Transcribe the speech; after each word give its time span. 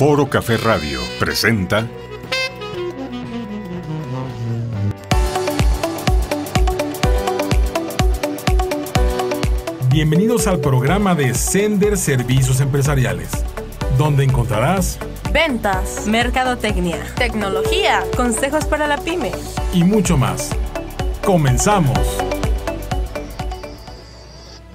Foro 0.00 0.30
Café 0.30 0.56
Radio 0.56 0.98
presenta 1.18 1.86
Bienvenidos 9.90 10.46
al 10.46 10.60
programa 10.60 11.14
de 11.14 11.34
Sender 11.34 11.98
Servicios 11.98 12.62
Empresariales, 12.62 13.28
donde 13.98 14.24
encontrarás 14.24 14.98
ventas, 15.34 16.06
mercadotecnia, 16.06 17.04
tecnología, 17.16 18.02
consejos 18.16 18.64
para 18.64 18.86
la 18.86 18.96
pyme 18.96 19.32
y 19.74 19.84
mucho 19.84 20.16
más. 20.16 20.48
Comenzamos. 21.22 21.98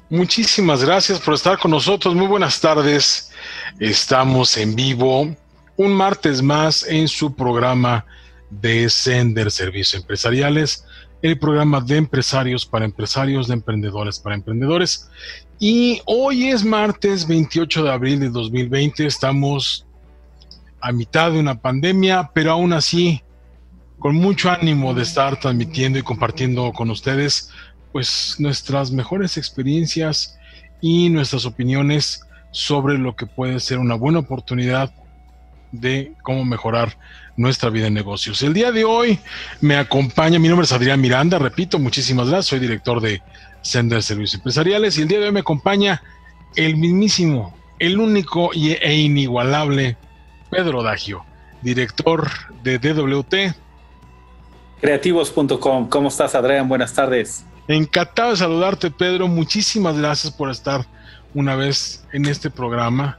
Muchísimas 0.08 0.84
gracias 0.84 1.18
por 1.18 1.34
estar 1.34 1.58
con 1.58 1.72
nosotros. 1.72 2.14
Muy 2.14 2.28
buenas 2.28 2.60
tardes. 2.60 3.32
Estamos 3.78 4.56
en 4.56 4.74
vivo 4.74 5.36
un 5.76 5.92
martes 5.92 6.40
más 6.40 6.86
en 6.88 7.08
su 7.08 7.34
programa 7.34 8.06
de 8.48 8.88
Sender 8.88 9.50
Servicios 9.50 10.00
Empresariales, 10.00 10.86
el 11.20 11.38
programa 11.38 11.82
de 11.82 11.98
empresarios 11.98 12.64
para 12.64 12.86
empresarios, 12.86 13.48
de 13.48 13.54
emprendedores 13.54 14.18
para 14.18 14.34
emprendedores. 14.34 15.10
Y 15.58 16.00
hoy 16.06 16.46
es 16.48 16.64
martes 16.64 17.28
28 17.28 17.84
de 17.84 17.90
abril 17.90 18.20
de 18.20 18.30
2020. 18.30 19.04
Estamos 19.04 19.84
a 20.80 20.90
mitad 20.90 21.32
de 21.32 21.38
una 21.38 21.60
pandemia, 21.60 22.30
pero 22.32 22.52
aún 22.52 22.72
así 22.72 23.20
con 23.98 24.14
mucho 24.14 24.50
ánimo 24.50 24.94
de 24.94 25.02
estar 25.02 25.38
transmitiendo 25.38 25.98
y 25.98 26.02
compartiendo 26.02 26.72
con 26.72 26.88
ustedes 26.90 27.50
pues 27.92 28.36
nuestras 28.38 28.90
mejores 28.90 29.36
experiencias 29.36 30.38
y 30.80 31.10
nuestras 31.10 31.44
opiniones 31.44 32.25
sobre 32.56 32.96
lo 32.96 33.14
que 33.14 33.26
puede 33.26 33.60
ser 33.60 33.76
una 33.76 33.96
buena 33.96 34.20
oportunidad 34.20 34.90
de 35.72 36.14
cómo 36.22 36.42
mejorar 36.46 36.96
nuestra 37.36 37.68
vida 37.68 37.88
en 37.88 37.92
negocios. 37.92 38.40
El 38.40 38.54
día 38.54 38.72
de 38.72 38.82
hoy 38.82 39.18
me 39.60 39.76
acompaña, 39.76 40.38
mi 40.38 40.48
nombre 40.48 40.64
es 40.64 40.72
Adrián 40.72 40.98
Miranda, 40.98 41.38
repito, 41.38 41.78
muchísimas 41.78 42.28
gracias, 42.30 42.46
soy 42.46 42.60
director 42.60 43.02
de 43.02 43.20
Sender 43.60 44.02
Servicios 44.02 44.36
Empresariales 44.36 44.96
y 44.96 45.02
el 45.02 45.08
día 45.08 45.18
de 45.20 45.26
hoy 45.26 45.32
me 45.32 45.40
acompaña 45.40 46.02
el 46.54 46.78
mismísimo, 46.78 47.54
el 47.78 48.00
único 48.00 48.50
e 48.54 48.94
inigualable 48.94 49.98
Pedro 50.50 50.82
Dagio, 50.82 51.26
director 51.60 52.26
de 52.62 52.78
DWT. 52.78 53.34
Creativos.com, 54.80 55.90
¿cómo 55.90 56.08
estás 56.08 56.34
Adrián? 56.34 56.70
Buenas 56.70 56.94
tardes. 56.94 57.44
Encantado 57.68 58.30
de 58.30 58.38
saludarte, 58.38 58.90
Pedro. 58.90 59.28
Muchísimas 59.28 59.98
gracias 59.98 60.32
por 60.32 60.50
estar 60.50 60.86
una 61.36 61.54
vez 61.54 62.02
en 62.14 62.24
este 62.24 62.48
programa. 62.48 63.18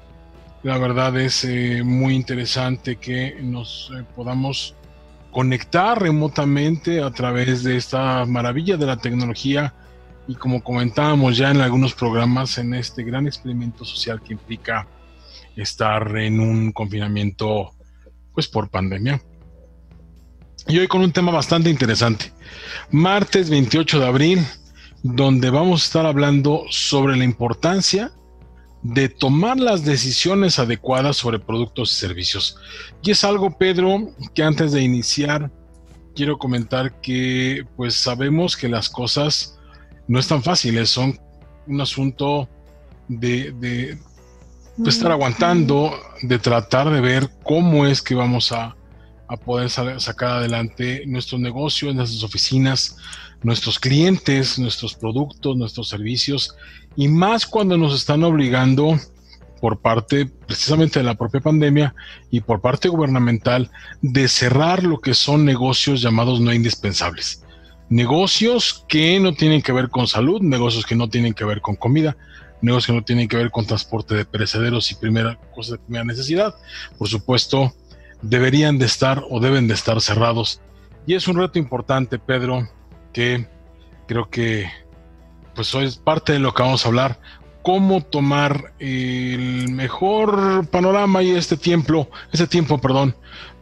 La 0.63 0.79
verdad 0.79 1.15
es 1.19 1.43
eh, 1.43 1.83
muy 1.83 2.15
interesante 2.15 2.95
que 2.95 3.37
nos 3.41 3.91
eh, 3.95 4.03
podamos 4.15 4.73
conectar 5.31 6.01
remotamente 6.01 7.01
a 7.03 7.11
través 7.11 7.63
de 7.63 7.77
esta 7.77 8.25
maravilla 8.25 8.75
de 8.75 8.87
la 8.87 8.97
tecnología 8.97 9.75
y 10.27 10.33
como 10.33 10.63
comentábamos 10.63 11.37
ya 11.37 11.51
en 11.51 11.61
algunos 11.61 11.93
programas 11.93 12.57
en 12.57 12.73
este 12.73 13.03
gran 13.03 13.27
experimento 13.27 13.85
social 13.85 14.19
que 14.23 14.33
implica 14.33 14.87
estar 15.55 16.17
en 16.17 16.39
un 16.39 16.71
confinamiento 16.71 17.75
pues 18.33 18.47
por 18.47 18.67
pandemia. 18.69 19.21
Y 20.67 20.79
hoy 20.79 20.87
con 20.87 21.01
un 21.01 21.11
tema 21.11 21.31
bastante 21.31 21.69
interesante 21.69 22.33
martes 22.89 23.51
28 23.51 23.99
de 23.99 24.07
abril, 24.07 24.47
donde 25.15 25.49
vamos 25.49 25.81
a 25.81 25.85
estar 25.85 26.05
hablando 26.05 26.65
sobre 26.69 27.15
la 27.15 27.23
importancia 27.23 28.11
de 28.83 29.09
tomar 29.09 29.57
las 29.57 29.85
decisiones 29.85 30.59
adecuadas 30.59 31.17
sobre 31.17 31.39
productos 31.39 31.91
y 31.91 31.95
servicios. 31.95 32.57
Y 33.01 33.11
es 33.11 33.23
algo, 33.23 33.57
Pedro, 33.57 34.09
que 34.33 34.43
antes 34.43 34.71
de 34.73 34.81
iniciar 34.81 35.51
quiero 36.15 36.37
comentar 36.37 36.99
que 36.99 37.65
pues 37.75 37.93
sabemos 37.95 38.57
que 38.57 38.67
las 38.67 38.89
cosas 38.89 39.57
no 40.07 40.19
están 40.19 40.43
fáciles, 40.43 40.89
son 40.89 41.19
un 41.67 41.81
asunto 41.81 42.49
de, 43.07 43.51
de 43.53 43.97
estar 44.85 45.11
aguantando, 45.11 45.93
de 46.21 46.39
tratar 46.39 46.89
de 46.89 47.01
ver 47.01 47.29
cómo 47.43 47.85
es 47.85 48.01
que 48.01 48.15
vamos 48.15 48.51
a, 48.51 48.75
a 49.27 49.37
poder 49.37 49.69
sacar 49.69 50.31
adelante 50.31 51.03
nuestros 51.05 51.41
negocios, 51.41 51.93
nuestras 51.93 52.23
oficinas, 52.23 52.97
nuestros 53.43 53.79
clientes, 53.79 54.57
nuestros 54.57 54.95
productos, 54.95 55.55
nuestros 55.57 55.89
servicios, 55.89 56.55
y 56.95 57.07
más 57.07 57.45
cuando 57.45 57.77
nos 57.77 57.93
están 57.93 58.23
obligando 58.23 58.99
por 59.61 59.79
parte 59.79 60.25
precisamente 60.25 60.99
de 60.99 61.05
la 61.05 61.15
propia 61.15 61.41
pandemia 61.41 61.95
y 62.31 62.41
por 62.41 62.61
parte 62.61 62.89
gubernamental 62.89 63.71
de 64.01 64.27
cerrar 64.27 64.83
lo 64.83 64.99
que 64.99 65.13
son 65.13 65.45
negocios 65.45 66.01
llamados 66.01 66.39
no 66.39 66.53
indispensables. 66.53 67.43
Negocios 67.89 68.85
que 68.87 69.19
no 69.19 69.33
tienen 69.33 69.61
que 69.61 69.71
ver 69.71 69.89
con 69.89 70.07
salud, 70.07 70.41
negocios 70.41 70.85
que 70.85 70.95
no 70.95 71.09
tienen 71.09 71.33
que 71.33 71.45
ver 71.45 71.61
con 71.61 71.75
comida, 71.75 72.17
negocios 72.61 72.87
que 72.87 72.93
no 72.93 73.03
tienen 73.03 73.27
que 73.27 73.37
ver 73.37 73.51
con 73.51 73.65
transporte 73.65 74.15
de 74.15 74.25
perecederos 74.25 74.91
y 74.91 74.95
primera, 74.95 75.39
cosas 75.55 75.73
de 75.73 75.77
primera 75.79 76.03
necesidad. 76.03 76.55
Por 76.97 77.07
supuesto, 77.07 77.73
deberían 78.21 78.77
de 78.79 78.85
estar 78.85 79.23
o 79.29 79.39
deben 79.39 79.67
de 79.67 79.73
estar 79.73 79.99
cerrados. 80.01 80.61
Y 81.05 81.15
es 81.15 81.27
un 81.27 81.37
reto 81.37 81.59
importante, 81.59 82.19
Pedro, 82.19 82.67
que 83.13 83.47
creo 84.07 84.29
que 84.29 84.69
pues 85.55 85.73
es 85.75 85.97
parte 85.97 86.33
de 86.33 86.39
lo 86.39 86.53
que 86.53 86.63
vamos 86.63 86.85
a 86.85 86.89
hablar. 86.89 87.19
Cómo 87.63 88.01
tomar 88.01 88.73
el 88.79 89.69
mejor 89.71 90.67
panorama 90.67 91.21
y 91.23 91.31
este 91.31 91.57
tiempo, 91.57 92.09
este 92.31 92.47
tiempo, 92.47 92.79
perdón, 92.79 93.15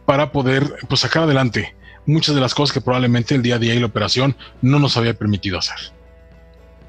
para 0.04 0.30
poder 0.30 0.76
pues, 0.88 1.00
sacar 1.00 1.24
adelante 1.24 1.74
muchas 2.06 2.34
de 2.34 2.40
las 2.40 2.54
cosas 2.54 2.72
que 2.72 2.80
probablemente 2.80 3.34
el 3.34 3.42
día 3.42 3.56
a 3.56 3.58
día 3.58 3.74
y 3.74 3.80
la 3.80 3.86
operación 3.86 4.36
no 4.62 4.78
nos 4.78 4.96
había 4.96 5.14
permitido 5.14 5.58
hacer. 5.58 5.76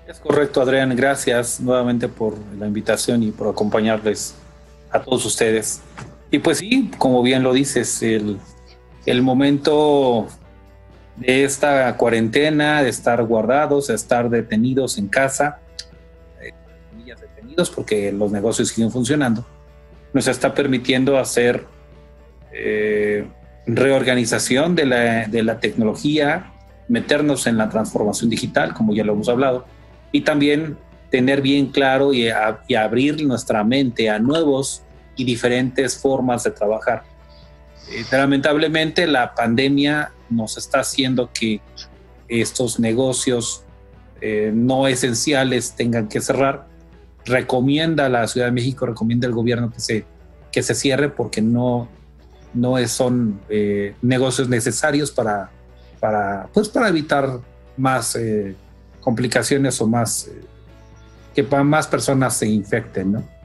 Es 0.08 0.20
correcto, 0.20 0.62
Adrián. 0.62 0.96
Gracias 0.96 1.60
nuevamente 1.60 2.08
por 2.08 2.38
la 2.58 2.68
invitación 2.68 3.24
y 3.24 3.32
por 3.32 3.50
acompañarles 3.50 4.36
a 4.92 5.02
todos 5.02 5.26
ustedes. 5.26 5.82
Y 6.30 6.40
pues 6.40 6.58
sí, 6.58 6.92
como 6.98 7.22
bien 7.24 7.44
lo 7.44 7.54
dices, 7.54 8.02
el, 8.04 8.38
el 9.06 9.22
momento 9.22 10.28
de 11.16 11.44
esta 11.44 11.96
cuarentena, 11.98 12.84
de 12.84 12.90
estar 12.90 13.24
guardados, 13.24 13.88
de 13.88 13.96
estar 13.96 14.30
detenidos 14.30 14.98
en 14.98 15.08
casa, 15.08 15.60
eh, 16.42 16.54
detenidos 17.20 17.70
porque 17.70 18.12
los 18.12 18.32
negocios 18.32 18.70
siguen 18.70 18.92
funcionando, 18.92 19.46
nos 20.14 20.28
está 20.28 20.54
permitiendo 20.54 21.18
hacer 21.18 21.66
eh, 22.52 23.26
reorganización 23.66 24.76
de 24.76 24.86
la, 24.86 25.28
de 25.28 25.44
la, 25.44 25.60
tecnología, 25.60 26.54
meternos 26.88 27.48
en 27.48 27.58
la 27.58 27.70
transformación 27.70 28.30
digital, 28.30 28.74
como 28.74 28.94
ya 28.94 29.04
lo 29.04 29.14
hemos 29.14 29.30
hablado, 29.30 29.66
y 30.12 30.22
también 30.22 30.78
tener 31.10 31.42
bien 31.42 31.68
claro 31.68 32.14
y, 32.14 32.28
y 32.68 32.76
abrir 32.76 33.26
nuestra 33.26 33.64
mente 33.64 34.10
a 34.10 34.20
nuevos 34.20 34.84
y 35.18 35.26
diferentes 35.26 35.98
formas 35.98 36.44
de 36.44 36.52
trabajar. 36.52 37.04
Eh, 37.92 38.06
lamentablemente 38.12 39.08
la 39.08 39.34
pandemia 39.36 40.12
nos 40.30 40.58
está 40.58 40.80
haciendo 40.82 41.32
que 41.34 41.60
estos 42.28 42.80
negocios 42.80 43.64
eh, 44.22 44.52
no 44.54 44.88
esenciales 44.88 45.74
tengan 45.76 46.08
que 46.08 46.22
cerrar. 46.22 46.68
Recomienda 47.26 48.08
la 48.08 48.28
Ciudad 48.28 48.48
de 48.48 48.54
México, 48.54 48.86
recomienda 48.86 49.28
el 49.28 49.34
gobierno 49.34 49.72
que 49.72 49.80
se, 49.80 50.06
que 50.52 50.64
se 50.64 50.76
cierre 50.76 51.10
porque 51.10 51.42
no, 51.42 51.90
no 52.54 52.78
son 52.88 53.42
eh, 53.50 53.96
negocios 54.02 54.48
necesarios 54.48 55.12
para, 55.12 55.50
para, 56.00 56.48
pues 56.54 56.70
para 56.70 56.90
evitar 56.90 57.40
más 57.76 58.18
complicaciones 59.02 59.80
o 59.82 59.88
más 59.88 60.30
que 61.34 61.44
más 61.44 61.86
personas 61.86 62.36
se 62.36 62.48
infecten, 62.48 63.12
¿no? 63.12 63.37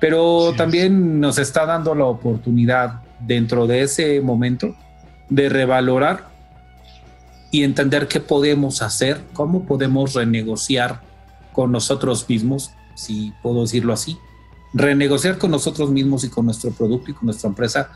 Pero 0.00 0.52
también 0.56 1.20
nos 1.20 1.38
está 1.38 1.66
dando 1.66 1.94
la 1.94 2.04
oportunidad 2.04 3.02
dentro 3.20 3.66
de 3.66 3.82
ese 3.82 4.20
momento 4.20 4.74
de 5.28 5.48
revalorar 5.48 6.28
y 7.50 7.64
entender 7.64 8.08
qué 8.08 8.20
podemos 8.20 8.82
hacer, 8.82 9.22
cómo 9.32 9.64
podemos 9.64 10.14
renegociar 10.14 11.00
con 11.52 11.72
nosotros 11.72 12.28
mismos, 12.28 12.72
si 12.94 13.32
puedo 13.42 13.62
decirlo 13.62 13.92
así, 13.92 14.18
renegociar 14.72 15.38
con 15.38 15.50
nosotros 15.50 15.90
mismos 15.90 16.24
y 16.24 16.28
con 16.28 16.44
nuestro 16.44 16.70
producto 16.70 17.10
y 17.10 17.14
con 17.14 17.26
nuestra 17.26 17.48
empresa, 17.48 17.90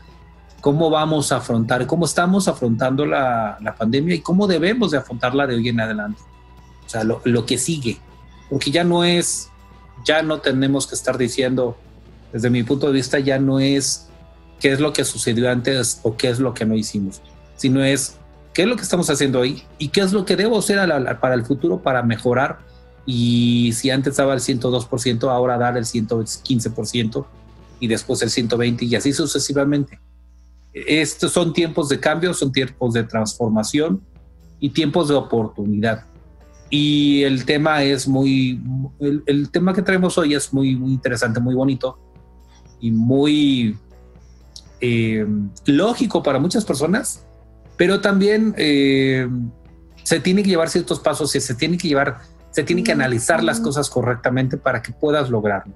cómo 0.59 0.89
vamos 0.89 1.31
a 1.31 1.37
afrontar, 1.37 1.85
cómo 1.87 2.05
estamos 2.05 2.47
afrontando 2.47 3.05
la, 3.05 3.75
pandemia 3.77 4.15
y 4.15 4.19
cómo 4.19 4.47
debemos 4.47 4.91
de 4.91 4.97
afrontarla 4.97 5.47
de 5.47 5.55
hoy 5.55 5.69
en 5.69 5.79
adelante. 5.79 6.21
O 6.85 6.89
sea, 6.89 7.03
lo, 7.03 7.21
lo 7.23 7.45
que 7.45 7.57
sigue, 7.57 7.99
porque 8.49 8.71
ya 8.71 8.83
no 8.83 9.03
es, 9.03 9.49
ya 10.03 10.23
no 10.23 10.39
tenemos 10.39 10.87
que 10.87 10.95
estar 10.95 11.17
diciendo, 11.17 11.77
desde 12.33 12.49
mi 12.49 12.63
punto 12.63 12.87
de 12.87 12.93
vista 12.93 13.19
ya 13.19 13.39
no 13.39 13.59
es 13.59 14.07
qué 14.59 14.73
es 14.73 14.79
lo 14.79 14.91
que 14.91 15.05
sucedió 15.05 15.49
antes 15.51 15.99
o 16.03 16.17
qué 16.17 16.29
es 16.29 16.39
lo 16.39 16.53
que 16.53 16.65
no 16.65 16.75
hicimos, 16.75 17.21
sino 17.55 17.83
es 17.83 18.17
qué 18.53 18.63
es 18.63 18.67
lo 18.67 18.75
que 18.75 18.81
estamos 18.81 19.09
haciendo 19.09 19.39
hoy 19.39 19.63
y 19.77 19.89
qué 19.89 20.01
es 20.01 20.11
lo 20.11 20.25
que 20.25 20.35
debo 20.35 20.57
hacer 20.57 20.79
para 21.21 21.35
el 21.35 21.45
futuro 21.45 21.81
para 21.81 22.01
mejorar 22.01 22.59
y 23.05 23.71
si 23.73 23.91
antes 23.91 24.17
daba 24.17 24.33
el 24.33 24.39
102%, 24.39 25.29
ahora 25.29 25.57
dar 25.57 25.77
el 25.77 25.85
115% 25.85 27.25
y 27.79 27.87
después 27.87 28.21
el 28.21 28.29
120 28.29 28.85
y 28.85 28.95
así 28.95 29.13
sucesivamente. 29.13 29.99
Estos 30.73 31.31
son 31.31 31.53
tiempos 31.53 31.89
de 31.89 31.99
cambio, 31.99 32.33
son 32.33 32.51
tiempos 32.51 32.93
de 32.93 33.03
transformación 33.03 34.01
y 34.59 34.69
tiempos 34.69 35.09
de 35.09 35.15
oportunidad. 35.15 36.05
Y 36.69 37.21
el 37.23 37.45
tema 37.45 37.83
es 37.83 38.07
muy, 38.07 38.59
el, 38.99 39.51
tema 39.51 39.73
que 39.73 39.83
traemos 39.83 40.17
hoy 40.17 40.33
es 40.33 40.51
muy, 40.51 40.75
muy 40.75 40.93
interesante, 40.93 41.39
muy 41.39 41.53
bonito 41.53 41.99
y 42.83 42.91
muy 42.91 43.77
eh, 44.81 45.25
lógico 45.65 46.21
para 46.21 46.37
muchas 46.37 46.65
personas, 46.65 47.25
pero 47.77 48.01
también 48.01 48.53
eh, 48.57 49.25
se 50.03 50.19
tiene 50.19 50.43
que 50.43 50.49
llevar 50.49 50.69
ciertos 50.69 50.99
pasos 50.99 51.33
y 51.33 51.39
se 51.39 51.55
tiene 51.55 51.77
que 51.77 51.87
llevar, 51.87 52.19
se 52.51 52.63
tiene 52.63 52.83
que 52.83 52.91
analizar 52.91 53.41
las 53.41 53.61
cosas 53.61 53.89
correctamente 53.89 54.57
para 54.57 54.81
que 54.81 54.91
puedas 54.91 55.29
lograrlo. 55.29 55.73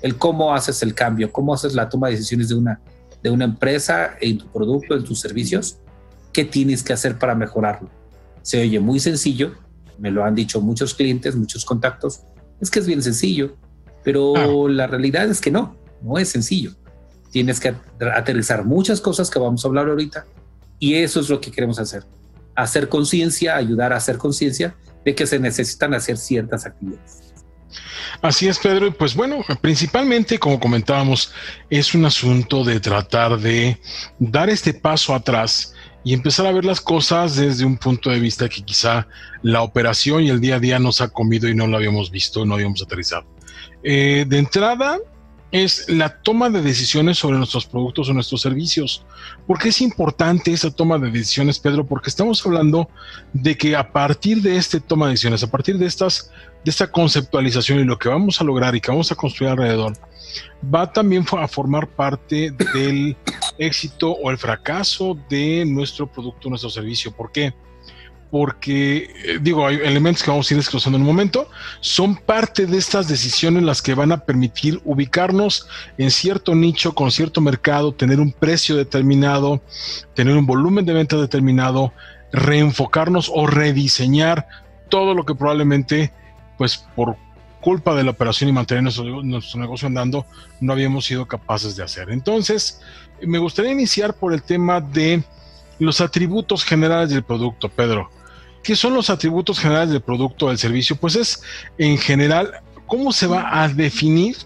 El 0.00 0.16
cómo 0.16 0.54
haces 0.54 0.80
el 0.84 0.94
cambio, 0.94 1.32
cómo 1.32 1.52
haces 1.52 1.74
la 1.74 1.88
toma 1.88 2.06
de 2.06 2.12
decisiones 2.12 2.48
de 2.48 2.54
una, 2.54 2.80
de 3.20 3.30
una 3.30 3.46
empresa 3.46 4.12
en 4.20 4.38
tu 4.38 4.46
producto, 4.46 4.94
en 4.94 5.02
tus 5.02 5.18
servicios, 5.18 5.78
qué 6.32 6.44
tienes 6.44 6.84
que 6.84 6.92
hacer 6.92 7.18
para 7.18 7.34
mejorarlo. 7.34 7.90
Se 8.42 8.60
oye 8.60 8.78
muy 8.78 9.00
sencillo, 9.00 9.54
me 9.98 10.12
lo 10.12 10.24
han 10.24 10.36
dicho 10.36 10.60
muchos 10.60 10.94
clientes, 10.94 11.34
muchos 11.34 11.64
contactos, 11.64 12.20
es 12.60 12.70
que 12.70 12.78
es 12.78 12.86
bien 12.86 13.02
sencillo, 13.02 13.56
pero 14.04 14.68
la 14.68 14.86
realidad 14.86 15.28
es 15.28 15.40
que 15.40 15.50
no, 15.50 15.82
no 16.04 16.18
es 16.18 16.28
sencillo. 16.28 16.72
Tienes 17.30 17.58
que 17.58 17.74
aterrizar 18.14 18.64
muchas 18.64 19.00
cosas 19.00 19.30
que 19.30 19.38
vamos 19.38 19.64
a 19.64 19.68
hablar 19.68 19.88
ahorita 19.88 20.26
y 20.78 20.94
eso 20.94 21.20
es 21.20 21.28
lo 21.28 21.40
que 21.40 21.50
queremos 21.50 21.78
hacer. 21.80 22.04
Hacer 22.54 22.88
conciencia, 22.88 23.56
ayudar 23.56 23.92
a 23.92 23.96
hacer 23.96 24.18
conciencia 24.18 24.76
de 25.04 25.14
que 25.14 25.26
se 25.26 25.38
necesitan 25.38 25.94
hacer 25.94 26.16
ciertas 26.16 26.66
actividades. 26.66 27.34
Así 28.22 28.46
es, 28.48 28.58
Pedro. 28.58 28.86
Y 28.86 28.90
pues 28.90 29.14
bueno, 29.14 29.44
principalmente, 29.60 30.38
como 30.38 30.60
comentábamos, 30.60 31.32
es 31.70 31.94
un 31.94 32.04
asunto 32.04 32.64
de 32.64 32.80
tratar 32.80 33.38
de 33.38 33.80
dar 34.18 34.48
este 34.48 34.72
paso 34.72 35.14
atrás 35.14 35.74
y 36.04 36.12
empezar 36.12 36.46
a 36.46 36.52
ver 36.52 36.64
las 36.64 36.80
cosas 36.80 37.36
desde 37.36 37.64
un 37.64 37.78
punto 37.78 38.10
de 38.10 38.20
vista 38.20 38.48
que 38.48 38.62
quizá 38.62 39.08
la 39.42 39.62
operación 39.62 40.22
y 40.22 40.28
el 40.28 40.40
día 40.40 40.56
a 40.56 40.60
día 40.60 40.78
nos 40.78 41.00
ha 41.00 41.08
comido 41.08 41.48
y 41.48 41.54
no 41.54 41.66
lo 41.66 41.76
habíamos 41.76 42.10
visto, 42.10 42.44
no 42.44 42.54
habíamos 42.54 42.82
aterrizado. 42.82 43.26
Eh, 43.82 44.24
de 44.28 44.38
entrada, 44.38 44.98
es 45.54 45.88
la 45.88 46.08
toma 46.08 46.50
de 46.50 46.60
decisiones 46.60 47.16
sobre 47.16 47.38
nuestros 47.38 47.64
productos 47.64 48.08
o 48.08 48.12
nuestros 48.12 48.40
servicios. 48.40 49.06
¿Por 49.46 49.56
qué 49.56 49.68
es 49.68 49.80
importante 49.82 50.52
esa 50.52 50.72
toma 50.72 50.98
de 50.98 51.12
decisiones, 51.12 51.60
Pedro? 51.60 51.86
Porque 51.86 52.10
estamos 52.10 52.44
hablando 52.44 52.90
de 53.32 53.56
que 53.56 53.76
a 53.76 53.92
partir 53.92 54.42
de 54.42 54.56
este 54.56 54.80
toma 54.80 55.06
de 55.06 55.12
decisiones, 55.12 55.44
a 55.44 55.50
partir 55.50 55.78
de 55.78 55.86
estas 55.86 56.32
de 56.64 56.70
esta 56.70 56.90
conceptualización 56.90 57.78
y 57.78 57.84
lo 57.84 57.98
que 57.98 58.08
vamos 58.08 58.40
a 58.40 58.44
lograr 58.44 58.74
y 58.74 58.80
que 58.80 58.90
vamos 58.90 59.12
a 59.12 59.14
construir 59.14 59.52
alrededor, 59.52 59.92
va 60.74 60.90
también 60.90 61.24
a 61.38 61.46
formar 61.46 61.86
parte 61.86 62.50
del 62.74 63.16
éxito 63.56 64.10
o 64.10 64.32
el 64.32 64.38
fracaso 64.38 65.16
de 65.28 65.64
nuestro 65.66 66.10
producto, 66.10 66.48
nuestro 66.48 66.70
servicio. 66.70 67.12
¿Por 67.12 67.30
qué? 67.30 67.54
Porque, 68.34 69.12
eh, 69.26 69.38
digo, 69.40 69.64
hay 69.64 69.76
elementos 69.76 70.24
que 70.24 70.30
vamos 70.32 70.50
a 70.50 70.54
ir 70.54 70.58
desglosando 70.58 70.96
en 70.96 71.02
un 71.02 71.06
momento, 71.06 71.48
son 71.78 72.16
parte 72.16 72.66
de 72.66 72.78
estas 72.78 73.06
decisiones 73.06 73.62
las 73.62 73.80
que 73.80 73.94
van 73.94 74.10
a 74.10 74.24
permitir 74.24 74.80
ubicarnos 74.84 75.68
en 75.98 76.10
cierto 76.10 76.56
nicho, 76.56 76.96
con 76.96 77.12
cierto 77.12 77.40
mercado, 77.40 77.94
tener 77.94 78.18
un 78.18 78.32
precio 78.32 78.74
determinado, 78.74 79.62
tener 80.14 80.36
un 80.36 80.46
volumen 80.46 80.84
de 80.84 80.94
venta 80.94 81.16
determinado, 81.16 81.92
reenfocarnos 82.32 83.30
o 83.32 83.46
rediseñar 83.46 84.48
todo 84.88 85.14
lo 85.14 85.24
que 85.24 85.36
probablemente, 85.36 86.12
pues 86.58 86.78
por 86.96 87.14
culpa 87.60 87.94
de 87.94 88.02
la 88.02 88.10
operación 88.10 88.50
y 88.50 88.52
mantener 88.52 88.82
nuestro, 88.82 89.22
nuestro, 89.22 89.60
negocio 89.60 89.86
andando, 89.86 90.26
no 90.60 90.72
habíamos 90.72 91.04
sido 91.04 91.26
capaces 91.26 91.76
de 91.76 91.84
hacer. 91.84 92.10
Entonces, 92.10 92.80
me 93.22 93.38
gustaría 93.38 93.70
iniciar 93.70 94.12
por 94.12 94.34
el 94.34 94.42
tema 94.42 94.80
de 94.80 95.22
los 95.78 96.00
atributos 96.00 96.64
generales 96.64 97.10
del 97.10 97.22
producto, 97.22 97.68
Pedro. 97.68 98.10
¿Qué 98.64 98.74
son 98.74 98.94
los 98.94 99.10
atributos 99.10 99.60
generales 99.60 99.90
del 99.90 100.00
producto 100.00 100.46
o 100.46 100.48
del 100.48 100.56
servicio? 100.56 100.96
Pues 100.96 101.16
es, 101.16 101.42
en 101.76 101.98
general, 101.98 102.62
cómo 102.86 103.12
se 103.12 103.26
va 103.26 103.62
a 103.62 103.68
definir 103.68 104.36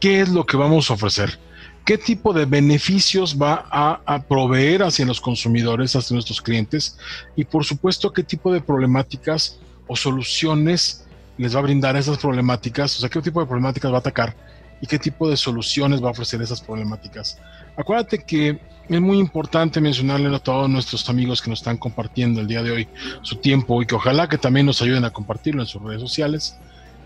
qué 0.00 0.20
es 0.20 0.28
lo 0.28 0.44
que 0.44 0.56
vamos 0.56 0.90
a 0.90 0.94
ofrecer, 0.94 1.38
qué 1.84 1.96
tipo 1.96 2.32
de 2.32 2.46
beneficios 2.46 3.40
va 3.40 3.64
a, 3.70 4.22
proveer 4.28 4.82
hacia 4.82 5.06
los 5.06 5.20
consumidores, 5.20 5.94
hacia 5.94 6.14
nuestros 6.14 6.42
clientes 6.42 6.98
y, 7.36 7.44
por 7.44 7.64
supuesto, 7.64 8.12
qué 8.12 8.24
tipo 8.24 8.52
de 8.52 8.60
problemáticas 8.60 9.60
o 9.86 9.94
soluciones 9.94 11.06
les 11.38 11.54
va 11.54 11.60
a 11.60 11.62
brindar 11.62 11.94
esas 11.94 12.18
problemáticas, 12.18 12.96
o 12.96 13.00
sea, 13.00 13.08
qué 13.08 13.22
tipo 13.22 13.40
de 13.40 13.46
problemáticas 13.46 13.92
va 13.92 13.98
a 13.98 14.00
atacar 14.00 14.34
y 14.80 14.86
qué 14.88 14.98
tipo 14.98 15.30
de 15.30 15.36
soluciones 15.36 16.02
va 16.02 16.08
a 16.08 16.10
ofrecer 16.10 16.42
esas 16.42 16.60
problemáticas. 16.60 17.38
Acuérdate 17.76 18.18
que 18.18 18.58
es 18.88 19.00
muy 19.00 19.18
importante 19.18 19.80
mencionarle 19.80 20.34
a 20.34 20.38
todos 20.38 20.68
nuestros 20.68 21.08
amigos 21.08 21.42
que 21.42 21.50
nos 21.50 21.60
están 21.60 21.76
compartiendo 21.76 22.40
el 22.40 22.48
día 22.48 22.62
de 22.62 22.70
hoy 22.70 22.88
su 23.22 23.36
tiempo 23.36 23.82
y 23.82 23.86
que 23.86 23.94
ojalá 23.94 24.28
que 24.28 24.38
también 24.38 24.66
nos 24.66 24.80
ayuden 24.80 25.04
a 25.04 25.10
compartirlo 25.10 25.60
en 25.60 25.68
sus 25.68 25.82
redes 25.82 26.00
sociales. 26.00 26.56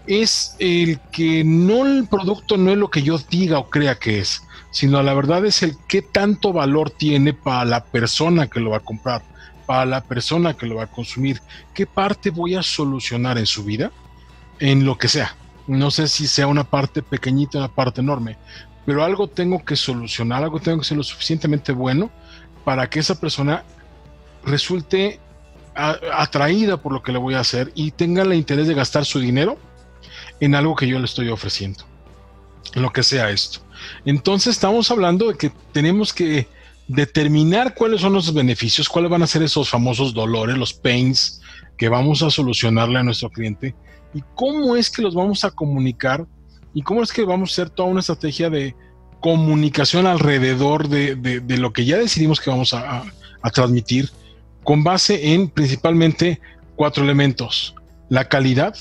Es 0.06 0.56
el 0.58 1.00
que 1.11 1.44
no 1.44 1.87
el 1.87 2.06
producto 2.06 2.56
no 2.56 2.70
es 2.70 2.79
lo 2.79 2.90
que 2.90 3.02
yo 3.02 3.19
diga 3.19 3.58
o 3.58 3.70
crea 3.70 3.96
que 3.96 4.19
es, 4.19 4.43
sino 4.70 5.02
la 5.02 5.14
verdad 5.14 5.44
es 5.44 5.62
el 5.62 5.76
qué 5.88 6.02
tanto 6.02 6.52
valor 6.52 6.90
tiene 6.90 7.32
para 7.34 7.64
la 7.64 7.85
persona 7.85 8.49
que 8.49 8.61
lo 8.61 8.70
va 8.70 8.78
a 8.78 8.81
comprar, 8.81 9.23
para 9.67 9.85
la 9.85 10.00
persona 10.02 10.55
que 10.55 10.67
lo 10.67 10.76
va 10.76 10.85
a 10.85 10.90
consumir, 10.90 11.40
qué 11.75 11.87
parte 11.87 12.31
voy 12.31 12.55
a 12.55 12.62
solucionar 12.62 13.38
en 13.38 13.46
su 13.46 13.64
vida 13.64 13.90
en 14.58 14.85
lo 14.85 14.99
que 14.99 15.08
sea. 15.08 15.37
No 15.67 15.90
sé 15.90 16.08
si 16.08 16.26
sea 16.26 16.49
una 16.49 16.64
parte 16.64 17.02
pequeñita, 17.02 17.58
una 17.58 17.69
parte 17.69 18.00
enorme, 18.00 18.37
pero 18.84 19.05
algo 19.05 19.29
tengo 19.29 19.64
que 19.64 19.76
solucionar, 19.76 20.43
algo 20.43 20.61
tengo 20.61 20.79
que 20.79 20.84
ser 20.84 20.96
lo 20.96 21.02
suficientemente 21.02 21.73
bueno 21.73 22.11
para 22.64 22.88
que 22.88 23.00
esa 23.00 23.19
persona 23.19 23.64
resulte 24.44 25.20
atraída 25.75 26.76
por 26.76 26.93
lo 26.93 27.02
que 27.02 27.12
le 27.12 27.19
voy 27.19 27.34
a 27.34 27.40
hacer 27.40 27.73
y 27.75 27.93
tenga 27.93 28.23
el 28.23 28.34
interés 28.34 28.67
de 28.67 28.75
gastar 28.75 29.05
su 29.05 29.20
dinero 29.20 29.58
en 30.40 30.55
algo 30.55 30.76
que 30.76 30.87
yo 30.87 30.99
le 30.99 31.05
estoy 31.05 31.29
ofreciendo, 31.29 31.84
en 32.75 32.82
lo 32.82 32.93
que 32.93 33.02
sea 33.02 33.31
esto. 33.31 33.61
Entonces 34.05 34.55
estamos 34.55 34.90
hablando 34.90 35.28
de 35.28 35.37
que 35.37 35.50
tenemos 35.73 36.12
que 36.12 36.49
determinar 36.88 37.75
cuáles 37.75 38.00
son 38.00 38.12
los 38.12 38.32
beneficios, 38.35 38.88
cuáles 38.88 39.11
van 39.11 39.23
a 39.23 39.26
ser 39.26 39.43
esos 39.43 39.70
famosos 39.70 40.12
dolores, 40.12 40.58
los 40.58 40.75
pains 40.75 41.40
que 41.76 41.88
vamos 41.88 42.23
a 42.23 42.31
solucionarle 42.31 42.99
a 42.99 43.02
nuestro 43.02 43.31
cliente 43.31 43.75
y 44.14 44.23
cómo 44.35 44.76
es 44.76 44.90
que 44.90 45.02
los 45.02 45.14
vamos 45.14 45.44
a 45.44 45.50
comunicar 45.50 46.26
y 46.74 46.82
cómo 46.82 47.02
es 47.02 47.12
que 47.12 47.24
vamos 47.24 47.50
a 47.50 47.52
hacer 47.52 47.70
toda 47.70 47.88
una 47.88 48.00
estrategia 48.00 48.50
de 48.50 48.74
comunicación 49.20 50.06
alrededor 50.06 50.88
de, 50.88 51.42
lo 51.58 51.73
que 51.73 51.85
ya 51.85 51.97
decidimos 51.97 52.40
que 52.40 52.50
vamos 52.50 52.75
a, 52.75 53.04
transmitir 53.52 54.11
con 54.62 54.85
base 54.85 55.32
en 55.32 55.49
principalmente 55.49 56.40
cuatro 56.76 57.02
elementos, 57.02 57.75
la 58.08 58.28
calidad, 58.28 58.76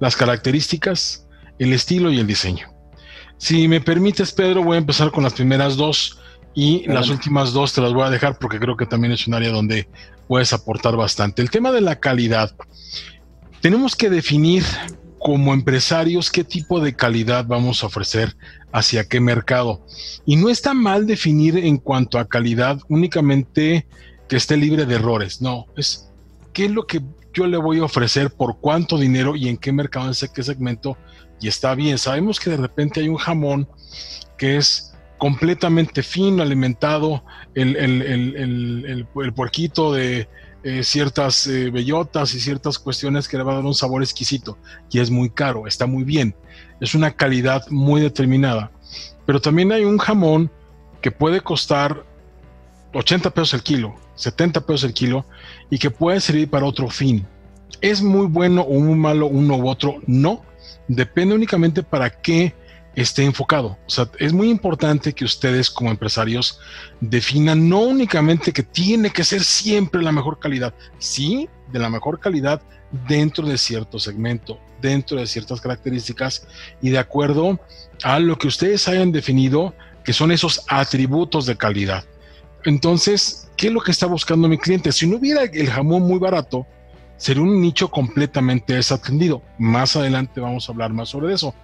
las 0.00 0.16
características, 0.16 1.26
el 1.58 1.72
estilo 1.72 2.10
y 2.10 2.18
el 2.18 2.26
diseño. 2.26 2.68
Si 3.38 3.68
me 3.68 3.80
permites, 3.80 4.32
Pedro, 4.32 4.62
voy 4.62 4.76
a 4.76 4.78
empezar 4.78 5.10
con 5.10 5.24
las 5.24 5.32
primeras 5.32 5.76
dos 5.76 6.18
y 6.54 6.86
las 6.86 7.08
últimas 7.08 7.52
dos 7.52 7.72
te 7.72 7.80
las 7.80 7.92
voy 7.92 8.04
a 8.04 8.10
dejar 8.10 8.38
porque 8.38 8.58
creo 8.58 8.76
que 8.76 8.86
también 8.86 9.12
es 9.12 9.26
un 9.26 9.34
área 9.34 9.50
donde 9.50 9.88
puedes 10.28 10.52
aportar 10.52 10.96
bastante. 10.96 11.42
El 11.42 11.50
tema 11.50 11.72
de 11.72 11.80
la 11.80 11.96
calidad. 11.96 12.54
Tenemos 13.60 13.96
que 13.96 14.10
definir 14.10 14.64
como 15.22 15.54
empresarios 15.54 16.30
qué 16.30 16.42
tipo 16.42 16.80
de 16.80 16.94
calidad 16.94 17.46
vamos 17.46 17.82
a 17.82 17.86
ofrecer 17.86 18.36
hacia 18.72 19.08
qué 19.08 19.20
mercado. 19.20 19.86
Y 20.26 20.36
no 20.36 20.48
está 20.48 20.74
mal 20.74 21.06
definir 21.06 21.56
en 21.56 21.78
cuanto 21.78 22.18
a 22.18 22.28
calidad 22.28 22.80
únicamente 22.88 23.86
que 24.28 24.36
esté 24.36 24.56
libre 24.56 24.84
de 24.84 24.96
errores, 24.96 25.40
no, 25.40 25.66
es 25.76 26.10
qué 26.52 26.64
es 26.64 26.70
lo 26.70 26.86
que 26.86 27.00
yo 27.34 27.46
le 27.46 27.56
voy 27.56 27.78
a 27.78 27.84
ofrecer, 27.84 28.30
por 28.30 28.58
cuánto 28.58 28.98
dinero 28.98 29.36
y 29.36 29.48
en 29.48 29.56
qué 29.56 29.72
mercado, 29.72 30.08
en 30.08 30.28
qué 30.34 30.42
segmento, 30.42 30.98
y 31.40 31.48
está 31.48 31.74
bien. 31.74 31.96
Sabemos 31.98 32.38
que 32.38 32.50
de 32.50 32.58
repente 32.58 33.00
hay 33.00 33.08
un 33.08 33.16
jamón 33.16 33.68
que 34.36 34.56
es 34.56 34.92
completamente 35.18 36.02
fino, 36.02 36.42
alimentado, 36.42 37.24
el, 37.54 37.76
el, 37.76 38.02
el, 38.02 39.06
el 39.14 39.32
puerquito 39.32 39.92
de 39.92 40.28
eh, 40.64 40.84
ciertas 40.84 41.46
eh, 41.46 41.70
bellotas 41.70 42.34
y 42.34 42.40
ciertas 42.40 42.78
cuestiones 42.78 43.26
que 43.26 43.36
le 43.36 43.42
va 43.42 43.52
a 43.52 43.56
dar 43.56 43.64
un 43.64 43.74
sabor 43.74 44.02
exquisito 44.02 44.56
y 44.90 45.00
es 45.00 45.10
muy 45.10 45.30
caro, 45.30 45.66
está 45.66 45.86
muy 45.86 46.04
bien, 46.04 46.36
es 46.80 46.94
una 46.94 47.10
calidad 47.10 47.66
muy 47.68 48.00
determinada. 48.00 48.70
Pero 49.26 49.40
también 49.40 49.72
hay 49.72 49.84
un 49.84 49.98
jamón 49.98 50.50
que 51.00 51.10
puede 51.10 51.40
costar 51.40 52.04
80 52.94 53.30
pesos 53.30 53.54
el 53.54 53.62
kilo, 53.62 53.94
70 54.14 54.60
pesos 54.66 54.84
el 54.84 54.94
kilo 54.94 55.24
y 55.70 55.78
que 55.78 55.90
puede 55.90 56.20
servir 56.20 56.48
para 56.48 56.66
otro 56.66 56.88
fin. 56.88 57.26
¿Es 57.80 58.02
muy 58.02 58.26
bueno 58.26 58.62
o 58.62 58.78
muy 58.78 58.96
malo 58.96 59.26
uno 59.26 59.56
u 59.56 59.68
otro? 59.68 60.00
No, 60.06 60.42
depende 60.86 61.34
únicamente 61.34 61.82
para 61.82 62.10
qué 62.10 62.54
esté 62.94 63.24
enfocado. 63.24 63.78
O 63.86 63.90
sea, 63.90 64.08
es 64.18 64.32
muy 64.32 64.50
importante 64.50 65.12
que 65.12 65.24
ustedes 65.24 65.70
como 65.70 65.90
empresarios 65.90 66.60
definan 67.00 67.68
no 67.68 67.80
únicamente 67.80 68.52
que 68.52 68.62
tiene 68.62 69.10
que 69.10 69.24
ser 69.24 69.42
siempre 69.44 70.02
la 70.02 70.12
mejor 70.12 70.38
calidad, 70.38 70.74
sí, 70.98 71.48
de 71.72 71.78
la 71.78 71.88
mejor 71.88 72.20
calidad 72.20 72.62
dentro 73.08 73.46
de 73.46 73.56
cierto 73.56 73.98
segmento, 73.98 74.60
dentro 74.80 75.18
de 75.18 75.26
ciertas 75.26 75.60
características 75.60 76.46
y 76.82 76.90
de 76.90 76.98
acuerdo 76.98 77.58
a 78.02 78.18
lo 78.18 78.36
que 78.36 78.48
ustedes 78.48 78.86
hayan 78.88 79.12
definido 79.12 79.74
que 80.04 80.12
son 80.12 80.32
esos 80.32 80.62
atributos 80.68 81.46
de 81.46 81.56
calidad. 81.56 82.04
Entonces, 82.64 83.50
¿qué 83.56 83.68
es 83.68 83.72
lo 83.72 83.80
que 83.80 83.90
está 83.90 84.06
buscando 84.06 84.48
mi 84.48 84.58
cliente? 84.58 84.92
Si 84.92 85.06
no 85.06 85.16
hubiera 85.16 85.44
el 85.44 85.70
jamón 85.70 86.02
muy 86.02 86.18
barato, 86.18 86.66
sería 87.16 87.42
un 87.42 87.60
nicho 87.60 87.88
completamente 87.88 88.74
desatendido. 88.74 89.42
Más 89.58 89.96
adelante 89.96 90.40
vamos 90.40 90.68
a 90.68 90.72
hablar 90.72 90.92
más 90.92 91.08
sobre 91.08 91.34
eso. 91.34 91.54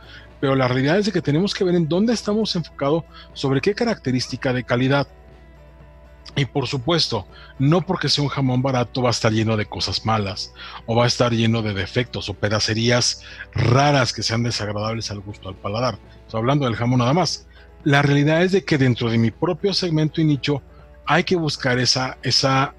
Pero 0.41 0.55
la 0.55 0.69
realidad 0.69 0.99
es 0.99 1.07
de 1.07 1.13
que 1.13 1.23
tenemos 1.23 1.55
que 1.55 1.65
ver 1.65 1.75
en 1.75 1.89
dónde 1.89 2.13
estamos 2.13 2.55
enfocados, 2.57 3.05
sobre 3.33 3.61
qué 3.61 3.75
característica 3.75 4.53
de 4.53 4.65
calidad. 4.65 5.09
Y 6.37 6.45
por 6.45 6.67
supuesto, 6.67 7.27
no 7.59 7.81
porque 7.81 8.09
sea 8.09 8.23
un 8.23 8.31
jamón 8.31 8.63
barato 8.63 9.03
va 9.03 9.09
a 9.09 9.11
estar 9.11 9.33
lleno 9.33 9.57
de 9.57 9.67
cosas 9.67 10.05
malas, 10.05 10.53
o 10.87 10.95
va 10.95 11.05
a 11.05 11.09
estar 11.09 11.33
lleno 11.33 11.63
de 11.63 11.75
defectos 11.75 12.29
o 12.29 12.35
pedacerías 12.35 13.25
raras 13.53 14.13
que 14.13 14.23
sean 14.23 14.43
desagradables 14.43 15.11
al 15.11 15.21
gusto 15.21 15.49
al 15.49 15.57
paladar. 15.57 15.99
Estoy 16.27 16.39
hablando 16.39 16.67
del 16.67 16.77
jamón 16.77 17.01
nada 17.01 17.15
más. 17.15 17.47
La 17.83 18.03
realidad 18.03 18.43
es 18.43 18.53
de 18.53 18.65
que 18.65 18.79
dentro 18.79 19.11
de 19.11 19.19
mi 19.19 19.31
propio 19.31 19.73
segmento 19.73 20.21
y 20.21 20.25
nicho 20.25 20.63
hay 21.07 21.25
que 21.25 21.37
buscar 21.37 21.79
esa, 21.79 22.19
esa 22.23 22.75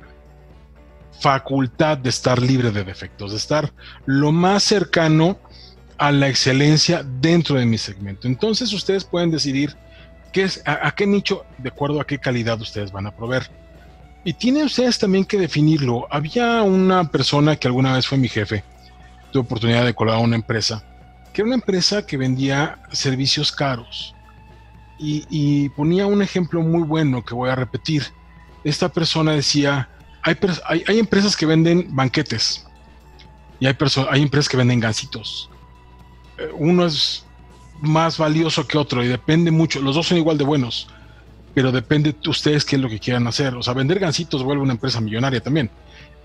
facultad 1.19 1.97
de 1.97 2.09
estar 2.09 2.41
libre 2.41 2.71
de 2.71 2.83
defectos, 2.83 3.31
de 3.31 3.37
estar 3.37 3.73
lo 4.05 4.31
más 4.31 4.63
cercano 4.63 5.39
a 5.99 6.13
la 6.13 6.29
excelencia 6.29 7.03
dentro 7.03 7.59
de 7.59 7.65
mi 7.65 7.77
segmento. 7.77 8.27
Entonces 8.27 8.71
ustedes 8.71 9.03
pueden 9.03 9.31
decidir 9.31 9.75
qué 10.31 10.43
es, 10.43 10.63
a, 10.65 10.89
qué 10.95 11.05
nicho, 11.05 11.45
de 11.57 11.69
acuerdo 11.69 11.99
a 11.99 12.07
qué 12.07 12.17
calidad 12.17 12.59
ustedes 12.61 12.91
van 12.91 13.05
a 13.05 13.11
proveer. 13.11 13.51
Y 14.23 14.33
tienen 14.33 14.65
ustedes 14.65 14.97
también 14.97 15.25
que 15.25 15.37
definirlo. 15.37 16.07
Había 16.09 16.63
una 16.63 17.11
persona 17.11 17.57
que 17.57 17.67
alguna 17.67 17.93
vez 17.93 18.07
fue 18.07 18.17
mi 18.17 18.29
jefe, 18.29 18.63
tuve 19.31 19.43
oportunidad 19.43 19.85
de 19.85 19.93
colaborar 19.93 20.23
a 20.23 20.27
una 20.27 20.37
empresa, 20.37 20.83
que 21.33 21.41
era 21.41 21.47
una 21.47 21.55
empresa 21.55 22.05
que 22.05 22.15
vendía 22.15 22.79
servicios 22.91 23.51
caros. 23.51 24.15
Y, 25.01 25.69
ponía 25.69 26.05
un 26.07 26.21
ejemplo 26.21 26.61
muy 26.61 26.83
bueno 26.83 27.23
que 27.23 27.33
voy 27.33 27.49
a 27.49 27.55
repetir. 27.55 28.03
Esta 28.65 28.89
persona 28.89 29.31
decía, 29.31 29.87
hay, 30.21 30.37
hay, 30.87 30.99
empresas 30.99 31.37
que 31.37 31.45
venden 31.45 31.87
banquetes 31.95 32.67
y 33.61 33.67
hay, 33.67 33.77
hay 34.09 34.21
empresas 34.21 34.49
que 34.49 34.57
venden 34.57 34.81
gansitos. 34.81 35.49
Uno 36.53 36.85
es 36.85 37.25
más 37.81 38.17
valioso 38.17 38.67
que 38.67 38.77
otro 38.77 39.03
y 39.03 39.07
depende 39.07 39.51
mucho. 39.51 39.81
Los 39.81 39.95
dos 39.95 40.07
son 40.07 40.17
igual 40.17 40.37
de 40.37 40.43
buenos, 40.43 40.87
pero 41.53 41.71
depende 41.71 42.13
de 42.13 42.29
ustedes 42.29 42.65
qué 42.65 42.75
es 42.75 42.81
lo 42.81 42.89
que 42.89 42.99
quieran 42.99 43.27
hacer. 43.27 43.55
O 43.55 43.63
sea, 43.63 43.73
vender 43.73 43.99
gansitos 43.99 44.43
vuelve 44.43 44.63
una 44.63 44.73
empresa 44.73 45.01
millonaria 45.01 45.41
también. 45.41 45.69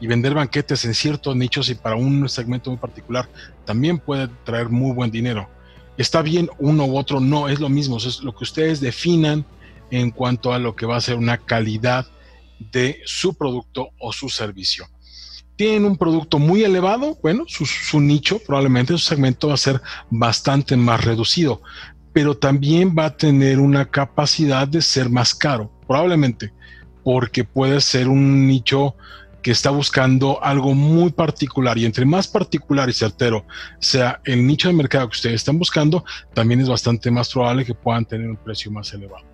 Y 0.01 0.07
vender 0.07 0.35
banquetes 0.35 0.85
en 0.85 0.95
ciertos 0.95 1.37
nichos 1.37 1.71
y 1.71 1.77
para 1.77 1.97
un 1.97 2.29
segmento 2.29 2.71
muy 2.71 2.79
particular 2.79 3.29
también 3.65 3.99
puede 3.99 4.29
traer 4.45 4.69
muy 4.69 4.93
buen 4.93 5.11
dinero. 5.11 5.49
Está 5.97 6.21
bien 6.21 6.51
uno 6.59 6.85
u 6.85 6.99
otro, 6.99 7.21
no, 7.21 7.49
es 7.49 7.61
lo 7.61 7.69
mismo. 7.69 7.99
Es 7.99 8.21
lo 8.23 8.35
que 8.35 8.45
ustedes 8.45 8.81
definan 8.81 9.47
en 9.91 10.11
cuanto 10.11 10.53
a 10.53 10.59
lo 10.59 10.75
que 10.75 10.87
va 10.87 10.97
a 10.97 11.01
ser 11.01 11.17
una 11.17 11.39
calidad 11.39 12.07
de 12.59 13.01
su 13.05 13.35
producto 13.35 13.91
o 13.99 14.13
su 14.13 14.29
servicio 14.29 14.87
tienen 15.57 15.85
un 15.85 15.97
producto 15.97 16.39
muy 16.39 16.65
elevado, 16.65 17.17
bueno, 17.23 17.45
su, 17.47 18.01
nicho, 18.01 18.39
probablemente 18.41 18.93
su 18.95 18.99
segmento 18.99 19.49
va 19.49 19.55
a 19.55 19.59
ser 19.59 19.81
bastante 20.11 20.77
más 20.77 21.05
reducido, 21.05 21.63
pero 22.13 22.37
también 22.37 22.95
va 22.97 23.07
a 23.07 23.17
tener 23.17 23.61
una 23.61 23.87
capacidad 23.87 24.67
de 24.67 24.83
ser 24.83 25.11
más 25.11 25.35
caro, 25.35 25.71
probablemente, 25.87 26.53
porque 27.03 27.45
puede 27.45 27.81
ser 27.81 28.09
un 28.09 28.47
nicho 28.47 28.97
que 29.43 29.51
está 29.51 29.71
buscando 29.71 30.43
algo 30.43 30.75
muy 30.75 31.13
particular 31.13 31.77
y 31.77 31.85
entre 31.85 32.07
más 32.07 32.27
particular 32.27 32.89
y 32.89 32.95
certero 32.95 33.45
sea 33.79 34.21
el 34.25 34.47
nicho 34.47 34.69
de 34.69 34.75
mercado 34.75 35.07
que 35.09 35.17
ustedes 35.17 35.37
están 35.37 35.59
buscando, 35.59 36.05
también 36.33 36.61
es 36.61 36.69
bastante 36.69 37.11
más 37.11 37.31
probable 37.31 37.65
que 37.65 37.75
puedan 37.75 38.07
tener 38.07 38.29
un 38.29 38.39
precio 38.39 38.71
más 38.71 38.93
elevado. 38.95 39.34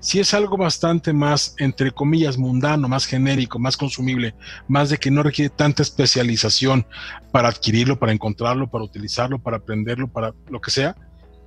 Si 0.00 0.20
es 0.20 0.34
algo 0.34 0.56
bastante 0.56 1.12
más, 1.12 1.54
entre 1.58 1.90
comillas, 1.90 2.38
mundano, 2.38 2.88
más 2.88 3.06
genérico, 3.06 3.58
más 3.58 3.76
consumible, 3.76 4.34
más 4.66 4.90
de 4.90 4.98
que 4.98 5.10
no 5.10 5.22
requiere 5.22 5.50
tanta 5.50 5.82
especialización 5.82 6.86
para 7.32 7.48
adquirirlo, 7.48 7.98
para 7.98 8.12
encontrarlo, 8.12 8.70
para 8.70 8.84
utilizarlo, 8.84 9.38
para 9.38 9.58
aprenderlo, 9.58 10.08
para 10.08 10.34
lo 10.48 10.60
que 10.60 10.70
sea, 10.70 10.96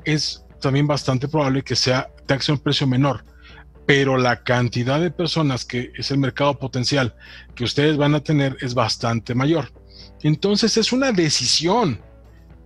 es 0.03 0.45
también 0.59 0.87
bastante 0.87 1.27
probable 1.27 1.63
que 1.63 1.75
sea 1.75 2.09
tenga 2.25 2.53
un 2.53 2.59
precio 2.59 2.87
menor. 2.87 3.23
Pero 3.85 4.17
la 4.17 4.43
cantidad 4.43 5.01
de 5.01 5.11
personas 5.11 5.65
que 5.65 5.91
es 5.95 6.11
el 6.11 6.19
mercado 6.19 6.57
potencial 6.57 7.15
que 7.55 7.63
ustedes 7.63 7.97
van 7.97 8.15
a 8.15 8.23
tener 8.23 8.55
es 8.61 8.73
bastante 8.73 9.35
mayor. 9.35 9.73
Entonces 10.21 10.77
es 10.77 10.93
una 10.93 11.11
decisión 11.11 11.99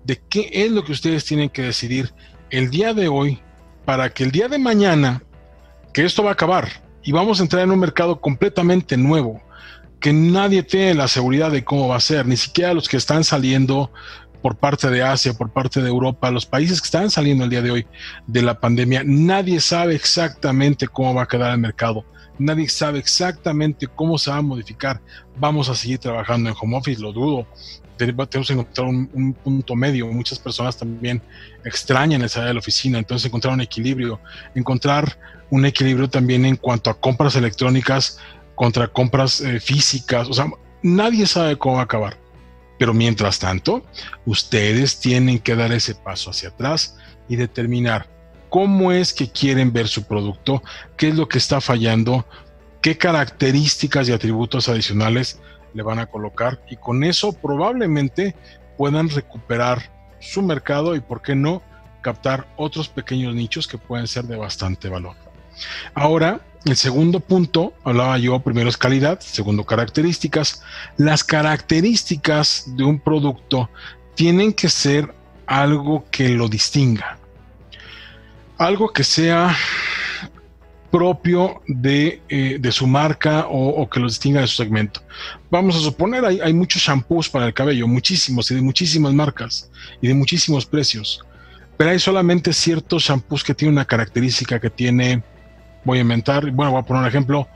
de 0.04 0.22
qué 0.30 0.50
es 0.52 0.72
lo 0.72 0.84
que 0.84 0.92
ustedes 0.92 1.26
tienen 1.26 1.50
que 1.50 1.64
decidir 1.64 2.14
el 2.52 2.70
día 2.70 2.94
de 2.94 3.08
hoy 3.08 3.40
para 3.86 4.14
que 4.14 4.24
el 4.24 4.32
día 4.32 4.48
de 4.48 4.60
mañana 4.60 5.24
que 5.96 6.04
esto 6.04 6.24
va 6.24 6.32
a 6.32 6.34
acabar 6.34 6.68
y 7.04 7.14
vamos 7.14 7.40
a 7.40 7.44
entrar 7.44 7.64
en 7.64 7.72
un 7.72 7.80
mercado 7.80 8.20
completamente 8.20 8.98
nuevo, 8.98 9.42
que 10.02 10.12
nadie 10.12 10.62
tiene 10.62 10.94
la 10.94 11.08
seguridad 11.08 11.52
de 11.52 11.64
cómo 11.64 11.88
va 11.88 11.96
a 11.96 12.02
ser, 12.02 12.26
ni 12.26 12.36
siquiera 12.36 12.74
los 12.74 12.90
que 12.90 12.98
están 12.98 13.24
saliendo 13.24 13.94
por 14.42 14.58
parte 14.58 14.90
de 14.90 15.02
Asia, 15.02 15.34
por 15.36 15.54
parte 15.54 15.82
de 15.82 15.88
Europa, 15.88 16.30
los 16.32 16.46
países 16.46 16.82
que 16.82 16.88
están 16.88 17.10
saliendo 17.10 17.46
el 17.46 17.50
día 17.50 17.62
de 17.62 17.72
hoy 17.72 17.88
de 18.28 18.42
la 18.42 18.60
pandemia, 18.60 19.04
nadie 19.06 19.62
sabe 19.62 19.96
exactamente 19.96 20.86
cómo 20.90 21.14
va 21.14 21.22
a 21.22 21.28
quedar 21.28 21.54
el 21.54 21.60
mercado. 21.60 22.04
Nadie 22.38 22.68
sabe 22.68 23.00
exactamente 23.00 23.88
cómo 23.88 24.18
se 24.18 24.32
va 24.32 24.38
a 24.38 24.42
modificar. 24.42 25.00
Vamos 25.38 25.70
a 25.70 25.76
seguir 25.76 26.00
trabajando 26.00 26.50
en 26.50 26.56
home 26.60 26.76
office, 26.76 27.02
lo 27.02 27.14
dudo 27.14 27.48
tenemos 27.98 28.48
que 28.48 28.54
encontrar 28.54 28.88
un, 28.88 29.34
punto 29.44 29.76
medio. 29.76 30.08
Muchas 30.08 30.40
personas 30.40 30.78
también 30.78 31.22
extrañan 31.64 32.22
esa 32.24 32.40
área 32.40 32.50
de 32.50 32.54
la 32.56 32.60
oficina, 32.60 32.98
entonces 32.98 33.26
encontrar 33.26 33.54
un 33.54 33.62
equilibrio, 33.62 34.20
encontrar 34.54 35.18
un 35.50 35.66
equilibrio 35.66 36.10
también 36.10 36.46
en 36.46 36.56
cuanto 36.56 36.90
a 36.90 37.00
compras 37.00 37.36
electrónicas 37.36 38.20
contra 38.56 38.88
compras 38.88 39.42
eh, 39.42 39.60
físicas. 39.60 40.28
O 40.30 40.34
sea, 40.34 40.48
nadie 40.82 41.26
sabe 41.28 41.58
cómo 41.58 41.76
va 41.76 41.82
a 41.82 41.86
acabar. 41.86 42.18
Pero 42.78 42.94
mientras 42.94 43.40
tanto, 43.40 43.86
ustedes 44.26 45.00
tienen 45.00 45.40
que 45.40 45.56
dar 45.56 45.72
ese 45.72 45.96
paso 45.96 46.32
hacia 46.32 46.50
atrás 46.50 46.98
y 47.30 47.38
determinar 47.38 48.10
cómo 48.50 48.92
es 48.92 49.14
que 49.14 49.30
quieren 49.30 49.72
ver 49.72 49.88
su 49.88 50.04
producto, 50.04 50.62
qué 50.98 51.10
es 51.10 51.16
lo 51.16 51.28
que 51.28 51.38
está 51.38 51.62
fallando, 51.62 52.26
qué 52.82 52.98
características 52.98 54.08
y 54.08 54.12
atributos 54.12 54.70
adicionales 54.70 55.40
le 55.76 55.84
van 55.84 56.00
a 56.00 56.08
colocar 56.08 56.62
y 56.70 56.78
con 56.78 57.04
eso 57.04 57.34
probablemente 57.34 58.34
puedan 58.78 59.10
recuperar 59.10 59.92
su 60.20 60.42
mercado 60.42 60.96
y, 60.96 61.02
por 61.02 61.22
qué 61.22 61.36
no, 61.36 61.62
captar 62.02 62.48
otros 62.56 62.88
pequeños 62.88 63.36
nichos 63.36 63.68
que 63.68 63.78
pueden 63.78 64.08
ser 64.08 64.24
de 64.24 64.38
bastante 64.38 64.90
valor. 64.90 65.16
Ahora, 65.94 66.42
el 66.66 66.78
segundo 66.78 67.20
punto, 67.20 67.74
hablaba 67.84 68.18
yo, 68.18 68.40
primero 68.40 68.70
es 68.70 68.78
calidad, 68.78 69.20
segundo 69.20 69.66
características. 69.66 70.64
Las 70.98 71.24
características 71.24 72.64
de 72.76 72.84
un 72.84 73.00
producto 73.00 73.70
tienen 74.16 74.54
que 74.54 74.70
ser 74.70 75.14
algo 75.46 76.06
que 76.10 76.30
lo 76.30 76.48
distinga. 76.48 77.20
Algo 78.58 78.94
que 78.94 79.04
sea 79.04 79.56
propio 80.96 81.62
de, 81.68 82.22
eh, 82.30 82.56
de 82.58 82.72
su 82.72 82.88
marca 82.88 83.48
o, 83.50 83.90
que 83.90 84.00
los 84.00 84.14
distinga 84.14 84.40
de 84.40 84.48
su 84.48 84.56
segmento. 84.56 85.02
Vamos 85.52 85.76
a 85.76 85.80
suponer, 85.80 86.24
hay, 86.24 86.40
hay 86.40 86.54
muchos 86.54 86.82
shampoos 86.82 87.28
para 87.28 87.48
el 87.48 87.54
cabello, 87.54 87.86
muchísimos 87.86 88.50
y 88.50 88.56
de 88.56 88.62
muchísimas 88.62 89.14
marcas 89.14 89.70
y 90.02 90.08
de 90.08 90.14
muchísimos 90.14 90.66
precios, 90.66 91.20
pero 91.76 91.90
hay 91.90 92.00
solamente 92.00 92.54
ciertos 92.54 93.04
shampoos 93.04 93.44
que 93.44 93.54
tienen 93.54 93.74
una 93.74 93.84
característica 93.84 94.58
que 94.58 94.70
tiene, 94.70 95.22
voy 95.84 95.98
a 95.98 96.02
inventar, 96.02 96.50
bueno, 96.52 96.72
voy 96.72 96.80
a 96.80 96.86
poner 96.86 97.02
un 97.02 97.10
ejemplo, 97.10 97.50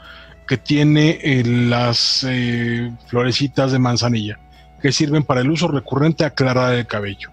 que 0.46 0.58
tiene 0.58 1.19
eh, 1.24 1.43
las 1.46 2.25
eh, 2.27 2.91
florecitas 3.08 3.72
de 3.72 3.79
manzanilla, 3.79 4.38
que 4.81 4.91
sirven 4.91 5.24
para 5.24 5.39
el 5.39 5.50
uso 5.50 5.69
recurrente 5.69 6.25
aclarar 6.25 6.74
el 6.74 6.86
cabello. 6.86 7.29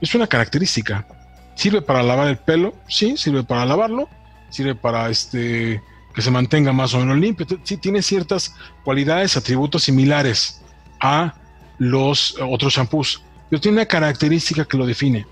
Es 0.00 0.16
una 0.16 0.26
característica. 0.26 1.06
¿Sirve 1.54 1.80
para 1.80 2.02
lavar 2.02 2.26
el 2.26 2.38
pelo? 2.38 2.74
Sí, 2.88 3.16
sirve 3.16 3.44
para 3.44 3.64
lavarlo 3.64 4.08
sirve 4.52 4.74
para 4.74 5.08
este 5.10 5.82
que 6.14 6.22
se 6.22 6.30
mantenga 6.30 6.72
más 6.72 6.94
o 6.94 6.98
menos 6.98 7.16
limpio. 7.16 7.46
Sí, 7.64 7.76
tiene 7.76 8.02
ciertas 8.02 8.54
cualidades, 8.84 9.36
atributos 9.36 9.84
similares 9.84 10.62
a 11.00 11.34
los 11.78 12.36
otros 12.40 12.74
shampoos, 12.74 13.22
pero 13.48 13.60
tiene 13.60 13.78
una 13.78 13.86
característica 13.86 14.64
que 14.64 14.76
lo 14.76 14.86
define. 14.86 15.26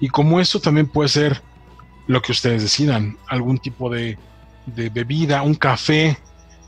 Y 0.00 0.08
como 0.08 0.40
esto 0.40 0.60
también 0.60 0.88
puede 0.88 1.08
ser 1.08 1.40
lo 2.06 2.20
que 2.20 2.32
ustedes 2.32 2.62
decidan, 2.62 3.16
algún 3.28 3.58
tipo 3.58 3.90
de, 3.90 4.18
de 4.66 4.88
bebida, 4.88 5.42
un 5.42 5.54
café 5.54 6.18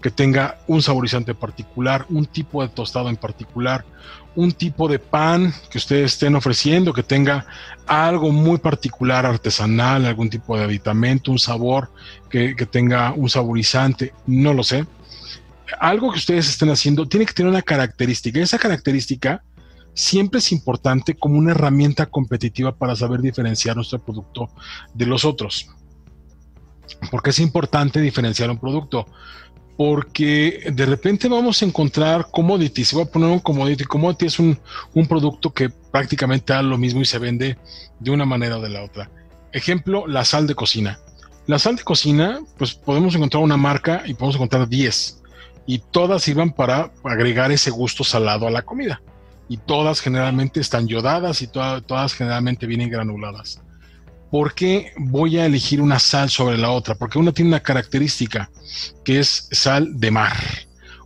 que 0.01 0.11
tenga 0.11 0.61
un 0.67 0.83
saborizante 0.83 1.35
particular, 1.35 2.07
un 2.09 2.27
tipo 2.27 2.63
de 2.63 2.69
tostado 2.69 3.09
en 3.09 3.17
particular, 3.17 3.85
un 4.37 4.53
tipo 4.53 4.89
de 4.89 4.99
pan 4.99 5.53
que 5.71 5.79
ustedes 5.79 6.13
estén 6.13 6.35
ofreciendo 6.35 6.93
que 6.93 7.03
tenga 7.03 7.47
algo 7.87 8.31
muy 8.31 8.59
particular, 8.59 9.27
artesanal, 9.27 10.07
algún 10.07 10.31
tipo 10.31 10.57
de 10.57 10.65
aditamento, 10.65 11.33
un 11.33 11.39
sabor 11.39 11.91
que, 12.29 12.55
tenga 12.71 13.13
un 13.13 13.29
saborizante, 13.29 14.15
no 14.27 14.55
lo 14.55 14.63
sé. 14.63 14.87
Algo 15.81 16.13
que 16.13 16.19
ustedes 16.19 16.49
estén 16.49 16.71
haciendo 16.71 17.09
tiene 17.09 17.27
que 17.27 17.33
tener 17.33 17.51
una 17.51 17.63
característica. 17.63 18.41
Esa 18.41 18.59
característica 18.59 19.43
siempre 19.95 20.39
es 20.39 20.53
importante 20.53 21.15
como 21.15 21.39
una 21.39 21.53
herramienta 21.53 22.07
competitiva 22.07 22.77
para 22.77 22.95
saber 22.95 23.21
diferenciar 23.21 23.77
nuestro 23.77 24.03
producto 24.03 24.51
de 24.95 25.07
los 25.07 25.25
otros. 25.25 25.69
¿Por 27.11 27.23
qué 27.23 27.31
es 27.31 27.39
importante 27.39 28.01
diferenciar 28.01 28.51
un 28.51 28.59
producto? 28.59 29.07
Porque 29.81 30.71
de 30.75 30.85
repente 30.85 31.27
vamos 31.27 31.63
a 31.63 31.65
encontrar 31.65 32.27
commodities. 32.31 32.95
Va 32.95 33.05
a 33.05 33.07
poner 33.07 33.31
un 33.31 33.39
commodity. 33.39 33.85
Commodity 33.85 34.27
es 34.27 34.39
un, 34.39 34.59
un 34.93 35.07
producto 35.07 35.55
que 35.55 35.71
prácticamente 35.71 36.53
da 36.53 36.61
lo 36.61 36.77
mismo 36.77 37.01
y 37.01 37.07
se 37.07 37.19
vende 37.19 37.57
de 37.99 38.11
una 38.11 38.27
manera 38.27 38.59
o 38.59 38.61
de 38.61 38.69
la 38.69 38.85
otra. 38.85 39.11
Ejemplo, 39.53 40.07
la 40.07 40.27
sal 40.27 40.47
de 40.47 40.55
cocina. 40.55 41.01
La 41.47 41.59
sal 41.59 41.77
de 41.77 41.83
cocina, 41.83 42.41
pues 42.59 42.75
podemos 42.75 43.15
encontrar 43.15 43.43
una 43.43 43.57
marca 43.57 44.03
y 44.05 44.13
podemos 44.13 44.35
encontrar 44.35 44.69
10 44.69 45.23
y 45.65 45.79
todas 45.79 46.25
sirvan 46.25 46.53
para 46.53 46.93
agregar 47.03 47.51
ese 47.51 47.71
gusto 47.71 48.05
salado 48.05 48.47
a 48.47 48.51
la 48.51 48.61
comida. 48.61 49.01
Y 49.49 49.57
todas 49.57 50.03
generalmente 50.03 50.61
están 50.61 50.89
yodadas 50.89 51.41
y 51.41 51.47
todas 51.47 52.13
generalmente 52.13 52.67
vienen 52.67 52.91
granuladas. 52.91 53.63
¿Por 54.31 54.55
qué 54.55 54.93
voy 54.97 55.39
a 55.39 55.47
elegir 55.47 55.81
una 55.81 55.99
sal 55.99 56.31
sobre 56.31 56.57
la 56.57 56.71
otra? 56.71 56.95
Porque 56.95 57.19
una 57.19 57.33
tiene 57.33 57.51
una 57.51 57.61
característica 57.61 58.51
que 59.05 59.19
es 59.19 59.49
sal 59.51 59.99
de 59.99 60.11
mar. 60.13 60.37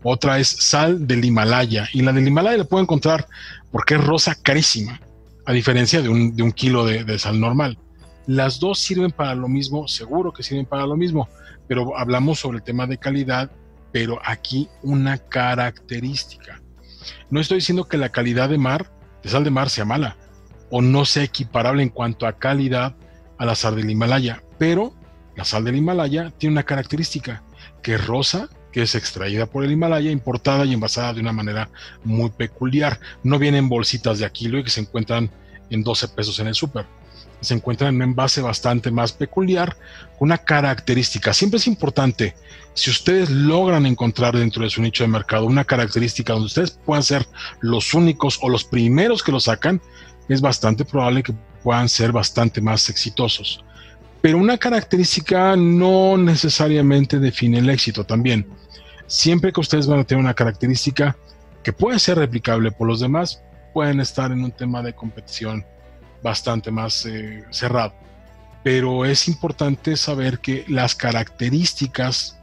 Otra 0.03 0.39
es 0.39 0.49
sal 0.49 1.07
del 1.07 1.25
Himalaya. 1.25 1.89
Y 1.95 2.03
la 2.03 2.13
del 2.13 2.29
Himalaya 2.29 2.59
la 2.59 2.65
puedo 2.65 2.83
encontrar 2.83 3.27
porque 3.73 3.95
es 3.95 4.05
rosa 4.05 4.35
carísima, 4.35 5.01
a 5.47 5.53
diferencia 5.53 6.03
de 6.03 6.11
un, 6.11 6.53
kilo 6.53 6.85
de, 6.85 7.05
de 7.05 7.19
sal 7.19 7.41
normal. 7.41 7.79
Las 8.27 8.61
dos 8.61 8.79
sirven 8.79 9.11
para 9.11 9.35
lo 9.35 9.49
mismo, 9.49 9.89
seguro 9.89 10.33
que 10.33 10.43
sirven 10.43 10.67
para 10.67 10.87
lo 10.87 10.97
mismo, 10.97 11.29
pero 11.67 11.97
hablamos 11.97 12.39
sobre 12.39 12.59
el 12.59 12.65
tema 12.65 12.87
de 12.87 12.99
calidad, 12.99 13.51
pero 13.91 14.19
aquí 14.25 14.69
una 14.83 15.17
característica. 15.17 16.61
No 17.31 17.41
estoy 17.41 17.59
diciendo 17.59 17.85
que 17.89 17.97
la 17.97 18.11
calidad 18.11 18.51
de 18.51 18.59
mar, 18.59 18.91
de 19.23 19.31
sal 19.31 19.45
de 19.45 19.51
mar, 19.51 19.71
sea 19.71 19.87
mala 19.87 20.19
o 20.71 20.83
no 20.83 21.05
sea 21.05 21.23
equiparable 21.23 21.83
en 21.83 21.89
cuanto 21.89 22.27
a 22.27 22.39
calidad 22.39 22.97
a 23.45 23.47
la 23.47 23.55
sal 23.55 23.77
del 23.77 23.91
Himalaya, 23.91 24.43
pero 24.59 24.95
la 25.37 25.45
sal 25.45 25.65
del 25.65 25.77
Himalaya 25.77 26.33
tiene 26.37 26.55
una 26.55 26.63
característica 26.65 27.43
que 27.83 27.95
es 27.95 28.07
rosa, 28.07 28.49
que 28.73 28.83
es 28.83 28.95
extraída 28.95 29.47
por 29.47 29.65
el 29.65 29.73
Himalaya, 29.73 30.11
importada 30.11 30.65
y 30.65 30.73
envasada 30.73 31.15
de 31.15 31.21
una 31.21 31.33
manera 31.33 31.69
muy 32.03 32.31
peculiar. 32.31 32.99
No 33.23 33.39
vienen 33.39 33.69
bolsitas 33.69 34.19
de 34.19 34.31
kilo 34.31 34.59
y 34.59 34.65
que 34.65 34.71
se 34.71 34.81
encuentran 34.81 35.31
en 35.71 35.83
12 35.83 36.09
pesos 36.09 36.39
en 36.41 36.49
el 36.49 36.55
súper 36.55 36.87
se 37.45 37.55
encuentra 37.55 37.89
en 37.89 37.97
un 37.97 38.03
envase 38.03 38.41
bastante 38.41 38.91
más 38.91 39.13
peculiar, 39.13 39.77
una 40.19 40.39
característica. 40.39 41.33
Siempre 41.33 41.59
es 41.59 41.67
importante, 41.67 42.35
si 42.75 42.91
ustedes 42.91 43.31
logran 43.31 43.87
encontrar 43.87 44.37
dentro 44.37 44.65
de 44.65 44.71
su 44.71 44.83
nicho 44.83 45.05
de 45.05 45.09
mercado 45.09 45.47
una 45.47 45.65
característica 45.65 46.33
donde 46.33 46.47
ustedes 46.47 46.73
puedan 46.73 47.03
ser 47.03 47.27
los 47.61 47.95
únicos 47.95 48.39
o 48.43 48.49
los 48.49 48.65
primeros 48.65 49.23
que 49.23 49.33
lo 49.33 49.41
sacan, 49.41 49.81
es 50.29 50.41
bastante 50.41 50.85
probable 50.85 51.23
que 51.23 51.35
puedan 51.65 51.89
ser 51.89 52.13
bastante 52.13 52.61
más 52.61 52.89
exitosos. 52.91 53.65
Pero 54.21 54.39
una 54.39 54.59
característica 54.59 55.57
no 55.57 56.17
necesariamente 56.17 57.19
define 57.19 57.59
el 57.59 57.71
éxito 57.71 58.05
también. 58.05 58.47
Siempre 59.07 59.53
que 59.53 59.61
ustedes 59.61 59.87
van 59.87 60.01
a 60.01 60.05
tener 60.05 60.23
una 60.23 60.35
característica 60.35 61.17
que 61.63 61.73
puede 61.73 61.99
ser 61.99 62.19
replicable 62.19 62.71
por 62.71 62.87
los 62.87 63.01
demás, 63.01 63.43
pueden 63.73 64.01
estar 64.01 64.31
en 64.31 64.45
un 64.45 64.53
tema 64.53 64.83
de 64.83 64.95
competición 64.95 65.65
bastante 66.23 66.71
más 66.71 67.05
eh, 67.07 67.45
cerrado. 67.51 67.95
Pero 68.63 69.05
es 69.05 69.27
importante 69.29 69.97
saber 69.97 70.39
que 70.39 70.65
las 70.69 70.95
características 70.95 72.39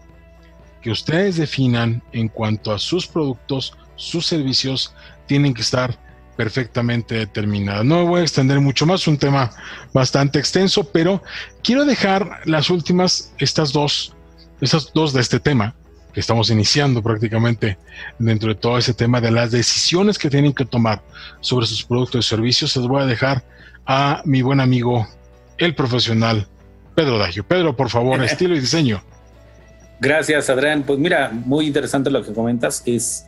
que 0.81 0.91
ustedes 0.91 1.37
definan 1.37 2.03
en 2.11 2.27
cuanto 2.27 2.73
a 2.73 2.79
sus 2.79 3.07
productos, 3.07 3.77
sus 3.95 4.25
servicios, 4.25 4.93
tienen 5.27 5.53
que 5.53 5.61
estar 5.61 5.97
perfectamente 6.35 7.15
determinadas. 7.15 7.85
No 7.85 7.97
me 7.97 8.03
voy 8.03 8.19
a 8.21 8.23
extender 8.23 8.59
mucho 8.59 8.85
más, 8.85 9.07
un 9.07 9.17
tema 9.17 9.51
bastante 9.93 10.39
extenso, 10.39 10.83
pero 10.83 11.21
quiero 11.63 11.85
dejar 11.85 12.41
las 12.45 12.69
últimas, 12.69 13.33
estas 13.38 13.71
dos, 13.71 14.15
estas 14.59 14.91
dos 14.93 15.13
de 15.13 15.21
este 15.21 15.39
tema, 15.39 15.75
que 16.13 16.19
estamos 16.19 16.50
iniciando 16.50 17.01
prácticamente 17.01 17.77
dentro 18.20 18.50
de 18.50 18.55
todo 18.55 18.77
ese 18.77 18.94
tema 18.94 19.22
de 19.22 19.31
las 19.31 19.51
decisiones 19.51 20.17
que 20.17 20.29
tienen 20.29 20.53
que 20.53 20.65
tomar 20.65 21.01
sobre 21.39 21.65
sus 21.65 21.83
productos 21.83 22.25
y 22.25 22.29
servicios, 22.29 22.75
les 22.75 22.87
voy 22.87 23.01
a 23.01 23.05
dejar 23.05 23.44
a 23.85 24.22
mi 24.25 24.41
buen 24.41 24.59
amigo, 24.59 25.07
el 25.57 25.75
profesional 25.75 26.48
Pedro 26.96 27.17
Dagio. 27.17 27.46
Pedro, 27.46 27.75
por 27.75 27.89
favor, 27.89 28.24
estilo 28.24 28.55
y 28.55 28.59
diseño. 28.59 29.03
Gracias, 30.00 30.50
Adrián. 30.50 30.83
Pues 30.83 30.98
mira, 30.98 31.29
muy 31.31 31.67
interesante 31.67 32.09
lo 32.09 32.24
que 32.24 32.33
comentas, 32.33 32.81
es, 32.85 33.27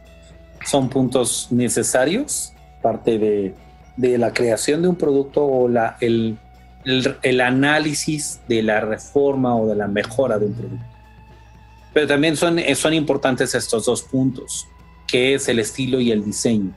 son 0.66 0.89
puntos 0.89 1.48
necesarios, 1.52 2.53
parte 2.84 3.17
de, 3.17 3.56
la 4.17 4.34
creación 4.34 4.82
de 4.84 4.89
un 4.89 4.96
producto 4.96 5.43
o 5.43 5.67
la, 5.67 5.98
el, 6.02 6.38
el, 6.86 7.41
análisis 7.41 8.41
de 8.48 8.62
la 8.62 8.82
reforma 8.82 9.56
o 9.56 9.67
de 9.67 9.76
la 9.76 9.88
mejora 9.88 10.38
de 10.38 10.48
un 10.48 10.54
producto. 10.54 10.86
Pero 11.93 12.08
también 12.08 12.36
son, 12.36 12.60
son 12.76 12.93
importantes 12.93 13.56
estos 13.56 13.86
dos 13.86 14.04
puntos, 14.04 14.67
que 15.08 15.34
es 15.34 15.48
el 15.48 15.60
estilo 15.60 16.00
y 16.00 16.12
el 16.12 16.24
diseño. 16.26 16.74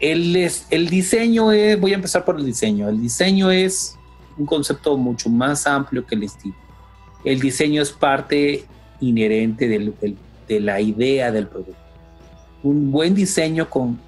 El, 0.00 0.50
el 0.70 0.88
diseño 0.88 1.52
es, 1.52 1.78
voy 1.78 1.92
a 1.92 1.96
empezar 1.96 2.24
por 2.24 2.38
el 2.38 2.46
diseño. 2.46 2.88
El 2.88 3.00
diseño 3.00 3.50
es 3.50 3.96
un 4.38 4.46
concepto 4.46 4.96
mucho 4.96 5.28
más 5.28 5.66
amplio 5.66 6.06
que 6.06 6.14
el 6.14 6.24
estilo. 6.24 6.56
El 7.24 7.40
diseño 7.40 7.82
es 7.82 7.90
parte 7.90 8.64
inherente 9.00 9.68
de 10.48 10.60
la 10.60 10.80
idea 10.80 11.30
del 11.30 11.46
producto. 11.46 11.76
Un 12.62 12.90
buen 12.90 13.14
diseño 13.14 13.68
con, 13.68 13.98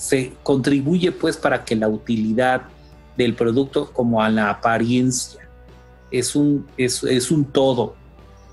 se 0.00 0.32
contribuye 0.42 1.12
pues 1.12 1.36
para 1.36 1.62
que 1.62 1.76
la 1.76 1.86
utilidad 1.86 2.62
del 3.18 3.34
producto 3.34 3.92
como 3.92 4.22
a 4.22 4.30
la 4.30 4.48
apariencia 4.48 5.46
es 6.10 6.34
un, 6.34 6.66
es, 6.78 7.04
es 7.04 7.30
un 7.30 7.44
todo. 7.44 7.96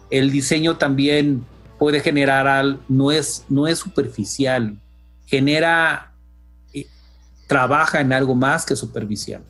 El 0.10 0.30
diseño 0.30 0.76
también 0.76 1.46
puede 1.80 2.02
generar 2.02 2.50
al, 2.50 2.82
no 2.90 3.14
es, 3.14 3.46
no 3.48 3.66
es 3.66 3.80
superficial, 3.80 4.78
genera 5.26 6.12
trabaja 7.48 8.02
en 8.02 8.12
algo 8.12 8.36
más 8.36 8.66
que 8.66 8.76
supervisión. 8.76 9.42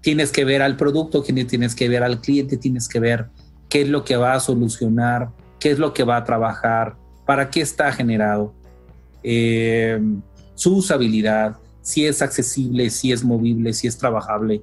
Tienes 0.00 0.32
que 0.32 0.44
ver 0.44 0.62
al 0.62 0.76
producto, 0.76 1.22
tienes 1.22 1.76
que 1.76 1.88
ver 1.88 2.02
al 2.02 2.20
cliente, 2.20 2.56
tienes 2.56 2.88
que 2.88 2.98
ver 2.98 3.26
qué 3.68 3.82
es 3.82 3.88
lo 3.88 4.04
que 4.04 4.16
va 4.16 4.34
a 4.34 4.40
solucionar, 4.40 5.30
qué 5.60 5.70
es 5.70 5.78
lo 5.78 5.94
que 5.94 6.02
va 6.02 6.16
a 6.16 6.24
trabajar, 6.24 6.96
para 7.24 7.50
qué 7.50 7.60
está 7.60 7.92
generado, 7.92 8.52
eh, 9.22 10.00
su 10.54 10.76
usabilidad, 10.76 11.56
si 11.82 12.06
es 12.06 12.22
accesible, 12.22 12.90
si 12.90 13.12
es 13.12 13.24
movible, 13.24 13.72
si 13.72 13.86
es 13.86 13.98
trabajable, 13.98 14.62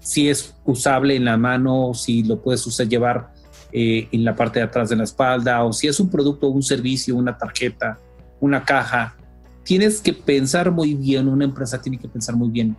si 0.00 0.28
es 0.28 0.54
usable 0.64 1.16
en 1.16 1.24
la 1.24 1.36
mano, 1.36 1.92
si 1.94 2.22
lo 2.22 2.40
puedes 2.40 2.64
llevar 2.88 3.32
eh, 3.72 4.08
en 4.12 4.24
la 4.24 4.36
parte 4.36 4.58
de 4.60 4.66
atrás 4.66 4.88
de 4.88 4.96
la 4.96 5.04
espalda, 5.04 5.64
o 5.64 5.72
si 5.72 5.88
es 5.88 5.98
un 6.00 6.08
producto, 6.08 6.48
un 6.48 6.62
servicio, 6.62 7.16
una 7.16 7.36
tarjeta, 7.36 7.98
una 8.40 8.64
caja, 8.64 9.16
tienes 9.64 10.00
que 10.00 10.12
pensar 10.12 10.70
muy 10.70 10.94
bien, 10.94 11.28
una 11.28 11.44
empresa 11.44 11.80
tiene 11.80 11.98
que 11.98 12.08
pensar 12.08 12.36
muy 12.36 12.50
bien 12.50 12.76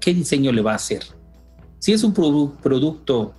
qué 0.00 0.12
diseño 0.12 0.52
le 0.52 0.62
va 0.62 0.72
a 0.72 0.76
hacer. 0.76 1.02
Si 1.78 1.92
es 1.92 2.04
un 2.04 2.14
producto 2.14 3.34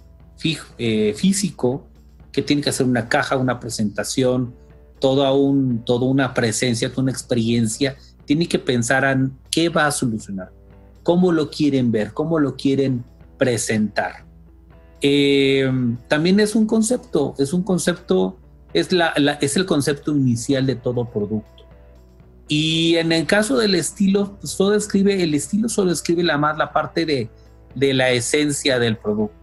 eh, 0.77 1.13
físico, 1.15 1.87
que 2.31 2.41
tiene 2.41 2.61
que 2.61 2.69
hacer 2.69 2.85
una 2.85 3.07
caja, 3.07 3.37
una 3.37 3.59
presentación, 3.59 4.53
toda, 4.99 5.31
un, 5.31 5.85
toda 5.85 6.05
una 6.05 6.33
presencia, 6.33 6.89
toda 6.89 7.03
una 7.03 7.11
experiencia, 7.11 7.95
tiene 8.25 8.47
que 8.47 8.59
pensar 8.59 9.03
en 9.05 9.37
qué 9.51 9.69
va 9.69 9.87
a 9.87 9.91
solucionar, 9.91 10.51
cómo 11.03 11.31
lo 11.31 11.49
quieren 11.49 11.91
ver, 11.91 12.13
cómo 12.13 12.39
lo 12.39 12.55
quieren 12.55 13.03
presentar. 13.37 14.25
Eh, 15.01 15.69
también 16.07 16.39
es 16.39 16.55
un 16.55 16.65
concepto, 16.65 17.35
es 17.37 17.53
un 17.53 17.63
concepto, 17.63 18.37
es, 18.73 18.91
la, 18.91 19.09
es 19.41 19.55
el 19.55 19.65
concepto 19.65 20.15
inicial 20.15 20.65
de 20.65 20.75
todo 20.75 21.05
producto. 21.05 21.49
Y 22.47 22.95
en 22.97 23.11
el 23.11 23.25
caso 23.25 23.57
del 23.57 23.75
estilo, 23.75 24.37
pues 24.39 24.55
todo 24.55 24.73
el 24.73 25.33
estilo 25.33 25.69
solo 25.69 25.91
escribe 25.91 26.23
la 26.23 26.37
más 26.37 26.57
la 26.57 26.71
parte 26.71 27.05
de, 27.05 27.29
de 27.73 27.93
la 27.93 28.11
esencia 28.11 28.79
del 28.79 28.97
producto. 28.97 29.35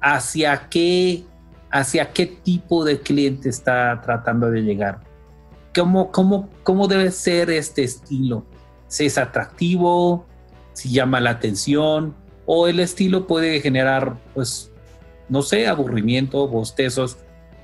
Hacia 0.00 0.68
qué, 0.68 1.24
hacia 1.70 2.12
qué 2.12 2.26
tipo 2.26 2.84
de 2.84 3.00
cliente 3.00 3.48
está 3.48 4.00
tratando 4.02 4.50
de 4.50 4.62
llegar. 4.62 5.05
¿Cómo, 5.76 6.10
cómo, 6.10 6.48
cómo 6.62 6.88
debe 6.88 7.10
ser 7.10 7.50
este 7.50 7.84
estilo? 7.84 8.46
Si 8.88 9.06
es 9.06 9.18
atractivo, 9.18 10.24
si 10.72 10.90
llama 10.90 11.20
la 11.20 11.30
atención, 11.30 12.14
o 12.46 12.66
el 12.66 12.80
estilo 12.80 13.26
puede 13.26 13.60
generar, 13.60 14.16
pues, 14.34 14.72
no 15.28 15.42
sé, 15.42 15.66
aburrimiento, 15.66 16.48
bostezos, 16.48 17.18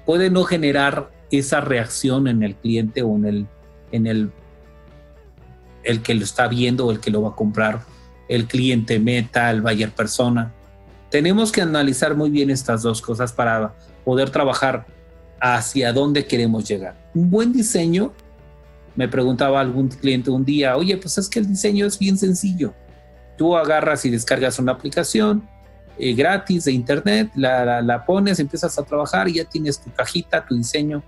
puede 0.05 0.31
no 0.31 0.44
generar 0.44 1.11
esa 1.31 1.61
reacción 1.61 2.29
en 2.29 2.42
el 2.42 2.55
cliente 2.57 3.03
o 3.03 3.16
en 3.16 3.25
el, 3.25 3.46
en 3.92 4.07
el 4.07 4.33
el 5.85 6.03
que 6.03 6.14
lo 6.14 6.25
está 6.25 6.48
viendo 6.48 6.87
o 6.87 6.92
el 6.92 7.01
que 7.01 7.11
lo 7.11 7.22
va 7.22 7.31
a 7.31 7.35
comprar, 7.35 7.81
el 8.29 8.46
cliente 8.46 8.98
meta, 8.98 9.51
el 9.51 9.61
buyer 9.61 9.90
persona. 9.90 10.53
Tenemos 11.11 11.53
que 11.53 11.61
analizar 11.61 12.16
muy 12.16 12.31
bien 12.31 12.51
estas 12.51 12.83
dos 12.83 13.03
cosas 13.03 13.33
para 13.33 13.75
poder 14.05 14.31
trabajar 14.31 14.87
hacia 15.43 15.93
dónde 15.93 16.25
queremos 16.25 16.69
llegar. 16.69 16.95
Un 17.15 17.29
buen 17.29 17.53
diseño 17.53 18.13
me 18.95 19.09
preguntaba 19.09 19.61
algún 19.61 19.89
cliente 19.89 20.31
un 20.31 20.45
día, 20.45 20.77
oye, 20.77 20.97
pues 20.97 21.19
es 21.19 21.29
que 21.29 21.41
el 21.41 21.49
diseño 21.49 21.85
es 21.85 21.99
bien 21.99 22.17
sencillo. 22.17 22.73
Tú 23.37 23.57
agarras 23.57 24.05
y 24.05 24.11
descargas 24.11 24.61
una 24.61 24.73
aplicación 24.73 25.49
eh, 25.99 26.15
gratis 26.15 26.67
de 26.67 26.73
internet, 26.73 27.33
la, 27.35 28.05
pones, 28.07 28.39
empiezas 28.39 28.79
a 28.79 28.85
trabajar 28.85 29.29
y 29.29 29.35
ya 29.35 29.45
tienes 29.45 29.81
tu 29.81 29.91
cajita, 29.93 30.47
tu 30.47 30.55
diseño, 30.55 31.03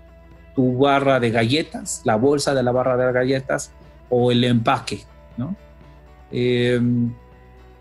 tu 0.53 0.79
barra 0.79 1.17
de 1.19 1.31
galletas, 1.31 2.01
la 2.03 2.17
bolsa 2.17 2.53
de 2.53 2.61
la 2.61 2.73
barra 2.73 2.97
de 2.97 3.13
galletas 3.13 3.71
o 4.09 4.31
el 4.31 4.43
empaque, 4.43 5.03
¿no? 5.37 5.55
Eh, 6.31 6.81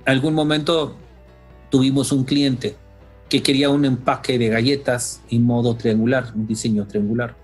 algún 0.05 0.35
momento 0.35 0.95
tuvimos 1.69 2.13
un 2.13 2.23
cliente 2.23 2.77
que 3.35 3.43
quería 3.43 3.69
un 3.69 3.85
empaque 3.85 4.39
de 4.39 4.49
galletas 4.49 5.21
en 5.29 5.43
modo 5.43 5.75
triangular, 5.75 6.31
un 6.37 6.47
diseño 6.47 6.87
triangular. 6.87 7.35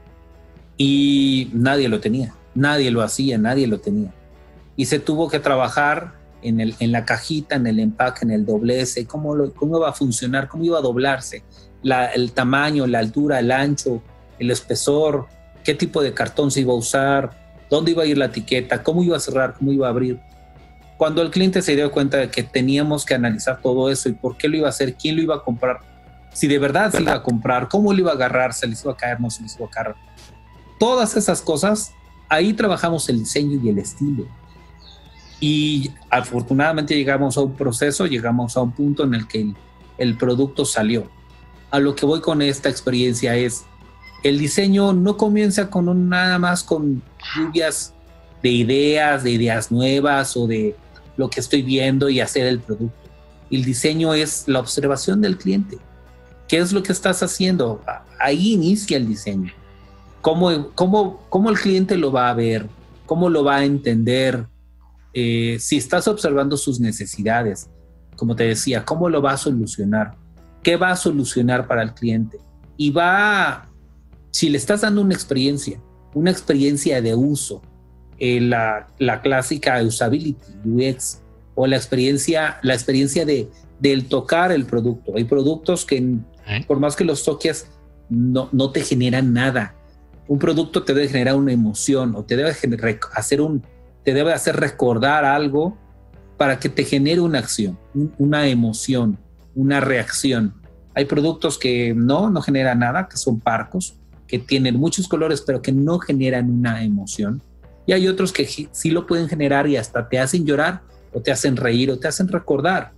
Y 0.76 1.50
nadie 1.52 1.88
lo 1.88 1.98
tenía, 1.98 2.32
nadie 2.54 2.92
lo 2.92 3.02
hacía, 3.02 3.38
nadie 3.38 3.66
lo 3.66 3.80
tenía. 3.80 4.14
Y 4.76 4.84
se 4.84 5.00
tuvo 5.00 5.28
que 5.28 5.40
trabajar 5.40 6.12
en, 6.42 6.92
la 6.92 7.04
cajita, 7.04 7.56
en 7.56 7.66
el 7.66 7.80
empaque, 7.80 8.24
en 8.24 8.30
el 8.30 8.46
doblez, 8.46 9.04
cómo, 9.08 9.34
lo, 9.34 9.52
cómo 9.52 9.78
iba 9.78 9.88
a 9.88 9.92
funcionar, 9.92 10.46
cómo 10.46 10.62
iba 10.62 10.78
a 10.78 10.80
doblarse, 10.80 11.42
el 12.14 12.30
tamaño, 12.30 12.86
la 12.86 13.00
altura, 13.00 13.40
el 13.40 13.50
ancho, 13.50 14.00
el 14.38 14.52
espesor, 14.52 15.26
qué 15.64 15.74
tipo 15.74 16.04
de 16.04 16.14
cartón 16.14 16.52
se 16.52 16.60
iba 16.60 16.72
a 16.72 16.76
usar, 16.76 17.30
dónde 17.68 17.90
iba 17.90 18.04
a 18.04 18.06
ir 18.06 18.16
la 18.16 18.26
etiqueta, 18.26 18.84
cómo 18.84 19.02
iba 19.02 19.16
a 19.16 19.20
cerrar, 19.20 19.54
cómo 19.58 19.72
iba 19.72 19.88
a 19.88 19.90
abrir. 19.90 20.20
Cuando 21.00 21.22
el 21.22 21.30
cliente 21.30 21.62
se 21.62 21.74
dio 21.74 21.90
cuenta 21.90 22.18
de 22.18 22.30
que 22.30 22.42
teníamos 22.42 23.06
que 23.06 23.14
analizar 23.14 23.62
todo 23.62 23.90
eso 23.90 24.10
y 24.10 24.12
por 24.12 24.36
qué 24.36 24.48
lo 24.48 24.58
iba 24.58 24.66
a 24.66 24.68
hacer, 24.68 24.96
quién 24.96 25.16
lo 25.16 25.22
iba 25.22 25.34
a 25.36 25.42
comprar, 25.42 25.78
si 26.30 26.46
de 26.46 26.58
verdad 26.58 26.92
se 26.92 27.00
iba 27.00 27.14
a 27.14 27.22
comprar, 27.22 27.68
cómo 27.68 27.94
lo 27.94 28.00
iba 28.00 28.10
a 28.10 28.14
agarrar, 28.16 28.52
se 28.52 28.66
les 28.66 28.82
iba 28.82 28.92
a 28.92 28.96
caer, 28.98 29.18
no 29.18 29.30
se 29.30 29.42
les 29.42 29.56
iba 29.56 29.64
a 29.64 29.70
caer. 29.70 29.94
Todas 30.78 31.16
esas 31.16 31.40
cosas, 31.40 31.94
ahí 32.28 32.52
trabajamos 32.52 33.08
el 33.08 33.20
diseño 33.20 33.58
y 33.64 33.70
el 33.70 33.78
estilo. 33.78 34.26
Y 35.40 35.90
afortunadamente 36.10 36.94
llegamos 36.94 37.38
a 37.38 37.40
un 37.40 37.54
proceso, 37.54 38.04
llegamos 38.04 38.58
a 38.58 38.60
un 38.60 38.72
punto 38.72 39.04
en 39.04 39.14
el 39.14 39.26
que 39.26 39.40
el, 39.40 39.56
el 39.96 40.18
producto 40.18 40.66
salió. 40.66 41.10
A 41.70 41.78
lo 41.78 41.94
que 41.94 42.04
voy 42.04 42.20
con 42.20 42.42
esta 42.42 42.68
experiencia 42.68 43.36
es, 43.36 43.64
el 44.22 44.38
diseño 44.38 44.92
no 44.92 45.16
comienza 45.16 45.70
con 45.70 45.88
un, 45.88 46.10
nada 46.10 46.38
más 46.38 46.62
con 46.62 47.02
lluvias 47.34 47.94
de 48.42 48.50
ideas, 48.50 49.22
de 49.22 49.30
ideas 49.30 49.72
nuevas 49.72 50.36
o 50.36 50.46
de 50.46 50.76
lo 51.20 51.30
que 51.30 51.38
estoy 51.38 51.62
viendo 51.62 52.08
y 52.08 52.18
hacer 52.18 52.46
el 52.46 52.58
producto. 52.58 53.08
El 53.50 53.64
diseño 53.64 54.14
es 54.14 54.48
la 54.48 54.58
observación 54.58 55.20
del 55.20 55.36
cliente. 55.36 55.78
¿Qué 56.48 56.58
es 56.58 56.72
lo 56.72 56.82
que 56.82 56.92
estás 56.92 57.22
haciendo? 57.22 57.82
Ahí 58.18 58.54
inicia 58.54 58.96
el 58.96 59.06
diseño. 59.06 59.52
¿Cómo, 60.20 60.70
cómo, 60.74 61.24
cómo 61.28 61.50
el 61.50 61.58
cliente 61.58 61.96
lo 61.96 62.10
va 62.10 62.30
a 62.30 62.34
ver? 62.34 62.68
¿Cómo 63.06 63.28
lo 63.28 63.44
va 63.44 63.56
a 63.56 63.64
entender? 63.64 64.46
Eh, 65.12 65.58
si 65.60 65.76
estás 65.76 66.08
observando 66.08 66.56
sus 66.56 66.80
necesidades, 66.80 67.68
como 68.16 68.34
te 68.34 68.44
decía, 68.44 68.84
¿cómo 68.84 69.08
lo 69.08 69.20
va 69.20 69.32
a 69.32 69.36
solucionar? 69.36 70.16
¿Qué 70.62 70.76
va 70.76 70.90
a 70.90 70.96
solucionar 70.96 71.66
para 71.66 71.82
el 71.82 71.94
cliente? 71.94 72.38
Y 72.76 72.90
va, 72.90 73.68
si 74.30 74.48
le 74.48 74.58
estás 74.58 74.80
dando 74.82 75.02
una 75.02 75.14
experiencia, 75.14 75.80
una 76.14 76.30
experiencia 76.30 77.00
de 77.02 77.14
uso, 77.14 77.62
eh, 78.20 78.40
la, 78.40 78.86
la, 78.98 79.20
clásica 79.22 79.82
usability, 79.82 80.36
UX, 80.64 81.20
o 81.54 81.66
la 81.66 81.76
experiencia, 81.76 82.58
la 82.62 82.74
experiencia 82.74 83.24
de, 83.24 83.48
del 83.80 84.06
tocar 84.06 84.52
el 84.52 84.66
producto. 84.66 85.12
Hay 85.16 85.24
productos 85.24 85.84
que 85.84 85.96
¿Eh? 86.46 86.64
por 86.66 86.80
más 86.80 86.96
que 86.96 87.04
los 87.04 87.24
toques, 87.24 87.66
no, 88.08 88.48
no 88.52 88.70
te 88.70 88.82
generan 88.82 89.32
nada. 89.32 89.74
Un 90.28 90.38
producto 90.38 90.82
te 90.82 90.94
debe 90.94 91.08
generar 91.08 91.36
una 91.36 91.52
emoción 91.52 92.14
o 92.14 92.24
te 92.24 92.36
debe 92.36 92.54
hacer 93.14 93.40
un, 93.40 93.62
te 94.04 94.14
debe 94.14 94.32
hacer 94.32 94.56
recordar 94.56 95.24
algo 95.24 95.76
para 96.36 96.58
que 96.58 96.68
te 96.68 96.84
genere 96.84 97.20
una 97.20 97.38
acción, 97.38 97.78
una 98.18 98.48
emoción, 98.48 99.18
una 99.54 99.80
reacción. 99.80 100.54
Hay 100.94 101.04
productos 101.04 101.58
que 101.58 101.94
no, 101.94 102.30
no 102.30 102.40
generan 102.42 102.78
nada, 102.80 103.08
que 103.08 103.16
son 103.16 103.40
parcos, 103.40 103.96
que 104.26 104.38
tienen 104.38 104.76
muchos 104.76 105.06
colores, 105.06 105.42
pero 105.42 105.60
que 105.60 105.72
no 105.72 105.98
generan 105.98 106.50
una 106.50 106.82
emoción. 106.82 107.42
Y 107.90 107.92
hay 107.92 108.06
otros 108.06 108.32
que 108.32 108.46
sí 108.46 108.90
lo 108.90 109.04
pueden 109.04 109.28
generar 109.28 109.66
y 109.66 109.76
hasta 109.76 110.08
te 110.08 110.20
hacen 110.20 110.46
llorar 110.46 110.80
o 111.12 111.20
te 111.20 111.32
hacen 111.32 111.56
reír 111.56 111.90
o 111.90 111.98
te 111.98 112.06
hacen 112.06 112.28
recordar. 112.28 112.92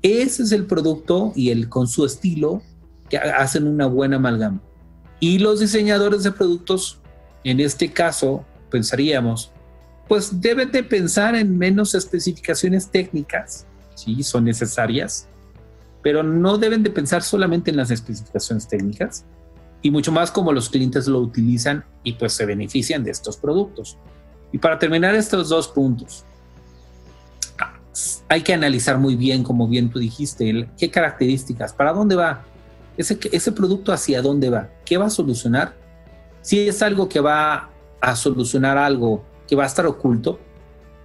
Ese 0.00 0.44
es 0.44 0.52
el 0.52 0.64
producto 0.64 1.34
y 1.36 1.50
el 1.50 1.68
con 1.68 1.86
su 1.86 2.06
estilo 2.06 2.62
que 3.10 3.18
hacen 3.18 3.66
una 3.66 3.84
buena 3.84 4.16
amalgama. 4.16 4.62
Y 5.20 5.38
los 5.38 5.60
diseñadores 5.60 6.22
de 6.22 6.32
productos, 6.32 6.98
en 7.44 7.60
este 7.60 7.92
caso, 7.92 8.42
pensaríamos, 8.70 9.52
pues 10.08 10.40
deben 10.40 10.72
de 10.72 10.82
pensar 10.82 11.34
en 11.34 11.58
menos 11.58 11.94
especificaciones 11.94 12.90
técnicas, 12.90 13.66
sí, 13.94 14.22
son 14.22 14.44
necesarias, 14.44 15.28
pero 16.02 16.22
no 16.22 16.56
deben 16.56 16.82
de 16.82 16.88
pensar 16.88 17.22
solamente 17.22 17.70
en 17.70 17.76
las 17.76 17.90
especificaciones 17.90 18.66
técnicas 18.66 19.26
y 19.82 19.90
mucho 19.90 20.10
más 20.10 20.30
como 20.30 20.54
los 20.54 20.70
clientes 20.70 21.06
lo 21.06 21.18
utilizan 21.18 21.84
y 22.02 22.14
pues 22.14 22.32
se 22.32 22.46
benefician 22.46 23.04
de 23.04 23.10
estos 23.10 23.36
productos. 23.36 23.98
Y 24.52 24.58
para 24.58 24.78
terminar 24.78 25.14
estos 25.14 25.48
dos 25.48 25.66
puntos, 25.68 26.24
hay 28.28 28.42
que 28.42 28.54
analizar 28.54 28.98
muy 28.98 29.16
bien, 29.16 29.42
como 29.42 29.66
bien 29.66 29.90
tú 29.90 29.98
dijiste, 29.98 30.68
qué 30.78 30.90
características, 30.90 31.72
para 31.72 31.92
dónde 31.92 32.14
va 32.14 32.44
ese, 32.96 33.18
ese 33.32 33.52
producto 33.52 33.92
hacia 33.92 34.22
dónde 34.22 34.50
va, 34.50 34.68
qué 34.84 34.96
va 34.96 35.06
a 35.06 35.10
solucionar. 35.10 35.74
Si 36.42 36.68
es 36.68 36.82
algo 36.82 37.08
que 37.08 37.20
va 37.20 37.70
a 38.00 38.16
solucionar 38.16 38.76
algo 38.78 39.24
que 39.46 39.56
va 39.56 39.64
a 39.64 39.66
estar 39.66 39.86
oculto, 39.86 40.38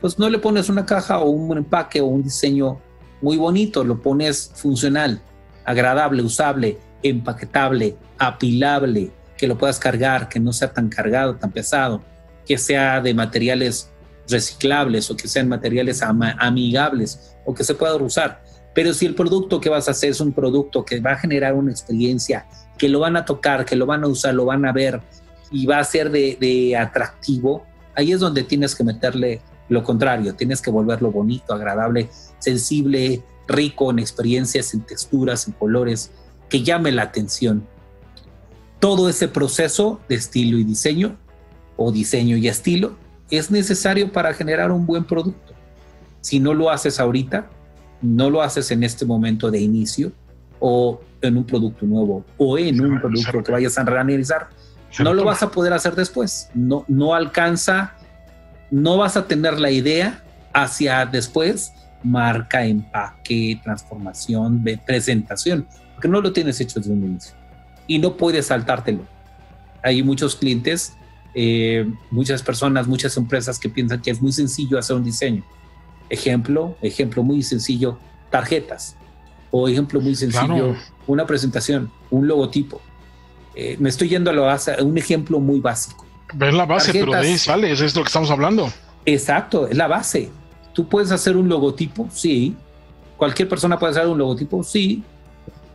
pues 0.02 0.20
no 0.20 0.30
le 0.30 0.40
pones 0.40 0.70
una 0.70 0.86
caja 0.86 1.20
o 1.20 1.30
un 1.30 1.58
empaque 1.58 2.02
o 2.02 2.06
un 2.06 2.24
diseño 2.24 2.80
muy 3.22 3.38
bonito, 3.38 3.84
lo 3.84 4.02
pones 4.02 4.52
funcional, 4.56 5.22
agradable, 5.66 6.22
usable, 6.22 6.78
empaquetable, 7.04 7.96
apilable, 8.18 9.12
que 9.38 9.48
lo 9.48 9.58
puedas 9.58 9.80
cargar, 9.80 10.30
que 10.30 10.40
no 10.40 10.54
sea 10.54 10.72
tan 10.72 10.90
cargado, 10.90 11.36
tan 11.36 11.52
pesado, 11.52 12.02
que 12.48 12.58
sea 12.58 13.02
de 13.02 13.14
materiales 13.14 13.92
reciclables 14.30 15.10
o 15.12 15.18
que 15.18 15.28
sean 15.28 15.48
materiales 15.48 16.02
amigables 16.02 17.36
o 17.46 17.54
que 17.54 17.64
se 17.64 17.76
pueda 17.76 17.96
usar. 17.96 18.42
Pero 18.74 18.94
si 18.94 19.06
el 19.06 19.16
producto 19.16 19.60
que 19.60 19.70
vas 19.70 19.88
a 19.88 19.92
hacer 19.92 20.12
es 20.12 20.22
un 20.22 20.32
producto 20.32 20.86
que 20.86 21.00
va 21.00 21.14
a 21.14 21.18
generar 21.18 21.56
una 21.56 21.72
experiencia, 21.72 22.46
que 22.78 22.90
lo 22.90 23.00
van 23.00 23.18
a 23.18 23.26
tocar, 23.26 23.66
que 23.66 23.76
lo 23.76 23.86
van 23.86 24.04
a 24.04 24.08
usar, 24.08 24.34
lo 24.34 24.46
van 24.46 24.66
a 24.66 24.72
ver 24.72 25.02
y 25.52 25.66
va 25.66 25.80
a 25.80 25.84
ser 25.84 26.12
de, 26.12 26.78
atractivo, 26.78 27.66
ahí 27.96 28.12
es 28.12 28.20
donde 28.20 28.44
tienes 28.44 28.76
que 28.76 28.84
meterle 28.84 29.42
lo 29.70 29.84
contrario, 29.84 30.36
tienes 30.36 30.62
que 30.62 30.70
volverlo 30.70 31.12
bonito, 31.12 31.54
agradable, 31.54 32.10
sensible, 32.40 33.24
rico 33.48 33.92
en 33.92 34.00
experiencias, 34.00 34.74
en 34.74 34.82
texturas, 34.82 35.48
en 35.48 35.54
colores, 35.54 36.12
que 36.48 36.64
llame 36.64 36.92
la 36.92 37.04
atención. 37.04 37.68
Todo 38.80 39.10
ese 39.10 39.28
proceso 39.28 40.00
de 40.08 40.16
estilo 40.16 40.58
y 40.58 40.64
diseño, 40.64 41.18
o 41.78 41.92
diseño 41.92 42.36
y 42.36 42.48
estilo, 42.48 42.98
es 43.30 43.52
necesario 43.52 44.12
para 44.12 44.34
generar 44.34 44.72
un 44.72 44.86
buen 44.86 45.06
producto. 45.06 45.54
Si 46.22 46.40
no 46.40 46.54
lo 46.54 46.70
haces 46.70 47.00
ahorita, 47.00 47.48
no 48.02 48.30
lo 48.30 48.42
haces 48.42 48.72
en 48.72 48.84
este 48.84 49.06
momento 49.06 49.50
de 49.50 49.60
inicio 49.60 50.12
o 50.60 51.00
en 51.22 51.38
un 51.38 51.46
producto 51.46 51.86
nuevo 51.86 52.26
o 52.38 52.58
en 52.58 52.82
un 52.82 53.00
producto 53.00 53.44
que 53.44 53.52
vayas 53.52 53.78
a 53.78 53.84
reanalizar, 53.84 54.50
no 55.00 55.14
lo 55.14 55.24
vas 55.24 55.44
a 55.44 55.52
poder 55.52 55.74
hacer 55.74 55.96
después. 55.96 56.50
No, 56.54 56.86
no 56.88 57.14
alcanza, 57.14 57.94
no 58.72 58.98
vas 58.98 59.18
a 59.18 59.28
tener 59.28 59.60
la 59.60 59.72
idea 59.72 60.24
hacia 60.54 61.06
después, 61.06 61.72
marca, 62.04 62.66
empaque, 62.66 63.60
transformación, 63.64 64.64
presentación, 64.86 65.68
porque 65.94 66.08
no 66.08 66.22
lo 66.22 66.34
tienes 66.34 66.60
hecho 66.60 66.80
desde 66.80 66.92
un 66.92 67.04
inicio 67.04 67.36
y 67.88 68.00
no 68.00 68.18
puedes 68.18 68.48
saltártelo. 68.48 69.06
Hay 69.84 70.04
muchos 70.04 70.36
clientes, 70.36 70.97
eh, 71.40 71.88
muchas 72.10 72.42
personas, 72.42 72.88
muchas 72.88 73.16
empresas 73.16 73.60
que 73.60 73.70
piensan 73.70 74.02
que 74.02 74.10
es 74.10 74.20
muy 74.20 74.32
sencillo 74.32 74.80
hacer 74.80 74.96
un 74.96 75.04
diseño 75.04 75.44
Ejemplo, 76.10 76.76
ejemplo 76.82 77.22
muy 77.22 77.44
sencillo, 77.44 78.00
tarjetas. 78.32 78.96
O 79.52 79.68
ejemplo 79.68 80.02
muy 80.02 80.16
sencillo, 80.16 80.76
una 81.06 81.28
presentación, 81.28 81.92
un 82.10 82.28
logotipo. 82.28 82.82
Eh, 83.54 83.78
me 83.80 83.90
estoy 83.90 84.10
yendo 84.10 84.32
a, 84.32 84.34
lo, 84.34 84.50
a 84.50 84.60
un 84.82 84.98
ejemplo 84.98 85.40
muy 85.40 85.60
básico. 85.60 86.08
Ver 86.34 86.56
la 86.56 86.66
base, 86.66 86.92
pero 86.92 87.12
de 87.12 87.18
ahí 87.20 87.38
sale, 87.38 87.72
es 87.72 87.82
esto 87.82 88.02
que 88.02 88.08
estamos 88.08 88.32
hablando. 88.32 88.72
Exacto, 89.06 89.68
es 89.68 89.78
la 89.78 89.88
base. 89.88 90.32
¿Tú 90.74 90.90
puedes 90.90 91.12
hacer 91.12 91.38
un 91.38 91.48
logotipo? 91.50 92.10
Sí. 92.12 92.56
¿Cualquier 93.16 93.48
persona 93.48 93.78
puede 93.78 93.92
hacer 93.92 94.08
un 94.08 94.18
logotipo? 94.18 94.64
Sí. 94.64 95.04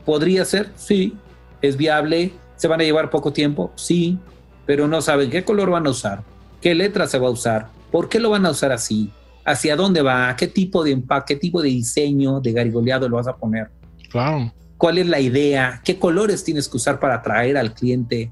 ¿Podría 0.05 0.45
ser? 0.45 0.73
Sí. 0.77 1.15
¿Es 1.61 1.77
viable? 1.77 2.33
¿Se 2.57 2.67
van 2.67 2.81
a 2.81 2.85
llevar 2.85 3.11
poco 3.11 3.33
tiempo? 3.33 3.71
Sí. 3.77 4.19
Pero 4.67 4.89
no 4.89 5.03
saben 5.03 5.31
qué 5.31 5.45
color 5.45 5.71
van 5.71 5.87
a 5.87 5.91
usar, 5.91 6.23
qué 6.61 6.75
letra 6.75 7.07
se 7.07 7.19
va 7.19 7.29
a 7.29 7.33
usar, 7.33 7.69
por 7.91 8.09
qué 8.09 8.21
lo 8.21 8.31
van 8.31 8.47
a 8.47 8.51
usar 8.51 8.73
así, 8.73 9.11
hacia 9.45 9.77
dónde 9.77 10.03
va, 10.03 10.35
qué 10.37 10.47
tipo 10.47 10.85
de 10.85 10.93
empaque, 10.93 11.35
qué 11.35 11.41
tipo 11.41 11.61
de 11.63 11.69
diseño 11.69 12.41
de 12.41 12.53
garigoleado 12.53 13.09
lo 13.09 13.17
vas 13.17 13.27
a 13.27 13.37
poner. 13.37 13.71
Claro. 14.11 14.53
¿Cuál 14.77 14.99
es 14.99 15.07
la 15.07 15.21
idea? 15.21 15.81
¿Qué 15.85 15.99
colores 15.99 16.45
tienes 16.45 16.69
que 16.69 16.77
usar 16.77 16.99
para 17.01 17.17
atraer 17.17 17.57
al 17.57 17.73
cliente? 17.75 18.31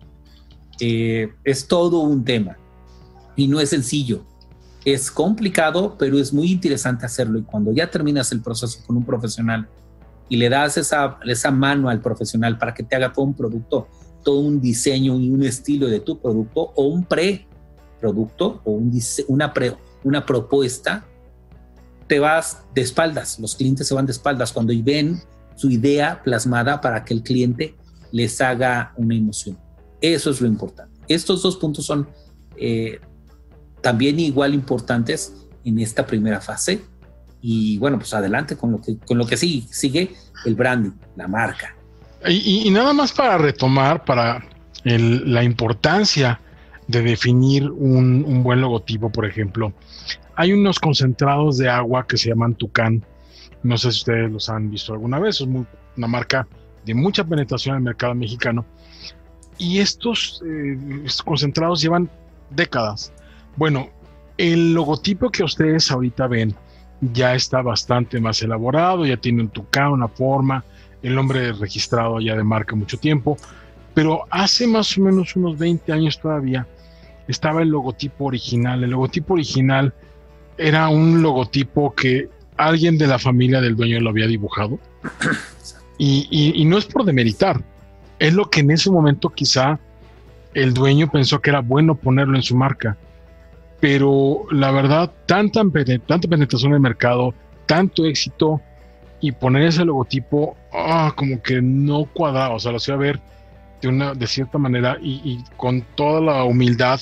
Eh, 0.80 1.32
es 1.44 1.66
todo 1.66 2.00
un 2.00 2.24
tema. 2.24 2.56
y 3.36 3.48
no 3.48 3.60
es 3.60 3.70
sencillo. 3.70 4.24
Es 4.84 5.10
complicado, 5.10 5.96
pero 5.98 6.18
es 6.18 6.32
muy 6.32 6.50
interesante 6.50 7.06
hacerlo. 7.06 7.38
Y 7.38 7.42
cuando 7.42 7.72
ya 7.72 7.90
terminas 7.90 8.32
el 8.32 8.42
proceso 8.42 8.80
con 8.86 8.96
un 8.96 9.04
profesional 9.04 9.68
y 10.28 10.36
le 10.36 10.48
das 10.48 10.76
esa, 10.76 11.18
esa 11.24 11.50
mano 11.50 11.88
al 11.88 12.00
profesional 12.00 12.58
para 12.58 12.74
que 12.74 12.82
te 12.82 12.96
haga 12.96 13.12
todo 13.12 13.24
un 13.24 13.34
producto, 13.34 13.88
todo 14.22 14.40
un 14.40 14.60
diseño 14.60 15.18
y 15.18 15.30
un 15.30 15.42
estilo 15.42 15.88
de 15.88 16.00
tu 16.00 16.20
producto 16.20 16.72
o 16.74 16.84
un 16.84 17.04
pre-producto 17.04 18.60
o 18.64 18.72
un, 18.72 18.92
una, 19.28 19.52
pre, 19.52 19.76
una 20.04 20.24
propuesta, 20.26 21.04
te 22.06 22.18
vas 22.18 22.64
de 22.74 22.82
espaldas. 22.82 23.38
Los 23.38 23.54
clientes 23.54 23.86
se 23.86 23.94
van 23.94 24.06
de 24.06 24.12
espaldas 24.12 24.52
cuando 24.52 24.72
ven 24.82 25.20
su 25.54 25.70
idea 25.70 26.22
plasmada 26.22 26.80
para 26.80 27.04
que 27.04 27.14
el 27.14 27.22
cliente 27.22 27.74
les 28.12 28.40
haga 28.40 28.92
una 28.96 29.14
emoción. 29.14 29.58
Eso 30.00 30.30
es 30.30 30.40
lo 30.40 30.48
importante. 30.48 30.98
Estos 31.06 31.42
dos 31.42 31.56
puntos 31.56 31.84
son 31.84 32.08
eh, 32.56 33.00
también 33.80 34.18
igual 34.20 34.54
importantes 34.54 35.34
en 35.64 35.78
esta 35.78 36.06
primera 36.06 36.40
fase. 36.40 36.82
Y 37.40 37.78
bueno, 37.78 37.98
pues 37.98 38.12
adelante 38.12 38.56
con 38.56 38.72
lo 38.72 38.80
que, 38.80 38.98
con 38.98 39.18
lo 39.18 39.26
que 39.26 39.36
sigue, 39.36 39.66
sigue 39.70 40.14
el 40.44 40.54
branding, 40.54 40.92
la 41.16 41.28
marca. 41.28 41.76
Y, 42.28 42.70
nada 42.70 42.92
más 42.92 43.12
para 43.12 43.38
retomar, 43.38 44.04
para 44.04 44.44
la 44.84 45.42
importancia 45.42 46.40
de 46.86 47.02
definir 47.02 47.70
un, 47.70 48.24
un, 48.26 48.42
buen 48.42 48.60
logotipo, 48.60 49.10
por 49.10 49.24
ejemplo, 49.24 49.72
hay 50.36 50.52
unos 50.52 50.78
concentrados 50.78 51.58
de 51.58 51.68
agua 51.68 52.06
que 52.06 52.16
se 52.16 52.28
llaman 52.28 52.54
Tucán. 52.54 53.04
No 53.62 53.78
sé 53.78 53.92
si 53.92 53.98
ustedes 53.98 54.30
los 54.30 54.48
han 54.48 54.70
visto 54.70 54.92
alguna 54.92 55.18
vez, 55.18 55.36
es 55.36 55.42
una 55.42 56.06
marca 56.06 56.46
de 56.84 56.94
mucha 56.94 57.24
penetración 57.24 57.74
en 57.74 57.78
el 57.78 57.84
mercado 57.84 58.14
mexicano. 58.14 58.64
Y 59.58 59.78
estos, 59.78 60.42
eh, 60.46 60.78
estos 61.04 61.22
concentrados 61.22 61.82
llevan 61.82 62.10
décadas. 62.50 63.12
Bueno, 63.56 63.90
el 64.38 64.72
logotipo 64.72 65.30
que 65.30 65.44
ustedes 65.44 65.90
ahorita 65.90 66.26
ven 66.26 66.54
ya 67.00 67.34
está 67.34 67.62
bastante 67.62 68.20
más 68.20 68.42
elaborado, 68.42 69.04
ya 69.06 69.16
tiene 69.16 69.42
un 69.42 69.48
tucán, 69.48 69.92
una 69.92 70.08
forma, 70.08 70.64
el 71.02 71.14
nombre 71.14 71.52
registrado 71.52 72.20
ya 72.20 72.36
de 72.36 72.44
marca 72.44 72.76
mucho 72.76 72.98
tiempo, 72.98 73.36
pero 73.94 74.24
hace 74.30 74.66
más 74.66 74.96
o 74.96 75.02
menos 75.02 75.34
unos 75.36 75.58
20 75.58 75.92
años 75.92 76.20
todavía 76.20 76.66
estaba 77.26 77.62
el 77.62 77.68
logotipo 77.68 78.26
original. 78.26 78.84
El 78.84 78.90
logotipo 78.90 79.34
original 79.34 79.92
era 80.58 80.88
un 80.88 81.22
logotipo 81.22 81.94
que 81.94 82.28
alguien 82.56 82.98
de 82.98 83.06
la 83.06 83.18
familia 83.18 83.60
del 83.60 83.76
dueño 83.76 84.00
lo 84.00 84.10
había 84.10 84.26
dibujado. 84.26 84.78
Y, 85.98 86.64
no 86.64 86.78
es 86.78 86.86
por 86.86 87.04
demeritar, 87.04 87.62
es 88.18 88.32
lo 88.32 88.48
que 88.48 88.60
en 88.60 88.70
ese 88.70 88.90
momento 88.90 89.28
quizá 89.28 89.78
el 90.54 90.72
dueño 90.72 91.10
pensó 91.10 91.40
que 91.42 91.50
era 91.50 91.60
bueno 91.60 91.94
ponerlo 91.94 92.36
en 92.36 92.42
su 92.42 92.56
marca 92.56 92.96
pero 93.80 94.44
la 94.50 94.70
verdad, 94.70 95.10
tanta, 95.26 95.62
tanta 96.06 96.28
penetración 96.28 96.72
en 96.72 96.76
el 96.76 96.80
mercado, 96.80 97.34
tanto 97.66 98.04
éxito 98.04 98.60
y 99.20 99.32
poner 99.32 99.64
ese 99.64 99.84
logotipo, 99.84 100.56
ah, 100.72 101.12
como 101.14 101.42
que 101.42 101.60
no 101.60 102.06
cuadraba, 102.06 102.54
o 102.54 102.58
sea, 102.58 102.72
lo 102.72 102.78
hacía 102.78 102.96
ver 102.96 103.20
de, 103.80 103.88
una, 103.88 104.14
de 104.14 104.26
cierta 104.26 104.58
manera 104.58 104.98
y, 105.00 105.42
con 105.56 105.82
toda 105.94 106.20
la 106.20 106.44
humildad 106.44 107.00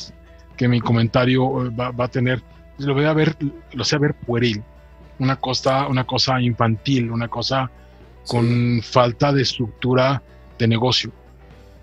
que 0.56 0.68
mi 0.68 0.80
comentario 0.80 1.66
eh, 1.66 1.70
va, 1.70 1.92
a 2.04 2.08
tener, 2.08 2.42
lo 2.78 2.94
voy 2.94 3.04
a 3.04 3.12
ver, 3.12 3.36
lo 3.72 3.82
hacía 3.82 3.98
ver 3.98 4.14
pueril, 4.14 4.62
una 5.18 5.36
cosa, 5.36 5.86
una 5.86 6.04
cosa 6.04 6.40
infantil, 6.40 7.10
una 7.10 7.28
cosa 7.28 7.70
con 8.26 8.80
falta 8.82 9.32
de 9.32 9.42
estructura 9.42 10.22
de 10.58 10.68
negocio. 10.68 11.12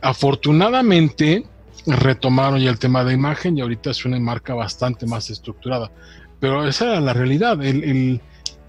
Afortunadamente, 0.02 1.46
retomaron 1.88 2.60
ya 2.60 2.70
el 2.70 2.80
tema 2.80 3.04
de 3.04 3.14
imagen 3.14 3.58
y 3.58 3.62
ahorita 3.62 3.92
es 3.92 4.06
una 4.06 4.20
marca 4.20 4.54
bastante 4.54 5.06
más 5.06 5.30
estructurada. 5.30 5.92
Pero 6.40 6.68
esa 6.68 6.86
era 6.86 7.02
la 7.02 7.14
realidad, 7.14 7.64
el, 7.64 7.84
el 7.84 8.22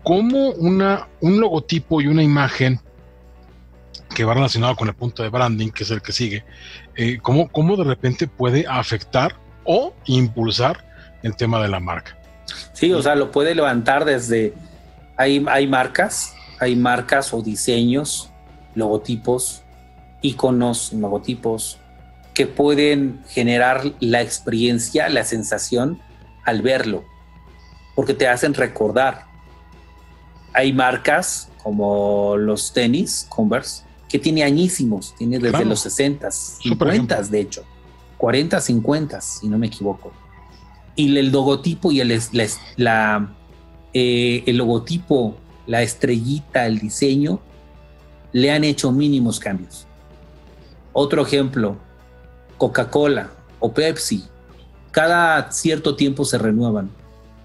cómo 0.06 0.50
una, 0.50 1.08
un 1.20 1.40
logotipo 1.40 2.00
y 2.00 2.06
una 2.06 2.22
imagen 2.22 2.78
que 4.14 4.24
va 4.24 4.34
relacionado 4.34 4.76
con 4.76 4.86
el 4.86 4.94
punto 4.94 5.24
de 5.24 5.30
branding, 5.30 5.70
que 5.70 5.82
es 5.82 5.90
el 5.90 6.00
que 6.00 6.12
sigue, 6.12 6.44
eh, 6.94 7.18
cómo, 7.20 7.48
cómo 7.48 7.76
de 7.76 7.82
repente 7.82 8.28
puede 8.28 8.64
afectar 8.68 9.34
o 9.64 9.92
impulsar 10.04 10.84
el 11.24 11.34
tema 11.34 11.60
de 11.60 11.66
la 11.66 11.80
marca. 11.80 12.16
Sí, 12.72 12.92
o 12.92 13.02
sea, 13.02 13.16
lo 13.16 13.32
puede 13.32 13.56
levantar 13.56 14.04
desde, 14.04 14.54
hay, 15.16 15.44
hay 15.48 15.66
marcas, 15.66 16.36
hay 16.60 16.76
marcas 16.76 17.34
o 17.34 17.42
diseños, 17.42 18.30
logotipos, 18.76 19.64
iconos, 20.22 20.92
logotipos, 20.92 21.80
que 22.32 22.46
pueden 22.46 23.24
generar 23.28 23.82
la 23.98 24.22
experiencia, 24.22 25.08
la 25.08 25.24
sensación 25.24 26.00
al 26.44 26.62
verlo, 26.62 27.02
porque 27.96 28.14
te 28.14 28.28
hacen 28.28 28.54
recordar. 28.54 29.25
Hay 30.56 30.72
marcas 30.72 31.50
como 31.62 32.34
los 32.38 32.72
tenis 32.72 33.26
Converse 33.28 33.84
que 34.08 34.18
tiene 34.18 34.42
añísimos, 34.42 35.14
tiene 35.18 35.38
desde 35.38 35.66
los 35.66 35.80
60, 35.80 36.30
50 36.30 37.22
de 37.24 37.40
hecho, 37.40 37.64
40, 38.16 38.58
50 38.58 39.20
si 39.20 39.48
no 39.48 39.58
me 39.58 39.66
equivoco. 39.66 40.12
Y 40.94 41.14
el 41.18 41.30
logotipo 41.30 41.92
y 41.92 42.00
el, 42.00 42.18
la, 42.76 43.34
eh, 43.92 44.44
el 44.46 44.56
logotipo, 44.56 45.36
la 45.66 45.82
estrellita, 45.82 46.66
el 46.66 46.78
diseño, 46.78 47.40
le 48.32 48.50
han 48.50 48.64
hecho 48.64 48.92
mínimos 48.92 49.38
cambios. 49.38 49.86
Otro 50.94 51.20
ejemplo, 51.20 51.76
Coca-Cola 52.56 53.30
o 53.60 53.74
Pepsi, 53.74 54.24
cada 54.90 55.52
cierto 55.52 55.96
tiempo 55.96 56.24
se 56.24 56.38
renuevan 56.38 56.90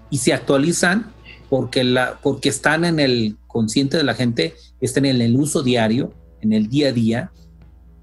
y 0.08 0.16
se 0.16 0.32
actualizan 0.32 1.12
porque, 1.52 1.84
la, 1.84 2.18
porque 2.22 2.48
están 2.48 2.82
en 2.82 2.98
el 2.98 3.36
consciente 3.46 3.98
de 3.98 4.04
la 4.04 4.14
gente, 4.14 4.54
están 4.80 5.04
en 5.04 5.20
el 5.20 5.36
uso 5.36 5.62
diario, 5.62 6.14
en 6.40 6.54
el 6.54 6.70
día 6.70 6.88
a 6.88 6.92
día, 6.92 7.30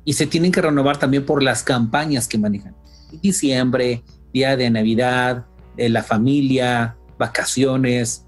y 0.06 0.14
se 0.14 0.28
tienen 0.28 0.52
que 0.52 0.62
renovar 0.62 0.98
también 0.98 1.26
por 1.26 1.42
las 1.42 1.64
campañas 1.64 2.28
que 2.28 2.38
manejan. 2.38 2.76
Diciembre, 3.24 4.04
día 4.32 4.56
de 4.56 4.70
Navidad, 4.70 5.48
de 5.76 5.90
la 5.90 6.04
familia, 6.04 6.96
vacaciones 7.18 8.28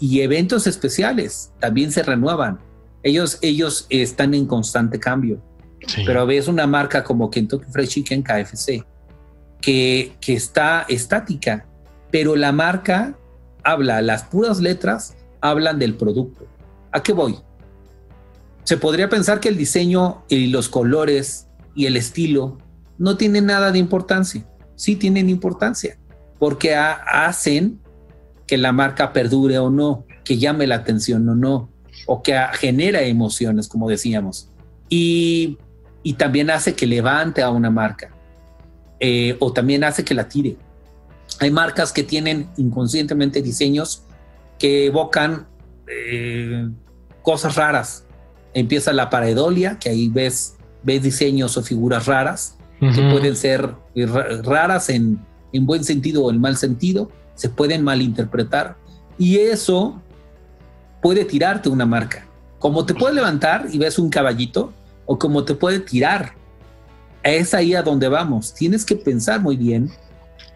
y 0.00 0.20
eventos 0.20 0.66
especiales 0.66 1.52
también 1.60 1.92
se 1.92 2.02
renuevan. 2.02 2.58
Ellos, 3.04 3.38
ellos 3.42 3.86
están 3.88 4.34
en 4.34 4.46
constante 4.46 4.98
cambio. 4.98 5.40
Pero 6.04 6.26
ves 6.26 6.48
una 6.48 6.66
marca 6.66 7.04
como 7.04 7.30
Kentucky 7.30 7.66
Fried 7.70 7.86
Chicken, 7.86 8.24
KFC, 8.24 8.84
que, 9.60 10.16
que 10.20 10.32
está 10.32 10.86
estática, 10.88 11.68
pero 12.10 12.34
la 12.34 12.50
marca 12.50 13.16
habla, 13.64 14.02
las 14.02 14.24
puras 14.24 14.60
letras 14.60 15.16
hablan 15.40 15.78
del 15.78 15.94
producto. 15.94 16.46
¿A 16.92 17.02
qué 17.02 17.12
voy? 17.12 17.38
Se 18.64 18.76
podría 18.76 19.08
pensar 19.08 19.40
que 19.40 19.48
el 19.48 19.56
diseño 19.56 20.24
y 20.28 20.46
los 20.48 20.68
colores 20.68 21.48
y 21.74 21.86
el 21.86 21.96
estilo 21.96 22.58
no 22.98 23.16
tienen 23.16 23.46
nada 23.46 23.72
de 23.72 23.78
importancia. 23.78 24.46
Sí 24.76 24.96
tienen 24.96 25.28
importancia, 25.28 25.98
porque 26.38 26.74
hacen 26.74 27.80
que 28.46 28.56
la 28.56 28.72
marca 28.72 29.12
perdure 29.12 29.58
o 29.58 29.70
no, 29.70 30.04
que 30.24 30.38
llame 30.38 30.66
la 30.66 30.76
atención 30.76 31.28
o 31.28 31.34
no, 31.34 31.70
o 32.06 32.22
que 32.22 32.38
genera 32.54 33.02
emociones, 33.02 33.68
como 33.68 33.88
decíamos. 33.88 34.50
Y 34.88 35.58
y 36.02 36.14
también 36.14 36.50
hace 36.50 36.74
que 36.74 36.86
levante 36.86 37.42
a 37.42 37.50
una 37.50 37.70
marca 37.70 38.10
eh, 38.98 39.36
o 39.40 39.52
también 39.52 39.84
hace 39.84 40.04
que 40.04 40.14
la 40.14 40.28
tire. 40.28 40.56
Hay 41.40 41.50
marcas 41.50 41.92
que 41.92 42.02
tienen 42.02 42.48
inconscientemente 42.56 43.42
diseños 43.42 44.04
que 44.58 44.86
evocan 44.86 45.46
eh, 45.88 46.68
cosas 47.22 47.56
raras. 47.56 48.04
Empieza 48.54 48.92
la 48.92 49.10
pareidolia, 49.10 49.78
que 49.78 49.88
ahí 49.88 50.08
ves, 50.08 50.56
ves 50.82 51.02
diseños 51.02 51.56
o 51.56 51.62
figuras 51.62 52.06
raras, 52.06 52.56
que 52.78 53.10
pueden 53.10 53.36
ser 53.36 53.74
raras 54.42 54.88
en, 54.88 55.20
en 55.52 55.66
buen 55.66 55.84
sentido 55.84 56.24
o 56.24 56.30
en 56.30 56.40
mal 56.40 56.56
sentido, 56.56 57.10
se 57.34 57.50
pueden 57.50 57.82
malinterpretar. 57.82 58.76
Y 59.18 59.36
eso 59.36 60.00
puede 61.02 61.24
tirarte 61.24 61.68
una 61.68 61.84
marca. 61.84 62.26
Como 62.58 62.86
te 62.86 62.94
puede 62.94 63.14
levantar 63.14 63.66
y 63.70 63.78
ves 63.78 63.98
un 63.98 64.08
caballito, 64.08 64.72
o 65.06 65.18
como 65.18 65.44
te 65.44 65.54
puede 65.54 65.80
tirar. 65.80 66.34
Es 67.22 67.52
ahí 67.52 67.74
a 67.74 67.82
donde 67.82 68.08
vamos. 68.08 68.54
Tienes 68.54 68.84
que 68.84 68.94
pensar 68.94 69.40
muy 69.40 69.56
bien, 69.56 69.90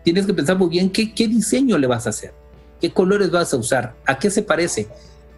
tienes 0.04 0.26
que 0.26 0.34
pensar 0.34 0.56
muy 0.56 0.68
bien 0.68 0.90
qué, 0.90 1.12
diseño 1.26 1.78
le 1.78 1.86
vas 1.86 2.06
a 2.06 2.10
hacer, 2.10 2.32
qué 2.80 2.92
colores 2.92 3.30
vas 3.30 3.52
a 3.52 3.56
usar, 3.56 3.96
a 4.06 4.18
qué 4.18 4.30
se 4.30 4.42
parece. 4.42 4.86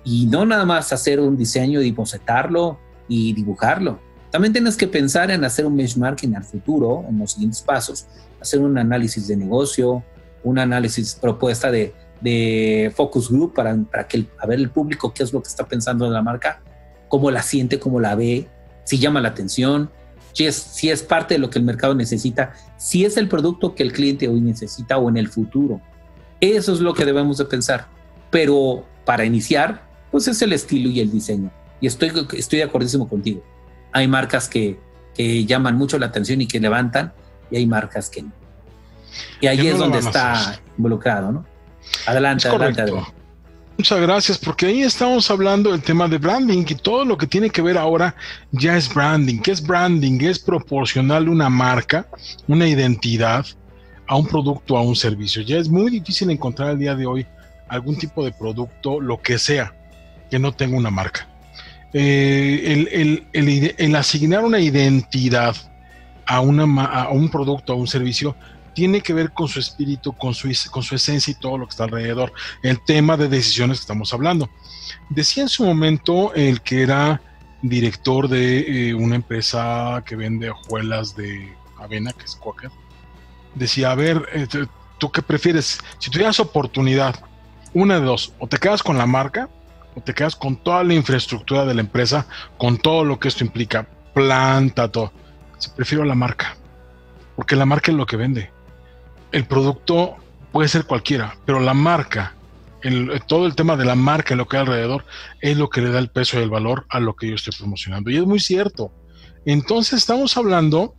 Y 0.05 0.27
no 0.27 0.45
nada 0.45 0.65
más 0.65 0.93
hacer 0.93 1.19
un 1.19 1.37
diseño 1.37 1.81
y 1.81 1.91
bocetarlo 1.91 2.79
y 3.09 3.33
dibujarlo. 3.33 3.99
También 4.31 4.53
tienes 4.53 4.77
que 4.77 4.87
pensar 4.87 5.31
en 5.31 5.45
hacer 5.45 5.67
un 5.67 5.77
benchmarking 5.77 6.37
al 6.37 6.45
futuro, 6.45 7.05
en 7.09 7.19
los 7.19 7.33
siguientes 7.33 7.63
pasos, 7.63 8.07
hacer 8.41 8.61
un 8.61 8.77
análisis 8.77 9.27
de 9.29 9.37
negocio, 9.37 10.05
un 10.45 10.59
análisis 10.59 11.15
propuesta 11.15 11.71
de, 11.71 11.95
focus 12.95 13.31
group 13.31 13.55
para, 13.55 13.77
que 14.09 14.27
a 14.39 14.47
ver 14.47 14.59
el 14.59 14.71
público 14.71 15.13
qué 15.15 15.23
es 15.23 15.33
lo 15.33 15.43
que 15.43 15.49
está 15.49 15.67
pensando 15.67 16.05
de 16.07 16.11
la 16.11 16.23
marca, 16.23 16.61
cómo 17.09 17.31
la 17.31 17.43
siente, 17.43 17.79
cómo 17.79 18.01
la 18.01 18.15
ve, 18.15 18.49
si 18.85 18.99
llama 18.99 19.21
la 19.21 19.29
atención, 19.29 19.91
si 20.37 20.45
es, 20.45 20.55
si 20.55 20.91
es 20.91 21.03
parte 21.03 21.33
de 21.33 21.39
lo 21.39 21.49
que 21.49 21.59
el 21.59 21.65
mercado 21.65 21.95
necesita, 21.95 22.53
si 22.77 23.07
es 23.07 23.17
el 23.17 23.27
producto 23.27 23.75
que 23.75 23.83
el 23.83 23.95
cliente 23.95 24.29
hoy 24.29 24.43
necesita 24.43 24.99
o 24.99 25.09
en 25.09 25.17
el 25.17 25.29
futuro. 25.29 25.81
Eso 26.43 26.75
es 26.75 26.81
lo 26.81 26.93
que 26.93 27.07
debemos 27.07 27.39
de 27.39 27.47
pensar. 27.47 27.87
Pero 28.31 28.85
para 29.07 29.25
iniciar, 29.25 29.89
pues 30.11 30.29
es 30.29 30.43
el 30.43 30.53
estilo 30.53 30.91
y 30.91 31.01
el 31.01 31.11
diseño. 31.11 31.51
Y 31.81 31.87
estoy, 31.87 32.13
estoy 32.37 32.59
de 32.59 32.65
acuerdo 32.65 33.09
contigo. 33.09 33.43
Hay 33.93 34.09
marcas 34.09 34.47
que, 34.47 34.79
que 35.15 35.47
llaman 35.47 35.79
mucho 35.79 35.99
la 35.99 36.05
atención 36.05 36.43
y 36.43 36.47
que 36.47 36.61
levantan, 36.61 37.15
y 37.51 37.57
hay 37.57 37.67
marcas 37.67 38.11
que 38.11 38.25
no. 38.25 38.33
Y 39.41 39.47
ahí 39.47 39.67
es 39.67 39.79
donde 39.79 40.01
está 40.01 40.61
involucrado, 40.77 41.33
¿no? 41.33 41.47
Adelante, 42.05 42.47
adelante, 42.47 42.83
adelante. 42.83 43.11
Muchas 43.79 44.01
gracias, 44.01 44.39
porque 44.39 44.67
ahí 44.67 44.83
estamos 44.83 45.31
hablando 45.31 45.71
del 45.71 45.83
tema 45.83 46.09
de 46.09 46.17
branding 46.17 46.65
y 46.67 46.75
todo 46.77 47.05
lo 47.05 47.19
que 47.19 47.27
tiene 47.27 47.51
que 47.51 47.61
ver 47.61 47.77
ahora 47.77 48.15
ya 48.51 48.75
es 48.75 48.93
branding. 48.93 49.39
¿Qué 49.41 49.51
es 49.51 49.63
branding? 49.63 50.19
Es 50.23 50.39
proporcionarle 50.39 51.29
una 51.29 51.51
marca, 51.51 52.07
una 52.49 52.67
identidad 52.67 53.45
a 54.07 54.17
un 54.17 54.27
producto, 54.27 54.79
a 54.79 54.83
un 54.83 54.97
servicio. 54.97 55.43
Ya 55.43 55.59
es 55.59 55.69
muy 55.69 55.91
difícil 55.91 56.31
encontrar 56.31 56.71
el 56.71 56.79
día 56.79 56.95
de 56.95 57.05
hoy 57.05 57.27
algún 57.69 57.99
tipo 57.99 58.25
de 58.25 58.33
producto, 58.33 58.99
lo 58.99 59.21
que 59.21 59.39
sea, 59.39 59.75
que 60.31 60.39
no 60.39 60.53
tenga 60.53 60.79
una 60.79 60.91
marca. 60.91 61.29
Eh, 61.93 63.27
el, 63.33 63.95
asignar 63.95 64.43
una 64.43 64.59
identidad 64.59 65.55
a, 66.25 66.41
una, 66.41 66.65
a 66.85 67.11
un 67.11 67.29
producto, 67.29 67.75
a 67.75 67.77
un 67.77 67.87
servicio, 67.87 68.37
tiene 68.77 69.01
que 69.01 69.15
ver 69.15 69.33
con 69.33 69.49
su 69.49 69.59
espíritu, 69.59 70.13
con 70.13 70.35
su, 70.35 70.53
con 70.71 70.83
su 70.83 70.95
esencia 70.95 71.31
y 71.31 71.35
todo 71.35 71.57
lo 71.57 71.67
que 71.67 71.71
está 71.71 71.85
alrededor. 71.85 72.35
El 72.63 72.79
tema 72.85 73.17
de 73.17 73.27
decisiones 73.27 73.79
que 73.79 73.85
estamos 73.85 74.13
hablando. 74.13 74.51
Decía 75.09 75.45
en 75.45 75.49
su 75.49 75.65
momento 75.65 76.35
el 76.35 76.61
que 76.61 76.83
era 76.83 77.23
director 77.63 78.29
de 78.29 78.91
eh, 78.91 78.95
una 78.95 79.17
empresa 79.17 80.03
que 80.05 80.15
vende 80.15 80.51
hojuelas 80.51 81.17
de 81.17 81.57
avena, 81.79 82.13
que 82.13 82.27
es 82.27 82.37
Quaker. 82.37 82.71
Decía, 83.55 83.93
a 83.93 83.95
ver, 83.95 84.29
eh, 84.35 84.47
¿tú 84.99 85.11
qué 85.11 85.23
prefieres? 85.23 85.81
Si 85.99 86.11
tuvieras 86.11 86.39
oportunidad, 86.39 87.15
una 87.73 87.99
de 87.99 88.05
dos, 88.05 88.35
o 88.39 88.47
te 88.47 88.59
quedas 88.59 88.83
con 88.83 88.99
la 88.99 89.07
marca, 89.07 89.49
o 89.95 90.03
te 90.03 90.13
quedas 90.13 90.37
con 90.37 90.55
toda 90.55 90.85
la 90.85 90.93
infraestructura 90.93 91.65
de 91.65 91.73
la 91.73 91.81
empresa, 91.81 92.27
con 92.59 92.77
todo 92.77 93.05
lo 93.05 93.19
que 93.19 93.29
esto 93.29 93.43
implica, 93.43 93.89
planta, 94.13 94.93
todo. 94.93 95.15
Si 95.57 95.71
prefiero 95.71 96.05
la 96.05 96.15
marca, 96.15 96.59
porque 97.37 97.57
la 97.57 97.65
marca 97.65 97.91
es 97.91 97.97
lo 97.97 98.05
que 98.05 98.19
vende 98.19 98.56
el 99.33 99.47
producto 99.47 100.17
puede 100.53 100.69
ser 100.69 100.85
cualquiera, 100.85 101.37
pero 101.45 101.61
la 101.61 101.75
marca, 101.75 102.35
todo 103.27 103.47
el 103.47 103.55
tema 103.55 103.77
de 103.77 103.85
la 103.85 103.95
marca 103.95 104.37
lo 104.37 104.47
que 104.47 104.57
hay 104.57 104.63
alrededor 104.63 105.05
es 105.41 105.57
lo 105.57 105.69
que 105.69 105.81
le 105.81 105.91
da 105.91 105.99
el 105.99 106.09
peso 106.09 106.39
y 106.39 106.43
el 106.43 106.51
valor 106.51 106.87
a 106.89 107.01
lo 107.01 107.15
que 107.15 107.29
yo 107.29 107.35
estoy 107.35 107.55
promocionando. 107.59 108.11
Y 108.11 108.17
es 108.17 108.27
muy 108.27 108.41
cierto. 108.41 108.93
Entonces 109.45 109.99
estamos 109.99 110.37
hablando 110.37 110.95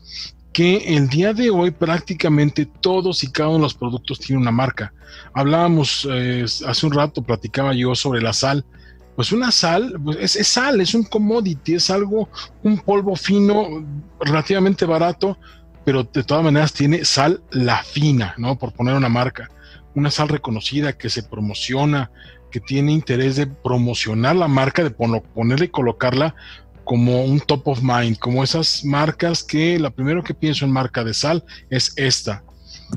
que 0.54 0.96
el 0.96 1.08
día 1.08 1.34
de 1.34 1.50
hoy 1.50 1.72
prácticamente 1.72 2.66
todos 2.66 3.24
y 3.24 3.32
cada 3.32 3.50
uno 3.50 3.58
de 3.60 3.64
los 3.64 3.74
productos 3.74 4.20
tiene 4.20 4.42
una 4.42 4.52
marca. 4.52 4.94
Hablábamos 5.34 6.08
eh, 6.10 6.46
hace 6.66 6.86
un 6.86 6.94
rato, 6.94 7.22
platicaba 7.22 7.74
yo 7.74 7.94
sobre 7.94 8.22
la 8.22 8.34
sal. 8.34 8.66
Pues 9.16 9.32
una 9.32 9.52
sal, 9.52 10.00
pues 10.04 10.18
es, 10.20 10.36
es, 10.36 10.48
sal, 10.48 10.80
es 10.80 10.94
un 10.94 11.04
commodity, 11.04 11.76
es 11.76 11.90
algo, 11.90 12.30
un 12.64 12.80
polvo 12.80 13.16
fino, 13.16 13.86
relativamente 14.20 14.86
barato, 14.86 15.38
pero 15.88 16.04
de 16.04 16.26
todas 16.26 16.44
maneras 16.44 16.74
tiene 16.74 17.06
sal 17.06 17.42
la 17.50 17.82
fina, 17.82 18.36
¿no? 18.38 18.60
Por 18.60 18.74
poner 18.74 18.94
una 18.94 19.08
marca, 19.08 19.50
una 19.96 20.12
sal 20.12 20.28
reconocida 20.28 20.98
que 20.98 21.10
se 21.10 21.24
promociona, 21.24 22.12
que 22.52 22.60
tiene 22.60 22.92
interés 22.92 23.38
de 23.38 23.48
promocionar 23.48 24.36
la 24.36 24.50
marca, 24.50 24.84
de 24.84 24.92
ponerla 24.92 25.64
y 25.64 25.70
colocarla 25.70 26.36
como 26.84 27.24
un 27.24 27.40
top 27.40 27.70
of 27.70 27.80
mind, 27.82 28.18
como 28.20 28.44
esas 28.44 28.84
marcas 28.84 29.44
que 29.44 29.80
la 29.80 29.90
primero 29.90 30.26
que 30.26 30.34
pienso 30.34 30.66
en 30.66 30.74
marca 30.74 31.06
de 31.06 31.14
sal 31.14 31.46
es 31.70 31.94
esta. 31.96 32.44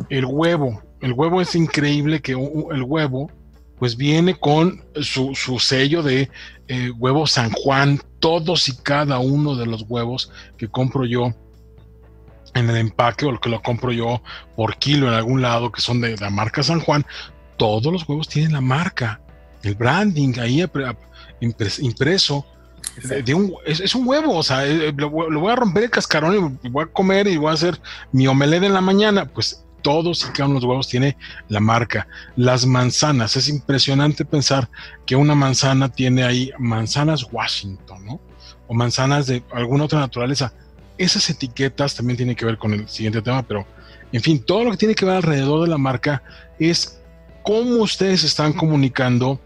El 0.09 0.24
huevo, 0.24 0.83
el 1.00 1.12
huevo 1.12 1.40
es 1.40 1.55
increíble 1.55 2.20
que 2.20 2.33
el 2.33 2.83
huevo 2.83 3.31
pues 3.79 3.96
viene 3.96 4.35
con 4.35 4.85
su, 5.00 5.33
sello 5.61 6.03
de 6.03 6.29
eh, 6.66 6.90
huevo 6.90 7.29
San 7.29 7.53
Juan, 7.53 8.00
todos 8.18 8.68
y 8.68 8.76
cada 8.79 9.20
uno 9.20 9.55
de 9.55 9.66
los 9.66 9.85
huevos 9.88 10.33
que 10.59 10.66
compro 10.66 11.05
yo 11.05 11.37
en 12.55 12.69
el 12.69 12.77
empaque 12.77 13.27
o 13.27 13.33
lo 13.33 13.41
que 13.41 13.51
lo 13.51 13.63
compro 13.63 13.93
yo 13.93 14.23
por 14.57 14.77
kilo 14.77 15.09
en 15.09 15.15
algún 15.15 15.43
lado 15.43 15.71
que 15.71 15.81
son 15.81 16.01
de 16.01 16.17
la 16.17 16.31
marca 16.31 16.63
San 16.63 16.81
Juan, 16.81 17.05
todos 17.57 17.93
los 17.93 18.09
huevos 18.09 18.29
tienen 18.29 18.53
la 18.53 18.61
marca, 18.61 19.21
el 19.63 19.75
branding 19.75 20.39
ahí 20.39 20.65
impreso. 21.41 22.47
De 23.05 23.35
un, 23.35 23.55
es, 23.67 23.95
un 23.95 24.07
huevo, 24.07 24.37
o 24.37 24.43
sea, 24.43 24.67
eh, 24.67 24.93
lo, 24.97 25.11
voy 25.11 25.53
a 25.53 25.57
romper 25.57 25.85
el 25.85 25.91
cascarón 25.91 26.59
y 26.63 26.69
voy 26.69 26.85
a 26.85 26.87
comer 26.87 27.29
y 27.29 27.37
voy 27.37 27.51
a 27.51 27.55
hacer 27.55 27.81
mi 28.13 28.27
omelette 28.27 28.65
en 28.65 28.75
la 28.75 28.81
mañana. 28.81 29.27
Pues 29.27 29.65
todos 29.83 30.27
y 30.29 30.33
cada 30.33 30.47
uno 30.47 30.55
de 30.55 30.61
los 30.61 30.69
huevos 30.69 30.89
tiene 30.89 31.17
la 31.49 31.61
marca. 31.61 32.09
Las 32.37 32.67
manzanas, 32.67 33.37
es 33.37 33.49
impresionante 33.49 34.25
pensar 34.25 34.69
que 35.07 35.17
una 35.17 35.35
manzana 35.35 35.91
tiene 35.91 36.25
ahí 36.25 36.51
manzanas 36.59 37.27
Washington, 37.31 38.07
¿no? 38.07 38.21
O 38.69 38.75
manzanas 38.75 39.27
de 39.27 39.43
alguna 39.53 39.85
otra 39.85 40.01
naturaleza 40.01 40.53
esas 41.01 41.29
etiquetas 41.31 41.95
también 41.95 42.19
tienen 42.19 42.37
que 42.37 42.45
ver 42.45 42.59
con 42.59 42.75
el 42.75 42.87
siguiente 42.87 43.23
tema, 43.23 43.43
pero 43.43 43.67
en 44.13 44.21
fin, 44.21 44.45
todo 44.45 44.65
lo 44.65 44.71
que 44.73 44.77
tiene 44.77 44.95
que 44.95 45.07
ver 45.07 45.17
alrededor 45.17 45.63
de 45.63 45.69
la 45.69 45.79
marca 45.79 46.23
es 46.59 47.01
cómo 47.43 47.77
ustedes 47.77 48.23
están 48.23 48.53
comunicando 48.53 49.41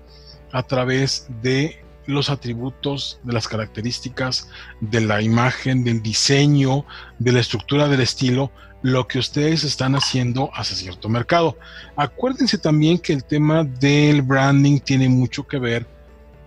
a 0.52 0.64
través 0.64 1.28
de 1.42 1.80
los 2.06 2.28
atributos, 2.28 3.20
de 3.22 3.32
las 3.32 3.46
características, 3.46 4.48
de 4.80 5.00
la 5.00 5.22
imagen, 5.22 5.84
del 5.84 6.02
diseño, 6.02 6.84
de 7.18 7.32
la 7.32 7.40
estructura 7.40 7.88
del 7.88 8.00
estilo, 8.00 8.50
lo 8.82 9.06
que 9.06 9.18
ustedes 9.18 9.64
están 9.64 9.94
haciendo 9.94 10.50
hacia 10.54 10.76
cierto 10.76 11.08
mercado. 11.08 11.56
Acuérdense 11.96 12.58
también 12.58 12.98
que 12.98 13.12
el 13.12 13.24
tema 13.24 13.64
del 13.64 14.22
branding 14.22 14.80
tiene 14.80 15.08
mucho 15.08 15.46
que 15.46 15.58
ver 15.58 15.86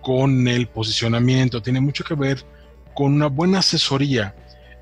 con 0.02 0.46
el 0.46 0.68
posicionamiento, 0.68 1.62
tiene 1.62 1.80
mucho 1.80 2.04
que 2.04 2.14
ver 2.14 2.44
con 2.94 3.14
una 3.14 3.26
buena 3.26 3.60
asesoría 3.60 4.34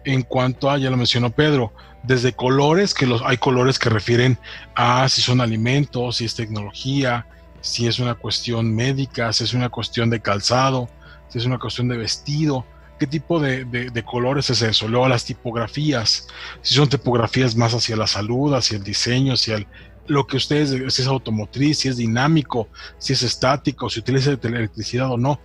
en 0.06 0.22
cuanto 0.22 0.70
a, 0.70 0.78
ya 0.78 0.88
lo 0.88 0.96
mencionó 0.96 1.30
Pedro, 1.30 1.72
desde 2.04 2.32
colores, 2.32 2.94
que 2.94 3.06
los, 3.06 3.20
hay 3.22 3.36
colores 3.36 3.78
que 3.78 3.90
refieren 3.90 4.38
a 4.76 5.08
si 5.08 5.20
son 5.20 5.40
alimentos, 5.40 6.16
si 6.16 6.24
es 6.24 6.36
tecnología, 6.36 7.26
si 7.60 7.88
es 7.88 7.98
una 7.98 8.14
cuestión 8.14 8.74
médica, 8.74 9.32
si 9.32 9.44
es 9.44 9.52
una 9.52 9.68
cuestión 9.68 10.08
de 10.08 10.20
calzado, 10.20 10.88
si 11.28 11.38
es 11.38 11.44
una 11.44 11.58
cuestión 11.58 11.88
de 11.88 11.96
vestido, 11.96 12.64
qué 13.00 13.08
tipo 13.08 13.40
de, 13.40 14.04
colores 14.06 14.48
es 14.50 14.62
eso. 14.62 14.86
Luego 14.86 15.08
las 15.08 15.24
tipografías, 15.24 16.28
si 16.62 16.74
son 16.74 16.88
tipografías 16.88 17.56
más 17.56 17.74
hacia 17.74 17.96
la 17.96 18.06
salud, 18.06 18.54
hacia 18.54 18.76
el 18.76 18.84
diseño, 18.84 19.34
hacia 19.34 19.66
lo 20.06 20.26
que 20.28 20.36
ustedes, 20.36 20.70
si 20.94 21.02
es 21.02 21.08
automotriz, 21.08 21.80
si 21.80 21.88
es 21.88 21.96
dinámico, 21.96 22.68
si 22.98 23.14
es 23.14 23.24
estático, 23.24 23.90
si 23.90 23.98
utiliza 23.98 24.30
electricidad 24.30 25.10
o 25.10 25.18
no. 25.18 25.40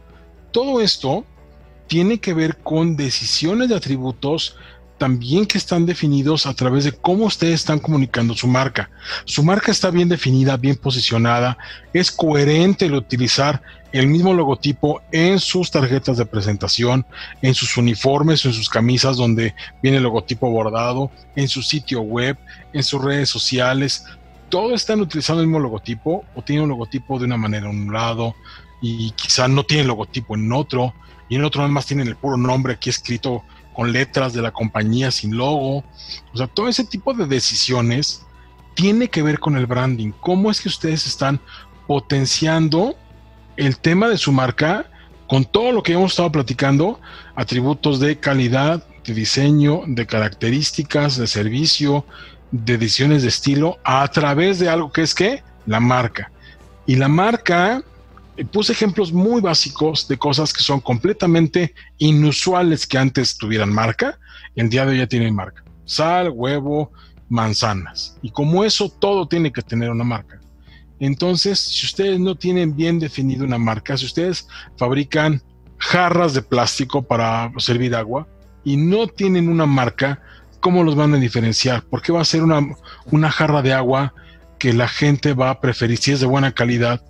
Todo 0.52 0.82
esto 0.82 1.26
tiene 1.92 2.22
que 2.22 2.34
ver 2.34 2.56
con 2.56 2.96
decisiones 2.96 3.68
de 3.68 3.76
atributos 3.76 4.56
también 4.98 5.46
que 5.46 5.58
están 5.58 5.86
definidos 5.86 6.46
a 6.46 6.54
través 6.54 6.86
de 6.86 6.94
cómo 6.94 7.26
ustedes 7.26 7.56
están 7.56 7.80
comunicando 7.80 8.34
su 8.34 8.48
marca. 8.48 8.90
Su 9.26 9.44
marca 9.44 9.74
está 9.74 9.92
bien 9.92 10.08
definida, 10.08 10.56
bien 10.56 10.78
posicionada, 10.78 11.58
es 11.92 12.10
coherente 12.10 12.86
el 12.86 12.94
utilizar 12.94 13.62
el 13.92 14.08
mismo 14.08 14.34
logotipo 14.34 15.02
en 15.12 15.38
sus 15.38 15.70
tarjetas 15.70 16.16
de 16.16 16.26
presentación, 16.26 17.06
en 17.42 17.54
sus 17.54 17.76
uniformes, 17.76 18.46
en 18.46 18.54
sus 18.54 18.70
camisas 18.70 19.18
donde 19.18 19.54
viene 19.84 19.98
el 19.98 20.04
logotipo 20.04 20.50
bordado, 20.50 21.12
en 21.36 21.50
su 21.50 21.62
sitio 21.62 22.00
web, 22.04 22.38
en 22.72 22.84
sus 22.84 23.04
redes 23.04 23.28
sociales. 23.28 24.06
Todos 24.48 24.72
están 24.72 25.02
utilizando 25.02 25.42
el 25.42 25.48
mismo 25.48 25.60
logotipo 25.60 26.24
o 26.36 26.42
tienen 26.42 26.64
un 26.64 26.70
logotipo 26.70 27.20
de 27.20 27.26
una 27.26 27.36
manera 27.36 27.70
en 27.70 27.76
un 27.76 27.92
lado 27.92 28.34
y 28.82 29.12
quizá 29.12 29.50
no 29.50 29.66
tienen 29.66 29.88
logotipo 29.88 30.36
en 30.36 30.54
otro 30.54 30.94
y 31.32 31.38
en 31.38 31.46
otro 31.46 31.66
más 31.70 31.86
tienen 31.86 32.10
el 32.10 32.18
puro 32.18 32.36
nombre 32.36 32.74
aquí 32.74 32.90
escrito 32.90 33.42
con 33.74 33.94
letras 33.94 34.34
de 34.34 34.42
la 34.42 34.52
compañía 34.52 35.12
sin 35.12 35.38
logo. 35.38 35.78
O 36.34 36.38
sea, 36.38 36.48
todo 36.48 36.68
ese 36.68 36.84
tipo 36.84 37.14
de 37.14 37.26
decisiones 37.26 38.26
tiene 38.74 39.08
que 39.08 39.24
ver 39.24 39.40
con 39.40 39.56
el 39.56 39.66
branding. 39.66 40.12
¿Cómo 40.20 40.52
es 40.52 40.60
que 40.60 40.68
ustedes 40.68 41.08
están 41.08 41.40
potenciando 41.88 42.98
el 43.56 43.78
tema 43.78 44.10
de 44.10 44.18
su 44.18 44.34
marca 44.34 44.92
con 45.26 45.46
todo 45.46 45.72
lo 45.72 45.84
que 45.84 45.94
hemos 45.94 46.12
estado 46.12 46.34
platicando? 46.34 47.00
Atributos 47.34 48.02
de 48.02 48.20
calidad, 48.20 48.86
de 49.06 49.14
diseño, 49.14 49.84
de 49.88 50.06
características, 50.06 51.16
de 51.16 51.28
servicio, 51.28 52.06
de 52.52 52.78
decisiones 52.78 53.22
de 53.22 53.30
estilo, 53.30 53.80
a 53.86 54.06
través 54.10 54.60
de 54.60 54.68
algo 54.68 54.92
que 54.92 55.04
es 55.04 55.16
que 55.16 55.46
la 55.66 55.80
marca. 55.80 56.30
Y 56.86 56.98
la 56.98 57.08
marca 57.08 57.86
puse 58.52 58.74
ejemplos 58.74 59.12
muy 59.12 59.42
básicos 59.42 60.08
de 60.08 60.18
cosas 60.18 60.54
que 60.54 60.64
son 60.64 60.80
completamente 60.80 61.74
inusuales 61.98 62.88
que 62.88 62.98
antes 62.98 63.38
tuvieran 63.38 63.72
marca. 63.74 64.20
El 64.56 64.70
día 64.70 64.86
de 64.86 64.94
hoy 64.94 64.98
ya 65.00 65.08
tienen 65.08 65.36
marca. 65.36 65.64
Sal, 65.86 66.30
huevo, 66.30 66.92
manzanas. 67.30 68.18
Y 68.22 68.32
como 68.32 68.64
eso, 68.64 68.90
todo 68.90 69.28
tiene 69.28 69.52
que 69.52 69.62
tener 69.62 69.90
una 69.90 70.04
marca. 70.04 70.40
Entonces, 71.00 71.60
si 71.60 71.86
ustedes 71.86 72.20
no 72.20 72.36
tienen 72.36 72.76
bien 72.76 73.00
definido 73.00 73.44
una 73.44 73.58
marca, 73.58 73.98
si 73.98 74.06
ustedes 74.06 74.48
fabrican 74.78 75.42
jarras 75.78 76.34
de 76.34 76.42
plástico 76.44 77.02
para 77.02 77.52
servir 77.58 77.96
agua, 77.96 78.28
y 78.64 78.78
no 78.78 79.08
tienen 79.08 79.50
una 79.50 79.66
marca, 79.66 80.22
¿cómo 80.60 80.84
los 80.84 80.96
van 80.96 81.16
a 81.16 81.18
diferenciar? 81.18 81.84
Porque 81.90 82.12
va 82.12 82.22
a 82.22 82.26
ser 82.26 82.44
una, 82.44 82.62
una 83.06 83.32
jarra 83.32 83.62
de 83.62 83.74
agua 83.74 84.14
que 84.60 84.74
la 84.74 84.88
gente 84.88 85.34
va 85.34 85.50
a 85.50 85.60
preferir 85.60 85.98
si 85.98 86.12
es 86.12 86.20
de 86.20 86.28
buena 86.28 86.52
calidad 86.52 87.04